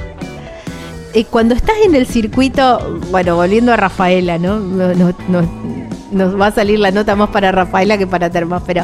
Y 1.15 1.23
cuando 1.23 1.55
estás 1.55 1.75
en 1.85 1.95
el 1.95 2.05
circuito, 2.05 2.99
bueno, 3.09 3.35
volviendo 3.37 3.71
a 3.71 3.77
Rafaela, 3.77 4.37
¿no? 4.37 4.59
No- 4.59 4.93
no- 4.93 5.13
no- 5.29 5.49
nos 6.11 6.39
va 6.39 6.47
a 6.47 6.51
salir 6.51 6.77
la 6.79 6.91
nota 6.91 7.15
más 7.15 7.29
para 7.29 7.51
Rafaela 7.51 7.97
que 7.97 8.05
para 8.05 8.29
Termas, 8.29 8.61
pero 8.67 8.83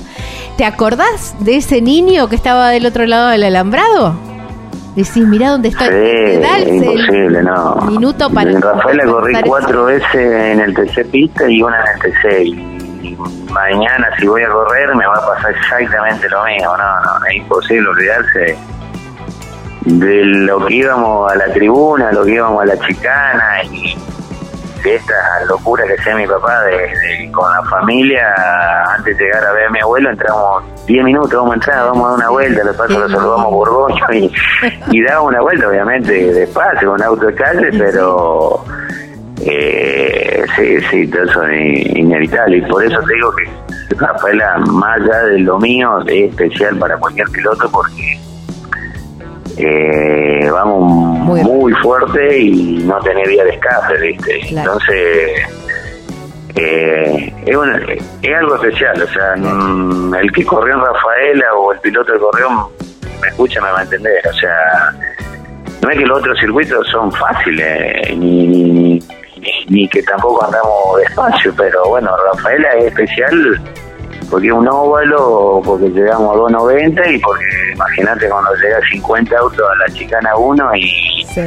¿te 0.58 0.64
acordás 0.66 1.36
de 1.40 1.58
ese 1.58 1.82
niño 1.82 2.30
que 2.30 2.36
estaba 2.36 2.70
del 2.70 2.86
otro 2.86 3.06
lado 3.06 3.30
del 3.30 3.44
alambrado? 3.44 4.16
Decís, 4.96 5.26
mirá 5.28 5.50
dónde 5.52 5.70
está. 5.70 5.88
Sí, 5.88 5.94
el- 5.94 6.68
imposible, 6.76 7.44
no. 7.44 7.76
Minuto 7.88 8.30
para. 8.30 8.52
En 8.52 8.62
Rafaela 8.62 9.06
corrí 9.06 9.34
cuatro 9.46 9.86
veces 9.86 10.16
en 10.16 10.60
el 10.62 10.74
TC 10.74 11.06
pista 11.06 11.50
y 11.50 11.62
una 11.62 11.78
en 11.82 11.88
el 11.94 12.00
TC. 12.14 12.44
Y 13.04 13.18
mañana 13.52 14.08
si 14.20 14.28
voy 14.28 14.44
a 14.44 14.50
correr 14.50 14.94
me 14.96 15.06
va 15.06 15.14
a 15.16 15.26
pasar 15.36 15.52
exactamente 15.52 16.30
lo 16.30 16.44
mismo. 16.46 16.78
No, 16.78 17.02
no, 17.02 17.26
es 17.30 17.36
imposible 17.36 17.88
olvidarse 17.90 18.58
de 19.82 20.24
lo 20.26 20.66
que 20.66 20.76
íbamos 20.76 21.32
a 21.32 21.36
la 21.36 21.46
tribuna, 21.54 22.12
lo 22.12 22.24
que 22.24 22.32
íbamos 22.34 22.62
a 22.62 22.66
la 22.66 22.80
chicana 22.80 23.64
y 23.72 23.98
de 24.84 24.96
esta 24.96 25.14
locura 25.48 25.84
que 25.86 25.94
hacía 25.94 26.16
mi 26.16 26.26
papá 26.26 26.62
de, 26.64 26.72
de- 26.72 27.32
con 27.32 27.52
la 27.52 27.62
familia 27.70 28.34
antes 28.98 29.16
de 29.18 29.26
llegar 29.26 29.44
a 29.46 29.52
ver 29.54 29.68
a 29.68 29.70
mi 29.70 29.80
abuelo 29.80 30.10
entramos 30.10 30.64
10 30.88 31.04
minutos 31.06 31.32
vamos 31.34 31.52
a 31.52 31.54
entrar 31.56 31.86
vamos 31.86 32.04
a 32.04 32.10
dar 32.10 32.18
una 32.18 32.30
vuelta 32.30 32.64
de 32.64 32.74
paso 32.74 33.00
lo 33.00 33.08
saludamos 33.10 33.46
por 33.52 33.70
Borgoño 33.70 34.06
y, 34.14 34.32
y 34.90 35.04
daba 35.04 35.22
una 35.22 35.40
vuelta 35.42 35.68
obviamente 35.70 36.12
despacio 36.34 36.90
con 36.90 37.04
auto 37.04 37.28
de 37.28 37.36
calle 37.36 37.70
pero 37.78 38.64
eh, 39.42 40.46
sí 40.56 40.80
sí 40.90 41.08
todo 41.10 41.24
eso 41.24 41.44
es 41.46 41.86
inevitable. 41.96 42.58
Y 42.58 42.62
por 42.64 42.84
eso 42.84 43.00
te 43.02 43.14
digo 43.14 43.32
que 43.36 43.96
Rafaela 43.98 44.58
más 44.68 45.00
allá 45.00 45.24
de 45.26 45.40
lo 45.40 45.60
mío 45.60 46.00
es 46.08 46.30
especial 46.32 46.78
para 46.78 46.98
cualquier 46.98 47.28
piloto 47.30 47.70
porque 47.72 48.20
eh, 49.58 50.50
vamos 50.52 50.82
Muy 51.20 51.44
muy, 51.44 51.74
fuerte 51.82 52.40
y 52.40 52.84
no 52.86 53.00
tener 53.00 53.28
vía 53.28 53.44
de 53.44 53.52
escape, 53.52 53.98
¿viste? 54.00 54.40
Claro. 54.50 54.72
Entonces, 54.74 55.48
eh, 56.56 57.34
es, 57.46 57.56
una- 57.56 57.80
es 58.22 58.36
algo 58.38 58.56
especial, 58.56 59.02
o 59.02 59.08
sea, 59.08 59.36
mm, 59.38 60.16
el 60.16 60.32
que 60.32 60.46
corrió 60.46 60.74
en 60.76 60.82
Rafaela 60.82 61.54
o 61.56 61.72
el 61.74 61.80
piloto 61.80 62.14
que 62.14 62.20
corrió 62.20 62.70
me 63.22 63.28
escucha, 63.30 63.62
me 63.62 63.72
va 63.72 63.80
a 63.80 63.84
entender, 63.84 64.22
o 64.28 64.34
sea, 64.34 64.58
no 65.82 65.90
es 65.90 65.98
que 65.98 66.06
los 66.06 66.20
otros 66.20 66.38
circuitos 66.40 66.88
son 66.90 67.12
fáciles, 67.14 68.18
ni, 68.18 68.48
ni, 68.48 68.64
ni- 68.72 69.00
ni 69.70 69.88
que 69.88 70.04
tampoco 70.04 70.44
andamos 70.46 70.98
despacio, 71.00 71.54
pero 71.58 71.84
bueno, 71.88 72.12
Rafaela 72.34 72.70
es 72.80 72.86
especial 72.86 73.62
porque 74.32 74.48
es 74.48 74.54
un 74.54 74.68
óvalo, 74.68 75.62
porque 75.64 75.90
llegamos 75.90 76.36
a 76.36 76.40
2.90 76.40 77.14
y 77.16 77.20
porque 77.20 77.44
imagínate 77.74 78.30
cuando 78.30 78.56
llega 78.56 78.80
50 78.92 79.38
autos 79.38 79.60
a 79.60 79.88
la 79.88 79.94
chicana 79.94 80.36
1 80.38 80.76
y, 80.76 81.26
Sí. 81.34 81.42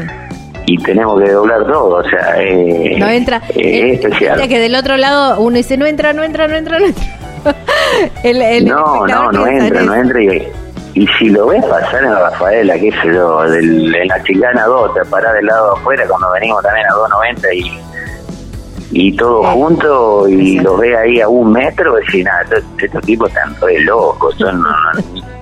y 0.66 0.78
tenemos 0.82 1.20
que 1.22 1.30
doblar 1.32 1.66
todo, 1.66 1.96
o 1.96 2.04
sea, 2.04 2.34
eh, 2.40 2.96
No 2.98 3.08
entra. 3.08 3.38
eh, 3.48 3.92
es 3.94 4.04
el- 4.04 4.10
especial. 4.12 4.48
que 4.48 4.58
del 4.60 4.74
otro 4.76 4.96
lado 4.96 5.40
uno 5.40 5.56
dice, 5.56 5.76
no 5.76 5.86
entra, 5.86 6.12
no 6.12 6.22
entra, 6.22 6.46
no 6.46 6.54
entra, 6.56 6.78
no 6.78 6.86
entra. 6.86 7.04
El- 8.22 8.40
el 8.40 8.64
no, 8.66 9.06
no, 9.06 9.32
no 9.32 9.46
entra, 9.46 9.82
no 9.82 9.94
entra 9.94 10.22
y, 10.22 10.48
y 10.94 11.06
si 11.18 11.28
lo 11.28 11.48
ves 11.48 11.62
pasar 11.66 12.02
en 12.04 12.14
Rafaela, 12.14 12.74
qué 12.74 12.90
sé 13.02 13.12
yo, 13.14 13.42
del, 13.42 13.94
en 13.94 14.08
la 14.08 14.22
chicana 14.22 14.64
2, 14.66 14.94
te 14.94 15.04
parás 15.06 15.34
del 15.34 15.46
lado 15.46 15.74
de 15.74 15.80
afuera 15.80 16.04
cuando 16.08 16.30
venimos 16.32 16.62
también 16.62 16.86
a 16.86 16.94
2.90 16.94 17.54
y 17.54 17.80
y 18.90 19.16
todo 19.16 19.42
junto 19.44 20.28
y 20.28 20.58
los 20.60 20.78
ve 20.78 20.96
ahí 20.96 21.20
a 21.20 21.28
un 21.28 21.52
metro 21.52 21.96
y 22.12 22.22
nada, 22.22 22.42
estos, 22.42 22.64
estos 22.78 23.02
tipos 23.02 23.28
están 23.28 23.54
re 23.60 23.80
locos, 23.80 24.34
son... 24.38 24.60
no, 24.60 24.68
no". 24.68 25.34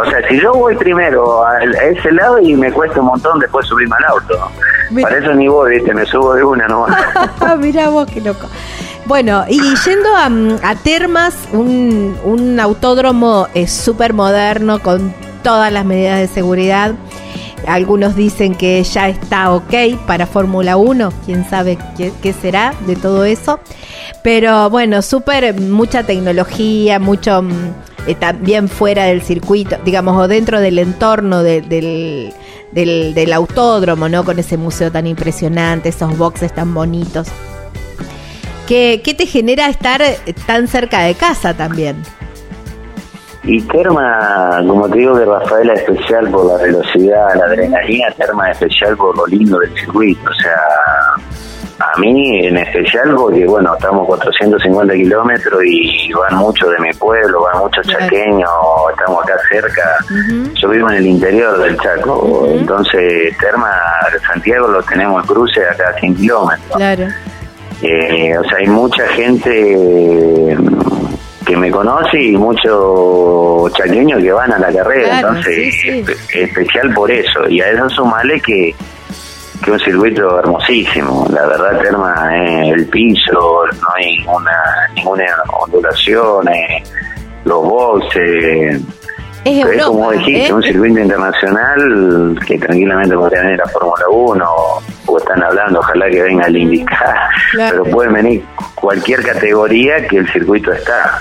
O 0.00 0.10
sea, 0.10 0.26
si 0.28 0.40
yo 0.40 0.54
voy 0.54 0.74
primero 0.76 1.44
a 1.44 1.62
ese 1.62 2.10
lado 2.12 2.38
y 2.40 2.54
me 2.54 2.72
cuesta 2.72 3.00
un 3.00 3.06
montón 3.06 3.38
después 3.38 3.66
subirme 3.66 3.94
al 3.98 4.14
auto. 4.14 4.50
Mira. 4.90 5.08
Para 5.08 5.20
eso 5.20 5.34
ni 5.34 5.46
voy, 5.46 5.74
viste, 5.74 5.92
me 5.92 6.06
subo 6.06 6.34
de 6.34 6.42
una 6.42 6.66
nomás. 6.66 6.96
Mira 7.58 7.90
vos, 7.90 8.08
qué 8.10 8.20
loco. 8.20 8.46
Bueno, 9.04 9.44
y 9.48 9.60
yendo 9.86 10.08
a, 10.16 10.26
a 10.70 10.74
Termas, 10.74 11.34
un, 11.52 12.16
un 12.24 12.60
autódromo 12.60 13.46
es 13.54 13.72
súper 13.72 14.12
moderno 14.14 14.80
con 14.80 15.14
todas 15.42 15.72
las 15.72 15.84
medidas 15.84 16.18
de 16.18 16.28
seguridad. 16.28 16.94
Algunos 17.66 18.14
dicen 18.16 18.54
que 18.54 18.82
ya 18.84 19.08
está 19.08 19.52
ok 19.52 19.74
para 20.06 20.26
Fórmula 20.26 20.76
1, 20.76 21.12
quién 21.26 21.48
sabe 21.48 21.76
qué, 21.96 22.12
qué 22.22 22.32
será 22.32 22.72
de 22.86 22.96
todo 22.96 23.24
eso. 23.24 23.60
Pero 24.22 24.70
bueno, 24.70 25.02
súper 25.02 25.58
mucha 25.60 26.02
tecnología, 26.04 26.98
mucho 26.98 27.42
mm, 27.42 27.50
eh, 28.06 28.14
también 28.14 28.68
fuera 28.68 29.04
del 29.04 29.22
circuito, 29.22 29.76
digamos, 29.84 30.16
o 30.16 30.28
dentro 30.28 30.60
del 30.60 30.78
entorno 30.78 31.42
de- 31.42 31.60
del, 31.62 32.32
del, 32.72 33.12
del 33.14 33.32
autódromo, 33.32 34.08
¿no? 34.08 34.24
Con 34.24 34.38
ese 34.38 34.56
museo 34.56 34.90
tan 34.90 35.06
impresionante, 35.06 35.88
esos 35.90 36.16
boxes 36.16 36.54
tan 36.54 36.72
bonitos. 36.72 37.28
¿Qué, 38.66 39.00
qué 39.02 39.14
te 39.14 39.26
genera 39.26 39.68
estar 39.68 40.02
eh, 40.02 40.18
tan 40.46 40.68
cerca 40.68 41.00
de 41.02 41.14
casa 41.14 41.54
también? 41.54 42.02
Y 43.50 43.62
Terma, 43.62 44.62
como 44.66 44.86
te 44.90 44.98
digo, 44.98 45.16
de 45.16 45.24
Rafaela 45.24 45.72
es 45.72 45.80
especial 45.80 46.30
por 46.30 46.44
la 46.44 46.62
velocidad, 46.62 47.34
la 47.34 47.46
adrenalina, 47.46 48.10
Terma 48.10 48.50
es 48.50 48.60
especial 48.60 48.94
por 48.94 49.16
lo 49.16 49.26
lindo 49.26 49.58
del 49.58 49.72
circuito. 49.72 50.28
O 50.28 50.34
sea, 50.34 50.60
a 51.78 51.98
mí 51.98 52.46
en 52.46 52.58
especial 52.58 53.14
porque, 53.16 53.46
bueno, 53.46 53.74
estamos 53.74 54.06
450 54.06 54.92
kilómetros 54.92 55.62
y 55.64 56.12
van 56.12 56.34
muchos 56.34 56.70
de 56.72 56.78
mi 56.78 56.92
pueblo, 56.92 57.44
van 57.44 57.62
muchos 57.62 57.86
chaqueños, 57.86 58.50
estamos 58.90 59.24
acá 59.24 59.38
cerca. 59.48 59.96
Yo 60.60 60.68
vivo 60.68 60.90
en 60.90 60.96
el 60.96 61.06
interior 61.06 61.56
del 61.56 61.78
Chaco, 61.78 62.46
entonces 62.50 63.34
Terma, 63.38 63.72
Santiago 64.30 64.68
lo 64.68 64.82
tenemos 64.82 65.22
en 65.22 65.26
cruce 65.26 65.66
acá 65.66 65.88
a 65.88 65.98
100 65.98 66.16
kilómetros. 66.16 66.76
Claro. 66.76 67.04
Eh, 67.80 68.36
o 68.36 68.44
sea, 68.44 68.58
hay 68.58 68.66
mucha 68.66 69.06
gente 69.08 70.54
que 71.48 71.56
me 71.56 71.70
conoce 71.70 72.22
y 72.22 72.36
muchos 72.36 73.72
chaqueños 73.72 74.22
que 74.22 74.30
van 74.32 74.52
a 74.52 74.58
la 74.58 74.70
carrera, 74.72 75.08
Claro, 75.08 75.28
entonces 75.28 75.54
sí, 75.54 75.72
sí. 75.72 75.88
espe- 76.04 76.42
especial 76.42 76.92
por 76.94 77.10
eso. 77.10 77.48
Y 77.48 77.60
a 77.62 77.70
eso 77.70 77.88
sumarle 77.90 78.40
que 78.40 78.74
que 79.64 79.72
un 79.72 79.80
circuito 79.80 80.38
hermosísimo, 80.38 81.26
la 81.32 81.44
verdad 81.46 81.80
Terma 81.82 82.30
eh, 82.36 82.68
el 82.70 82.86
piso, 82.86 83.32
no 83.32 83.88
hay 83.96 84.18
ninguna, 84.18 84.52
ninguna 84.94 85.24
ondulación, 85.64 86.46
eh, 86.48 86.80
los 87.44 87.64
boxes, 87.64 88.80
Es 89.48 89.64
Europa. 89.64 89.84
como 89.86 90.10
dijiste, 90.12 90.46
¿eh? 90.48 90.52
un 90.52 90.62
circuito 90.62 91.00
internacional 91.00 92.38
que 92.46 92.58
tranquilamente 92.58 93.16
podría 93.16 93.42
venir 93.42 93.62
a 93.62 93.68
Fórmula 93.68 94.04
1 94.10 94.44
o 95.06 95.18
están 95.18 95.42
hablando, 95.42 95.78
ojalá 95.80 96.08
que 96.10 96.22
venga 96.22 96.46
el 96.46 96.56
IndyCar, 96.56 97.16
Claro. 97.52 97.82
pero 97.82 97.94
pueden 97.96 98.12
venir 98.14 98.44
cualquier 98.74 99.22
categoría 99.24 100.06
que 100.06 100.18
el 100.18 100.28
circuito 100.32 100.72
está. 100.72 101.20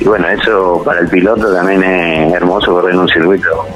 Y 0.00 0.04
bueno, 0.04 0.28
eso 0.28 0.82
para 0.84 1.00
el 1.00 1.08
piloto 1.08 1.52
también 1.54 1.82
es 1.84 2.32
hermoso 2.34 2.72
correr 2.72 2.94
en 2.94 3.00
un 3.00 3.08
circuito 3.08 3.66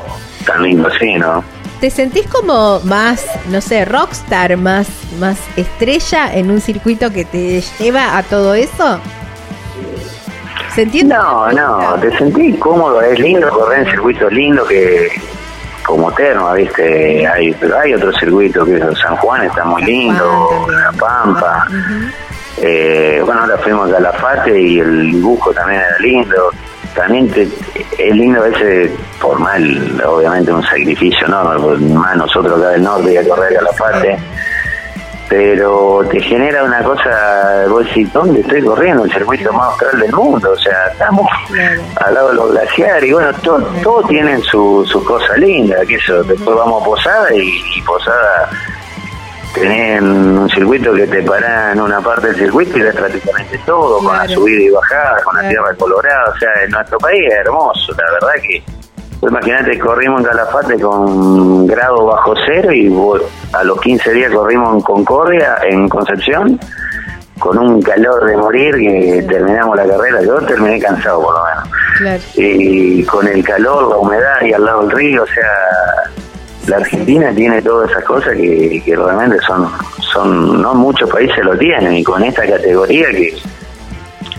tan 0.44 0.62
lindo 0.62 0.88
así, 0.88 1.14
¿no? 1.14 1.44
¿Te 1.80 1.90
sentís 1.90 2.26
como 2.28 2.80
más, 2.84 3.24
no 3.50 3.60
sé, 3.60 3.84
rockstar, 3.84 4.56
más, 4.56 4.88
más 5.20 5.38
estrella 5.56 6.34
en 6.34 6.50
un 6.50 6.60
circuito 6.60 7.12
que 7.12 7.24
te 7.26 7.60
lleva 7.78 8.16
a 8.16 8.22
todo 8.22 8.54
eso? 8.54 8.98
No, 11.16 11.50
no, 11.52 11.94
te 12.00 12.16
sentí 12.18 12.52
cómodo, 12.58 13.00
es 13.00 13.18
lindo 13.18 13.48
correr 13.48 13.80
en 13.80 13.86
circuitos 13.86 14.30
lindos 14.32 14.68
que 14.68 15.08
como 15.86 16.12
Terma, 16.12 16.52
¿viste? 16.52 17.26
Hay, 17.26 17.56
hay 17.82 17.94
otro 17.94 18.12
circuito 18.12 18.64
que 18.64 18.74
es 18.74 18.98
San 19.00 19.16
Juan, 19.16 19.44
está 19.44 19.64
muy 19.64 19.82
lindo, 19.84 20.66
La 20.68 20.92
Pampa. 20.92 21.66
eh, 22.58 23.22
bueno, 23.24 23.42
ahora 23.42 23.56
fuimos 23.58 23.88
a 23.90 23.94
Calafate 23.94 24.60
y 24.60 24.80
el 24.80 25.12
dibujo 25.12 25.52
también 25.52 25.80
era 25.80 25.98
lindo. 26.00 26.50
También 26.94 27.30
te, 27.30 27.42
es 27.98 28.14
lindo 28.14 28.40
a 28.40 28.48
veces, 28.48 28.90
por 29.20 29.38
mal, 29.38 30.02
obviamente 30.06 30.50
un 30.52 30.62
sacrificio, 30.62 31.28
¿no? 31.28 31.44
Más 31.44 32.16
nosotros 32.16 32.58
acá 32.58 32.70
del 32.70 32.82
norte 32.82 33.12
y 33.12 33.16
a 33.16 33.28
correr 33.28 33.52
a 33.52 33.60
Calafate 33.60 34.18
pero 35.28 36.02
te 36.10 36.20
genera 36.20 36.62
una 36.62 36.82
cosa, 36.82 37.64
vos 37.68 37.84
decís, 37.84 38.12
¿dónde 38.12 38.40
estoy 38.40 38.62
corriendo? 38.62 39.04
El 39.04 39.12
circuito 39.12 39.52
más 39.52 39.68
austral 39.68 40.00
del 40.00 40.12
mundo, 40.12 40.52
o 40.52 40.58
sea, 40.58 40.86
estamos 40.92 41.26
al 41.96 42.14
lado 42.14 42.28
de 42.28 42.34
los 42.34 42.50
glaciares 42.52 43.10
y 43.10 43.12
bueno, 43.12 43.32
todo, 43.42 43.58
todo 43.82 44.02
tienen 44.04 44.40
su, 44.42 44.86
su 44.88 45.04
cosa 45.04 45.36
linda, 45.36 45.84
que 45.86 45.96
eso, 45.96 46.22
después 46.22 46.56
vamos 46.56 46.82
a 46.82 46.86
Posada 46.86 47.34
y, 47.34 47.60
y 47.76 47.82
Posada 47.82 48.48
tenés 49.54 50.02
un 50.02 50.48
circuito 50.50 50.92
que 50.92 51.06
te 51.06 51.22
para 51.22 51.72
en 51.72 51.80
una 51.80 52.00
parte 52.00 52.28
del 52.28 52.36
circuito 52.36 52.78
y 52.78 52.82
ves 52.82 52.94
prácticamente 52.94 53.58
todo, 53.64 53.98
con 53.98 54.16
la 54.16 54.28
subida 54.28 54.62
y 54.62 54.70
bajada, 54.70 55.22
con 55.22 55.36
la 55.36 55.48
tierra 55.48 55.74
colorada, 55.78 56.30
o 56.34 56.38
sea, 56.38 56.50
en 56.62 56.70
nuestro 56.70 56.98
país 56.98 57.22
es 57.26 57.38
hermoso, 57.38 57.92
la 57.96 58.12
verdad 58.12 58.42
que 58.46 58.62
imagínate, 59.28 59.78
corrimos 59.78 60.20
en 60.20 60.26
Calafate 60.26 60.80
con 60.80 61.66
grado 61.66 62.06
bajo 62.06 62.34
cero 62.46 62.72
y 62.72 62.92
a 63.52 63.64
los 63.64 63.80
15 63.80 64.12
días 64.12 64.32
corrimos 64.32 64.74
en 64.74 64.80
Concordia, 64.80 65.58
en 65.68 65.88
Concepción, 65.88 66.58
con 67.38 67.58
un 67.58 67.82
calor 67.82 68.24
de 68.24 68.36
morir 68.36 68.74
que 68.76 69.24
terminamos 69.28 69.76
la 69.76 69.86
carrera. 69.86 70.22
Yo 70.22 70.38
terminé 70.40 70.80
cansado 70.80 71.22
por 71.22 71.34
lo 71.34 71.44
menos. 71.44 71.68
Claro. 71.98 72.22
Y 72.34 73.04
con 73.04 73.26
el 73.26 73.44
calor, 73.44 73.88
la 73.90 73.96
humedad 73.96 74.42
y 74.42 74.52
al 74.52 74.64
lado 74.64 74.82
del 74.82 74.90
río, 74.90 75.22
o 75.22 75.26
sea, 75.26 76.10
la 76.66 76.76
Argentina 76.76 77.32
tiene 77.34 77.62
todas 77.62 77.90
esas 77.90 78.04
cosas 78.04 78.34
que, 78.34 78.82
que 78.84 78.96
realmente 78.96 79.38
son, 79.46 79.70
son, 80.12 80.60
no 80.60 80.74
muchos 80.74 81.08
países 81.08 81.44
lo 81.44 81.56
tienen 81.56 81.94
y 81.94 82.02
con 82.02 82.22
esta 82.24 82.46
categoría 82.46 83.08
que, 83.10 83.36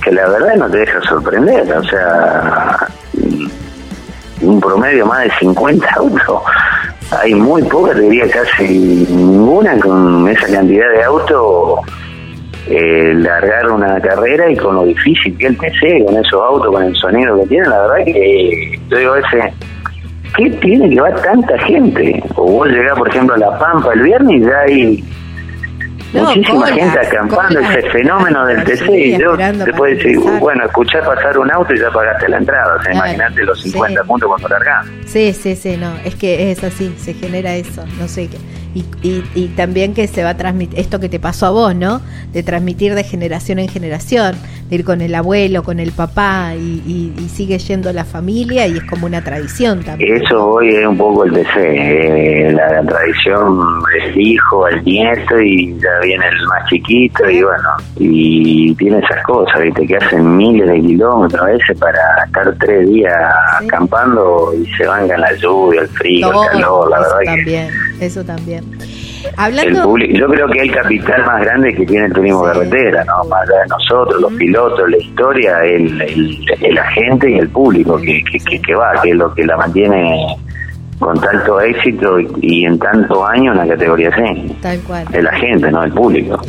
que 0.03 0.11
la 0.11 0.27
verdad 0.27 0.55
no 0.55 0.69
te 0.69 0.79
deja 0.79 1.01
sorprender, 1.01 1.71
o 1.73 1.83
sea, 1.83 2.77
un 4.41 4.59
promedio 4.59 5.05
más 5.05 5.23
de 5.23 5.31
50 5.39 5.87
autos. 5.95 6.41
Hay 7.21 7.33
muy 7.33 7.63
pocas, 7.63 7.95
te 7.95 8.01
diría 8.01 8.29
casi 8.29 9.07
ninguna 9.09 9.79
con 9.79 10.27
esa 10.27 10.47
cantidad 10.47 10.89
de 10.91 11.03
autos 11.03 11.79
eh, 12.69 13.13
largar 13.15 13.71
una 13.71 13.99
carrera 14.01 14.51
y 14.51 14.57
con 14.57 14.75
lo 14.75 14.83
difícil 14.83 15.37
que 15.37 15.47
el 15.47 15.57
TC, 15.57 16.05
con 16.05 16.17
esos 16.17 16.41
autos, 16.41 16.67
con 16.73 16.83
el 16.83 16.95
sonido 16.95 17.39
que 17.39 17.47
tienen, 17.47 17.69
la 17.69 17.87
verdad 17.87 18.05
que 18.05 18.79
yo 18.89 18.97
digo 18.97 19.15
ese, 19.15 19.53
¿qué 20.35 20.49
tiene 20.49 20.89
que 20.89 20.99
va 20.99 21.15
tanta 21.15 21.57
gente? 21.59 22.21
O 22.35 22.43
vos 22.43 22.67
llegás, 22.67 22.97
por 22.97 23.07
ejemplo, 23.07 23.35
a 23.35 23.37
La 23.37 23.57
Pampa 23.57 23.93
el 23.93 24.01
viernes 24.01 24.41
y 24.41 24.41
ya 24.41 24.59
hay 24.59 25.03
No, 26.21 26.35
muchísima 26.35 26.67
gente 26.67 26.99
acampando, 26.99 27.59
ese 27.59 27.89
fenómeno 27.89 28.45
del 28.45 28.63
TC, 28.63 28.89
y 28.89 29.17
yo 29.17 29.37
te 29.37 29.73
puedo 29.73 29.93
decir, 29.95 30.15
empezar. 30.15 30.39
bueno, 30.39 30.65
escuchar 30.65 31.03
pasar 31.05 31.37
un 31.37 31.51
auto 31.51 31.73
y 31.73 31.79
ya 31.79 31.89
pagaste 31.91 32.29
la 32.29 32.37
entrada, 32.37 32.75
o 32.75 32.83
sea, 32.83 32.91
Claro, 32.91 33.07
imagínate 33.07 33.43
los 33.43 33.61
50 33.61 34.01
sí. 34.01 34.07
puntos 34.07 34.29
cuando 34.29 34.47
largás. 34.49 34.85
Sí, 35.05 35.33
sí, 35.33 35.55
sí, 35.55 35.77
no, 35.77 35.93
es 36.03 36.15
que 36.15 36.51
es 36.51 36.63
así, 36.63 36.93
se 36.97 37.13
genera 37.13 37.53
eso, 37.55 37.85
no 37.99 38.07
sé 38.07 38.27
qué. 38.27 38.37
Y, 38.77 38.85
y, 39.07 39.23
y 39.33 39.47
también 39.55 39.93
que 39.93 40.07
se 40.07 40.23
va 40.23 40.31
a 40.31 40.37
transmitir, 40.37 40.79
esto 40.79 40.99
que 40.99 41.09
te 41.09 41.19
pasó 41.19 41.47
a 41.47 41.49
vos, 41.49 41.75
¿no? 41.75 42.01
De 42.31 42.43
transmitir 42.43 42.93
de 42.93 43.03
generación 43.03 43.57
en 43.59 43.67
generación, 43.67 44.35
de 44.69 44.75
ir 44.75 44.85
con 44.85 45.01
el 45.01 45.15
abuelo, 45.15 45.63
con 45.63 45.79
el 45.79 45.91
papá 45.91 46.53
y, 46.55 47.13
sigue 47.27 47.59
yendo 47.59 47.93
la 47.93 48.03
familia 48.03 48.65
y 48.65 48.77
es 48.77 48.83
como 48.85 49.05
una 49.05 49.23
tradición 49.23 49.83
también. 49.83 50.23
Eso 50.23 50.43
hoy 50.43 50.69
es 50.69 50.87
un 50.87 50.97
poco 50.97 51.23
el 51.23 51.33
TC, 51.33 51.55
eh, 51.57 52.51
la 52.51 52.83
tradición 52.83 53.83
del 53.93 54.19
hijo, 54.19 54.67
el 54.67 54.83
nieto 54.83 55.39
y 55.39 55.77
ya 55.79 55.99
viene 56.01 56.25
el 56.25 56.47
más 56.47 56.67
chiquito 56.67 57.29
y 57.29 57.43
bueno, 57.43 57.69
y 57.97 58.73
tiene 58.75 58.99
esas 58.99 59.23
cosas, 59.23 59.61
¿viste? 59.61 59.85
que 59.85 59.97
hacen 59.97 60.35
miles 60.35 60.67
de 60.67 60.81
kilómetros 60.81 61.41
a 61.41 61.45
veces 61.45 61.77
para 61.77 61.99
estar 62.25 62.55
tres 62.59 62.89
días 62.89 63.13
acampando 63.61 64.51
y 64.59 64.65
se 64.75 64.87
van 64.87 65.07
la 65.07 65.33
lluvia, 65.35 65.81
el 65.81 65.87
frío, 65.89 66.29
el 66.29 66.49
calor, 66.49 66.89
la 66.89 66.99
verdad 66.99 67.19
que 67.19 67.25
también, 67.25 67.69
eso 67.99 68.23
también. 68.23 68.63
el 68.79 69.33
Hablando, 69.37 69.83
público, 69.83 70.17
yo 70.17 70.27
creo 70.27 70.47
que 70.47 70.59
el 70.59 70.71
capital 70.71 71.25
más 71.25 71.41
grande 71.41 71.73
que 71.73 71.85
tiene 71.85 72.05
el 72.05 72.13
turismo 72.13 72.43
carretera, 72.43 73.03
¿no? 73.05 73.23
Más 73.29 73.41
allá 73.49 73.61
de 73.61 73.67
nosotros, 73.67 74.21
los 74.21 74.33
pilotos, 74.33 74.89
la 74.89 74.97
historia, 74.97 75.63
el, 75.63 76.01
el, 76.01 76.45
el 76.61 76.77
agente 76.77 77.31
y 77.31 77.37
el 77.39 77.49
público 77.49 77.97
que, 77.97 78.23
que, 78.23 78.39
que, 78.39 78.61
que 78.61 78.75
va, 78.75 79.01
que 79.01 79.11
es 79.11 79.15
lo 79.15 79.33
que 79.33 79.45
la 79.45 79.57
mantiene 79.57 80.37
con 80.99 81.19
tanto 81.19 81.61
éxito 81.61 82.19
y, 82.19 82.65
en 82.65 82.79
tantos 82.79 83.17
años 83.29 83.55
en 83.55 83.67
la 83.67 83.75
categoría 83.75 84.15
C. 84.15 84.55
tal 84.61 84.79
cual. 84.81 85.05
El 85.13 85.27
agente, 85.27 85.71
no 85.71 85.83
el 85.83 85.91
público. 85.91 86.41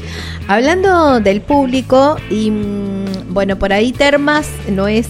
Hablando 0.47 1.21
del 1.21 1.43
público, 1.43 2.17
y 2.31 2.51
mm, 2.51 3.35
bueno, 3.35 3.57
por 3.57 3.73
ahí 3.73 3.93
Termas 3.93 4.51
no 4.71 4.89
es 4.89 5.09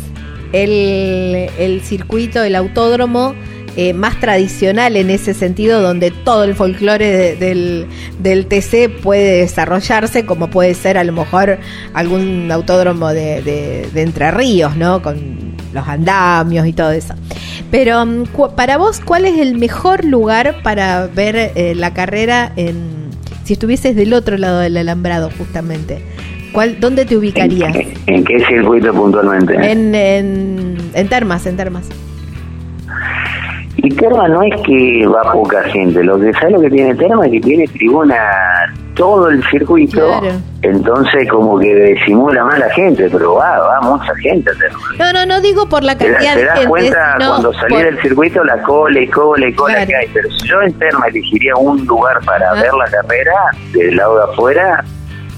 el, 0.53 1.49
el 1.59 1.81
circuito, 1.83 2.43
el 2.43 2.57
autódromo 2.57 3.35
eh, 3.81 3.93
más 3.93 4.19
tradicional 4.19 4.97
en 4.97 5.09
ese 5.09 5.35
sentido, 5.35 5.81
donde 5.81 6.11
todo 6.11 6.43
el 6.43 6.57
folclore 6.57 7.07
de- 7.07 7.37
del, 7.37 7.87
del 8.19 8.47
TC 8.47 8.89
puede 9.03 9.39
desarrollarse, 9.43 10.27
como 10.27 10.51
puede 10.51 10.75
ser 10.75 10.99
a 10.99 11.05
lo 11.05 11.13
mejor 11.13 11.59
algún 11.95 12.51
autódromo 12.51 13.11
de, 13.11 13.41
de- 13.43 13.89
de 13.95 14.03
Entre 14.03 14.33
Ríos, 14.33 14.75
¿no? 14.77 15.01
Con 15.01 15.17
los 15.73 15.87
andamios 15.87 16.67
y 16.67 16.73
todo 16.73 16.91
eso. 16.91 17.15
Pero 17.71 18.05
mm, 18.05 18.25
para 18.57 18.79
vos, 18.79 18.99
¿cuál 19.05 19.27
es 19.27 19.39
el 19.39 19.57
mejor 19.57 20.05
lugar 20.05 20.57
para 20.65 21.07
ver 21.07 21.53
eh, 21.55 21.75
la 21.77 21.95
carrera 21.95 22.53
en 22.57 22.99
si 23.45 23.53
estuvieses 23.53 23.95
del 23.95 24.13
otro 24.13 24.37
lado 24.39 24.59
del 24.59 24.77
alambrado 24.77 25.31
justamente? 25.39 26.01
¿Cuál, 26.53 26.81
¿Dónde 26.81 27.05
te 27.05 27.17
ubicarías? 27.17 27.77
¿En 28.07 28.25
qué 28.25 28.45
circuito 28.47 28.93
puntualmente? 28.93 29.55
En, 29.71 29.95
en, 29.95 30.77
en 30.95 31.09
Termas, 31.09 31.47
en 31.47 31.57
Termas. 31.57 31.85
Y 33.81 33.91
Terma 33.91 34.27
no 34.29 34.43
es 34.43 34.61
que 34.63 35.07
va 35.07 35.33
poca 35.33 35.63
gente, 35.65 36.03
lo 36.03 36.19
que 36.19 36.33
sabe 36.35 36.51
lo 36.51 36.61
que 36.61 36.69
tiene 36.71 36.95
Terma 36.97 37.25
es 37.27 37.33
que 37.33 37.41
tiene 37.41 37.65
tribuna 37.69 38.17
todo 38.95 39.29
el 39.29 39.41
circuito, 39.49 40.05
Claro. 40.19 40.35
entonces 40.63 41.29
como 41.31 41.59
que 41.61 41.95
simula 42.05 42.45
más 42.45 42.59
la 42.59 42.69
gente, 42.71 43.09
pero 43.09 43.35
va, 43.37 43.57
va 43.59 43.81
mucha 43.83 44.13
gente 44.17 44.51
a 44.51 44.55
Terma. 44.59 44.79
No, 44.99 45.13
no, 45.13 45.27
no 45.27 45.41
digo 45.41 45.69
por 45.69 45.85
la 45.85 45.97
Te, 45.97 46.07
cantidad 46.11 46.35
te 46.35 46.41
de 46.41 46.45
das 46.47 46.67
cuenta 46.67 47.15
cuando 47.19 47.53
salís 47.55 47.69
por- 47.77 47.85
del 47.85 48.03
circuito 48.03 48.43
la 48.45 48.61
cola 48.63 49.01
y 49.01 49.07
cola 49.09 49.47
y 49.49 49.55
cola 49.55 49.75
Claro. 49.75 49.87
que 49.87 49.97
hay, 49.97 50.07
pero 50.13 50.29
si 50.33 50.49
yo 50.49 50.61
en 50.63 50.73
Terma 50.75 51.07
elegiría 51.07 51.55
un 51.57 51.85
lugar 51.87 52.19
para 52.25 52.55
ver 52.55 52.73
la 52.75 52.91
carrera 52.91 53.35
del 53.73 53.95
lado 53.97 54.17
de 54.17 54.33
afuera, 54.33 54.85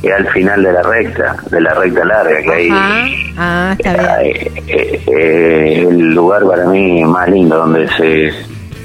es 0.03 0.12
al 0.12 0.26
final 0.28 0.62
de 0.62 0.72
la 0.72 0.82
recta, 0.82 1.36
de 1.51 1.61
la 1.61 1.74
recta 1.74 2.05
larga 2.05 2.42
que 2.42 2.53
hay. 2.53 2.68
Ajá. 2.70 3.05
Ah, 3.36 3.76
está 3.78 4.18
bien. 4.22 4.36
Eh, 4.36 4.62
eh, 4.66 5.03
eh, 5.07 5.86
el 5.88 6.14
lugar 6.14 6.44
para 6.44 6.66
mí 6.66 7.05
más 7.05 7.28
lindo 7.28 7.57
donde 7.57 7.88
se 7.88 8.32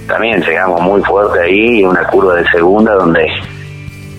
también 0.08 0.42
llegamos 0.42 0.82
muy 0.82 1.02
fuerte 1.02 1.42
ahí 1.42 1.80
y 1.80 1.84
una 1.84 2.04
curva 2.08 2.36
de 2.36 2.46
segunda 2.50 2.94
donde 2.94 3.28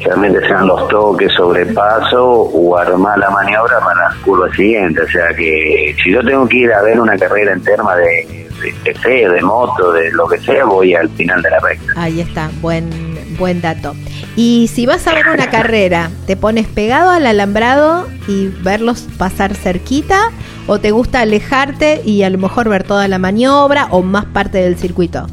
realmente 0.00 0.40
sean 0.46 0.66
los 0.66 0.88
toques 0.88 1.32
sobrepaso 1.32 2.24
o 2.24 2.76
armar 2.76 3.18
la 3.18 3.30
maniobra 3.30 3.78
para 3.80 4.08
la 4.08 4.16
curva 4.24 4.52
siguiente 4.54 5.00
o 5.00 5.08
sea 5.08 5.28
que 5.28 5.94
si 6.02 6.12
yo 6.12 6.24
tengo 6.24 6.46
que 6.48 6.56
ir 6.58 6.72
a 6.72 6.82
ver 6.82 7.00
una 7.00 7.16
carrera 7.16 7.52
en 7.52 7.62
terma 7.62 7.94
de 7.96 8.46
de, 8.60 8.74
de 8.84 8.94
fe, 8.94 9.28
de 9.28 9.42
moto, 9.42 9.92
de 9.92 10.10
lo 10.12 10.26
que 10.26 10.38
sea, 10.38 10.64
voy 10.64 10.94
al 10.94 11.08
final 11.10 11.42
de 11.42 11.50
la 11.50 11.58
recta. 11.60 11.92
Ahí 11.96 12.20
está, 12.20 12.50
buen, 12.60 12.88
buen 13.36 13.60
dato. 13.60 13.94
Y 14.36 14.68
si 14.72 14.86
vas 14.86 15.06
a 15.06 15.14
ver 15.14 15.28
una 15.28 15.50
carrera, 15.50 16.10
¿te 16.26 16.36
pones 16.36 16.66
pegado 16.66 17.10
al 17.10 17.26
alambrado 17.26 18.08
y 18.28 18.48
verlos 18.48 19.06
pasar 19.18 19.54
cerquita? 19.54 20.30
¿O 20.66 20.78
te 20.78 20.90
gusta 20.90 21.20
alejarte 21.20 22.02
y 22.04 22.22
a 22.22 22.30
lo 22.30 22.38
mejor 22.38 22.68
ver 22.68 22.84
toda 22.84 23.08
la 23.08 23.18
maniobra 23.18 23.86
o 23.90 24.02
más 24.02 24.26
parte 24.26 24.58
del 24.58 24.76
circuito? 24.76 25.26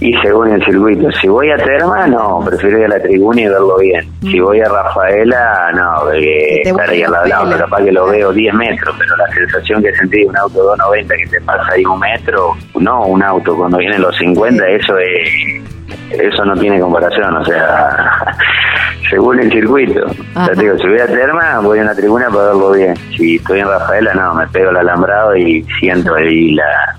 Y 0.00 0.12
según 0.18 0.50
el 0.52 0.64
circuito, 0.64 1.10
si 1.12 1.28
voy 1.28 1.50
a 1.50 1.56
Terma, 1.56 2.06
no, 2.06 2.40
prefiero 2.44 2.78
ir 2.78 2.84
a 2.86 2.88
la 2.88 3.00
tribuna 3.00 3.40
y 3.40 3.48
verlo 3.48 3.78
bien. 3.78 4.06
Si 4.20 4.40
voy 4.40 4.60
a 4.60 4.68
Rafaela, 4.68 5.70
no, 5.74 6.04
porque 6.04 6.62
estar 6.64 6.88
ahí 6.88 7.02
al 7.02 7.12
lado, 7.28 7.58
capaz 7.58 7.84
que 7.84 7.92
lo 7.92 8.06
veo 8.06 8.32
10 8.32 8.54
metros, 8.54 8.94
pero 8.98 9.16
la 9.16 9.28
sensación 9.28 9.82
que 9.82 9.94
sentí 9.94 10.20
de 10.20 10.26
un 10.26 10.36
auto 10.36 10.62
290 10.62 11.14
que 11.16 11.26
te 11.26 11.40
pasa 11.42 11.72
ahí 11.72 11.84
un 11.84 12.00
metro, 12.00 12.56
no, 12.80 13.06
un 13.06 13.22
auto 13.22 13.56
cuando 13.56 13.78
vienen 13.78 14.02
los 14.02 14.16
50, 14.16 14.66
eso 14.68 14.98
es 14.98 15.28
eso 16.10 16.44
no 16.44 16.56
tiene 16.56 16.80
comparación, 16.80 17.36
o 17.36 17.44
sea, 17.44 18.36
según 19.08 19.40
el 19.40 19.50
circuito. 19.50 20.06
Ajá. 20.34 20.48
Ya 20.48 20.54
te 20.54 20.62
digo, 20.62 20.78
si 20.78 20.88
voy 20.88 20.98
a 20.98 21.06
Terma, 21.06 21.58
voy 21.60 21.78
a 21.78 21.84
la 21.84 21.94
tribuna 21.94 22.28
para 22.28 22.46
verlo 22.46 22.72
bien. 22.72 22.94
Si 23.16 23.36
estoy 23.36 23.60
en 23.60 23.68
Rafaela, 23.68 24.14
no, 24.14 24.34
me 24.34 24.46
pego 24.48 24.70
el 24.70 24.76
alambrado 24.76 25.36
y 25.36 25.64
siento 25.78 26.14
ahí 26.14 26.52
la 26.52 26.96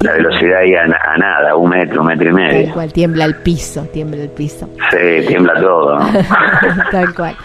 la 0.00 0.12
velocidad 0.12 0.58
ahí 0.60 0.74
a, 0.74 0.82
a 0.82 1.18
nada, 1.18 1.56
un 1.56 1.70
metro, 1.70 2.02
un 2.02 2.06
metro 2.06 2.30
y 2.30 2.32
medio. 2.32 2.64
Tal 2.66 2.74
cual, 2.74 2.92
tiembla 2.92 3.24
el 3.24 3.34
piso, 3.36 3.82
tiembla 3.92 4.22
el 4.22 4.30
piso. 4.30 4.68
Sí, 4.90 5.26
tiembla 5.26 5.54
todo. 5.60 5.98
¿no? 5.98 6.06
Tal 6.90 7.14
cual. 7.14 7.36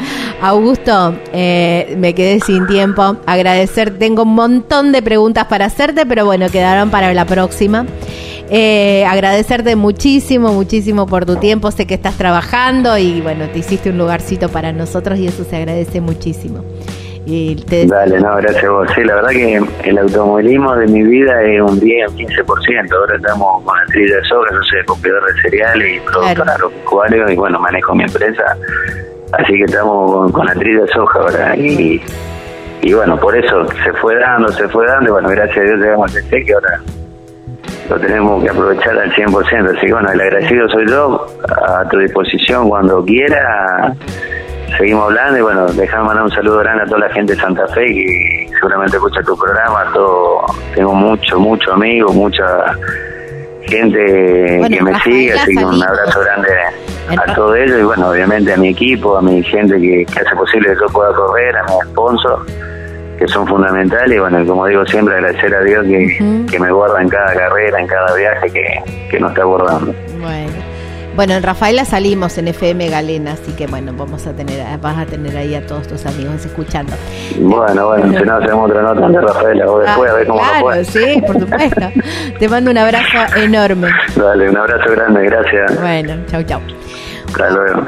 Augusto, 0.41 1.15
eh, 1.33 1.95
me 1.97 2.13
quedé 2.13 2.39
sin 2.39 2.67
tiempo. 2.67 3.17
Agradecer, 3.25 3.97
tengo 3.97 4.23
un 4.23 4.35
montón 4.35 4.91
de 4.91 5.01
preguntas 5.01 5.45
para 5.45 5.65
hacerte, 5.65 6.05
pero 6.05 6.25
bueno, 6.25 6.47
quedaron 6.51 6.91
para 6.91 7.13
la 7.13 7.25
próxima. 7.25 7.85
Eh, 8.55 9.03
agradecerte 9.05 9.75
muchísimo, 9.75 10.53
muchísimo 10.53 11.07
por 11.07 11.25
tu 11.25 11.37
tiempo. 11.37 11.71
Sé 11.71 11.87
que 11.87 11.95
estás 11.95 12.19
trabajando 12.19 12.99
y 12.99 13.19
bueno, 13.19 13.49
te 13.51 13.57
hiciste 13.57 13.89
un 13.89 13.97
lugarcito 13.97 14.47
para 14.47 14.71
nosotros 14.71 15.17
y 15.17 15.25
eso 15.25 15.43
se 15.43 15.55
agradece 15.55 16.01
muchísimo. 16.01 16.63
Y 17.25 17.55
te 17.55 17.87
Dale, 17.87 18.19
no, 18.19 18.35
gracias 18.35 18.65
a 18.65 18.69
vos. 18.69 18.87
Sí, 18.93 19.03
la 19.03 19.15
verdad 19.15 19.31
que 19.31 19.59
el 19.85 19.97
automovilismo 19.97 20.75
de 20.75 20.85
mi 20.85 21.01
vida 21.01 21.41
es 21.41 21.61
un 21.61 21.79
10 21.79 22.11
o 22.11 22.15
15%. 22.15 22.93
Ahora 22.93 23.15
estamos 23.15 23.63
con 23.63 23.75
la 23.75 23.85
trilla 23.87 24.17
de 24.17 24.23
soja, 24.25 24.51
yo 24.51 24.63
soy 24.69 24.85
comprador 24.85 25.33
de 25.33 25.41
cereales 25.41 25.97
y 25.97 25.99
productor 26.01 26.49
agropecuario 26.51 27.31
y 27.31 27.35
bueno, 27.35 27.59
manejo 27.59 27.95
mi 27.95 28.03
empresa. 28.03 28.55
Así 29.31 29.53
que 29.53 29.63
estamos 29.63 30.11
con, 30.11 30.31
con 30.31 30.45
la 30.45 30.53
trilla 30.53 30.81
de 30.81 30.87
soja 30.89 31.19
ahora. 31.21 31.55
Y, 31.57 31.99
y 32.83 32.93
bueno, 32.93 33.19
por 33.19 33.35
eso 33.35 33.65
se 33.83 33.93
fue 33.93 34.15
dando, 34.19 34.49
se 34.49 34.67
fue 34.67 34.85
dando. 34.85 35.09
Y 35.09 35.11
bueno, 35.13 35.29
gracias 35.29 35.57
a 35.57 35.61
Dios 35.61 35.79
llegamos 35.79 36.15
a 36.15 36.19
este 36.19 36.45
que 36.45 36.53
ahora 36.53 36.79
lo 37.89 37.99
tenemos 37.99 38.43
que 38.43 38.49
aprovechar 38.49 38.97
al 38.97 39.11
100%. 39.13 39.77
Así 39.77 39.87
que 39.87 39.93
bueno, 39.93 40.11
el 40.11 40.21
agradecido 40.21 40.69
soy 40.69 40.87
yo, 40.89 41.25
a 41.67 41.87
tu 41.89 41.99
disposición 41.99 42.69
cuando 42.69 43.03
quiera. 43.05 43.93
Seguimos 44.77 45.05
hablando 45.05 45.37
y 45.37 45.41
bueno, 45.41 45.65
déjame 45.67 46.03
mandar 46.05 46.23
un 46.23 46.31
saludo 46.31 46.57
grande 46.59 46.83
a 46.83 46.85
toda 46.85 46.99
la 46.99 47.09
gente 47.09 47.35
de 47.35 47.39
Santa 47.41 47.67
Fe 47.67 47.85
que 47.85 48.49
seguramente 48.59 48.97
escucha 48.97 49.21
tu 49.21 49.37
programa. 49.37 49.85
Todo, 49.93 50.45
tengo 50.73 50.93
mucho, 50.95 51.39
mucho 51.39 51.73
amigos, 51.73 52.15
mucha 52.15 52.43
gente 53.67 54.57
Bueno, 54.59 54.75
que 54.75 54.83
me 54.83 54.99
sigue, 55.01 55.33
así 55.33 55.55
que 55.55 55.63
un 55.63 55.81
abrazo 55.81 56.19
grande 56.21 56.49
a 57.09 57.15
Ra- 57.25 57.33
todo 57.35 57.55
ellos 57.55 57.79
y 57.79 57.83
bueno, 57.83 58.09
obviamente 58.09 58.53
a 58.53 58.57
mi 58.57 58.69
equipo, 58.69 59.17
a 59.17 59.21
mi 59.21 59.43
gente 59.43 59.79
que, 59.79 60.05
que 60.05 60.19
hace 60.19 60.35
posible 60.35 60.69
que 60.69 60.75
yo 60.79 60.87
pueda 60.87 61.13
correr, 61.13 61.55
a 61.57 61.63
mis 61.63 61.91
sponsors 61.91 62.41
que 63.17 63.27
son 63.27 63.47
fundamentales 63.47 64.15
y 64.15 64.19
bueno, 64.19 64.41
y 64.41 64.47
como 64.47 64.65
digo 64.65 64.85
siempre 64.85 65.15
agradecer 65.15 65.53
a 65.53 65.61
Dios 65.61 65.85
que, 65.85 66.45
que 66.49 66.59
me 66.59 66.71
guarda 66.71 67.01
en 67.01 67.09
cada 67.09 67.33
carrera, 67.33 67.79
en 67.79 67.87
cada 67.87 68.15
viaje 68.15 68.51
que, 68.51 68.81
que 69.09 69.19
nos 69.19 69.31
está 69.31 69.43
guardando. 69.43 69.93
Bueno. 70.19 70.73
Bueno, 71.15 71.35
en 71.35 71.43
Rafaela 71.43 71.85
salimos 71.85 72.39
en 72.39 72.47
FM 72.47 72.89
Galena, 72.89 73.33
así 73.33 73.51
que 73.51 73.67
bueno, 73.67 73.93
vamos 73.95 74.25
a 74.25 74.33
tener, 74.33 74.65
vas 74.79 74.97
a 74.97 75.05
tener 75.05 75.37
ahí 75.37 75.53
a 75.53 75.63
todos 75.63 75.87
tus 75.87 76.07
amigos 76.07 76.43
escuchando. 76.43 76.93
Bueno, 77.39 77.85
bueno, 77.85 78.17
si 78.17 78.25
no 78.25 78.37
hacemos 78.37 78.71
otra 78.71 78.81
nota 78.81 79.07
de 79.07 79.21
Rafaela, 79.21 79.65
vos 79.67 79.85
después 79.85 80.09
a 80.09 80.13
ver 80.15 80.27
cómo 80.27 80.39
nos 80.39 80.49
claro, 80.49 80.65
fue. 80.65 80.83
sí, 80.85 81.21
por 81.21 81.39
supuesto. 81.39 81.81
Te 82.39 82.49
mando 82.49 82.71
un 82.71 82.77
abrazo 82.79 83.37
enorme. 83.37 83.89
Dale, 84.15 84.49
un 84.49 84.57
abrazo 84.57 84.91
grande, 84.91 85.25
gracias. 85.25 85.79
Bueno, 85.79 86.15
chau, 86.31 86.41
chau. 86.43 86.61
Hasta 87.27 87.49
luego. 87.51 87.85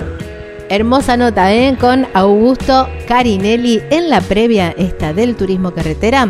Hermosa 0.68 1.16
nota, 1.16 1.54
¿eh? 1.54 1.78
Con 1.80 2.08
Augusto 2.16 2.90
Carinelli 3.08 3.82
en 3.92 4.10
la 4.10 4.20
previa 4.20 4.74
esta 4.78 5.14
del 5.14 5.36
turismo 5.36 5.72
carretera 5.72 6.28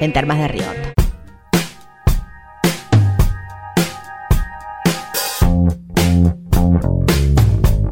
en 0.00 0.12
Termas 0.12 0.38
de 0.38 0.48
Río. 0.48 0.64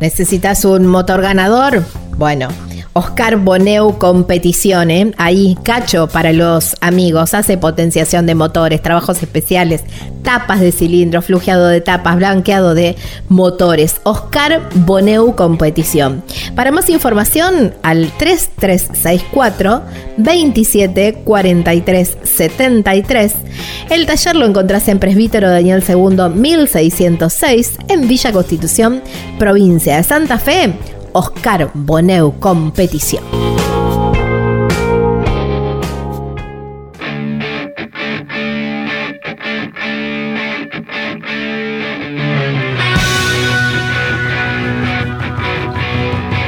¿Necesitas 0.00 0.64
un 0.64 0.86
motor 0.86 1.20
ganador? 1.20 1.84
Bueno, 2.16 2.48
Oscar 2.94 3.38
Boneu 3.38 3.96
Competición, 3.98 4.90
¿eh? 4.90 5.12
ahí 5.16 5.56
Cacho 5.62 6.08
para 6.08 6.32
los 6.32 6.76
amigos, 6.80 7.32
hace 7.32 7.56
potenciación 7.56 8.26
de 8.26 8.34
motores, 8.34 8.82
trabajos 8.82 9.22
especiales, 9.22 9.82
tapas 10.22 10.60
de 10.60 10.72
cilindro, 10.72 11.22
flujeado 11.22 11.68
de 11.68 11.80
tapas, 11.80 12.16
blanqueado 12.16 12.74
de 12.74 12.96
motores. 13.28 13.96
Oscar 14.02 14.68
Boneu 14.74 15.34
Competición. 15.34 16.22
Para 16.54 16.70
más 16.70 16.90
información 16.90 17.74
al 17.82 18.10
3364 18.18 19.82
27 20.18 21.22
43 21.24 22.18
73. 22.22 23.34
El 23.90 24.06
taller 24.06 24.36
lo 24.36 24.46
encontrás 24.46 24.88
en 24.88 24.98
Presbítero 24.98 25.50
Daniel 25.50 25.82
II 25.86 26.28
1606 26.34 27.72
en 27.88 28.06
Villa 28.06 28.32
Constitución, 28.32 29.02
provincia 29.38 29.96
de 29.96 30.02
Santa 30.02 30.38
Fe. 30.38 30.72
Oscar 31.12 31.70
Boneu 31.74 32.32
Competición. 32.40 33.24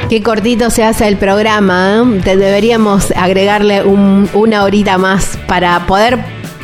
Qué 0.09 0.21
cortito 0.21 0.69
se 0.69 0.83
hace 0.83 1.07
el 1.07 1.17
programa. 1.17 2.03
¿eh? 2.25 2.35
Deberíamos 2.37 3.11
agregarle 3.15 3.83
un- 3.83 4.29
una 4.33 4.63
horita 4.63 4.97
más 4.97 5.37
para 5.47 5.79
poder 5.87 6.19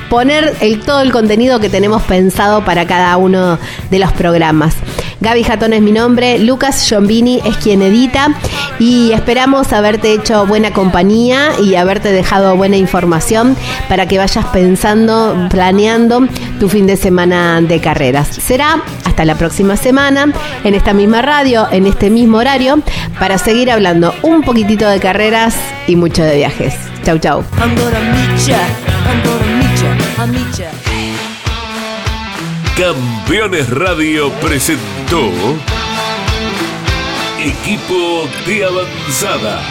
poner 0.10 0.54
el, 0.62 0.80
todo 0.82 1.02
el 1.02 1.12
contenido 1.12 1.60
que 1.60 1.70
tenemos 1.70 2.04
pensado 2.04 2.64
para 2.64 2.86
cada 2.86 3.18
uno 3.18 3.58
de 3.90 4.00
los 4.00 4.12
programas. 4.14 4.76
Gaby 5.22 5.44
Jatón 5.44 5.74
es 5.74 5.82
mi 5.82 5.92
nombre, 5.92 6.40
Lucas 6.40 6.84
Giombini 6.88 7.42
es 7.46 7.56
quien 7.58 7.84
edita 7.84 8.36
y 8.80 9.12
esperamos 9.12 9.72
haberte 9.72 10.14
hecho 10.14 10.48
buena 10.48 10.74
compañía 10.74 11.52
y 11.64 11.76
haberte 11.76 12.12
dejado 12.12 12.58
buena 12.58 12.76
información 12.76 13.56
para 13.88 14.08
que 14.08 14.18
vayas 14.18 14.46
pensando, 14.48 15.48
planeando 15.52 16.28
tu 16.60 16.68
fin 16.70 16.88
de 16.88 16.98
semana 16.98 17.62
de 17.62 17.80
carreras. 17.80 18.30
Será 18.30 18.82
hasta 19.06 19.24
la 19.24 19.36
próxima 19.36 19.78
semana 19.78 20.34
en 20.64 20.74
esta 20.74 20.92
misma 20.94 21.22
radio, 21.22 21.68
en 21.72 21.86
este 21.86 22.10
mismo 22.10 22.40
horario, 22.40 22.82
para 23.20 23.38
seguir 23.38 23.70
hablando 23.70 24.16
un 24.24 24.42
poquitito 24.42 24.90
de 24.90 25.00
carreras 25.00 25.56
y 25.86 25.96
mucho 25.96 26.24
de 26.24 26.38
viajes. 26.38 26.74
Chau, 27.04 27.20
chau. 27.20 27.44
Campeones 32.82 33.70
Radio 33.70 34.32
presentó 34.42 35.30
Equipo 37.40 38.28
de 38.48 38.66
Avanzada. 38.66 39.62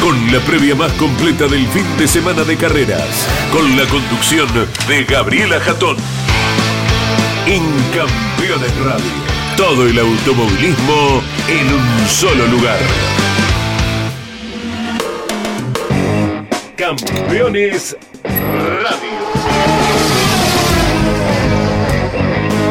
Con 0.00 0.32
la 0.32 0.38
previa 0.46 0.76
más 0.76 0.92
completa 0.92 1.48
del 1.48 1.66
fin 1.66 1.84
de 1.98 2.06
semana 2.06 2.44
de 2.44 2.56
carreras, 2.56 3.26
con 3.50 3.76
la 3.76 3.84
conducción 3.86 4.46
de 4.86 5.02
Gabriela 5.02 5.58
Jatón. 5.58 5.96
En 7.48 7.64
Campeones 7.92 8.76
Radio, 8.84 9.12
todo 9.56 9.88
el 9.88 9.98
automovilismo 9.98 11.20
en 11.48 11.74
un 11.74 12.08
solo 12.08 12.46
lugar. 12.46 12.78
Campeones 16.76 17.96
Radio. 18.22 19.21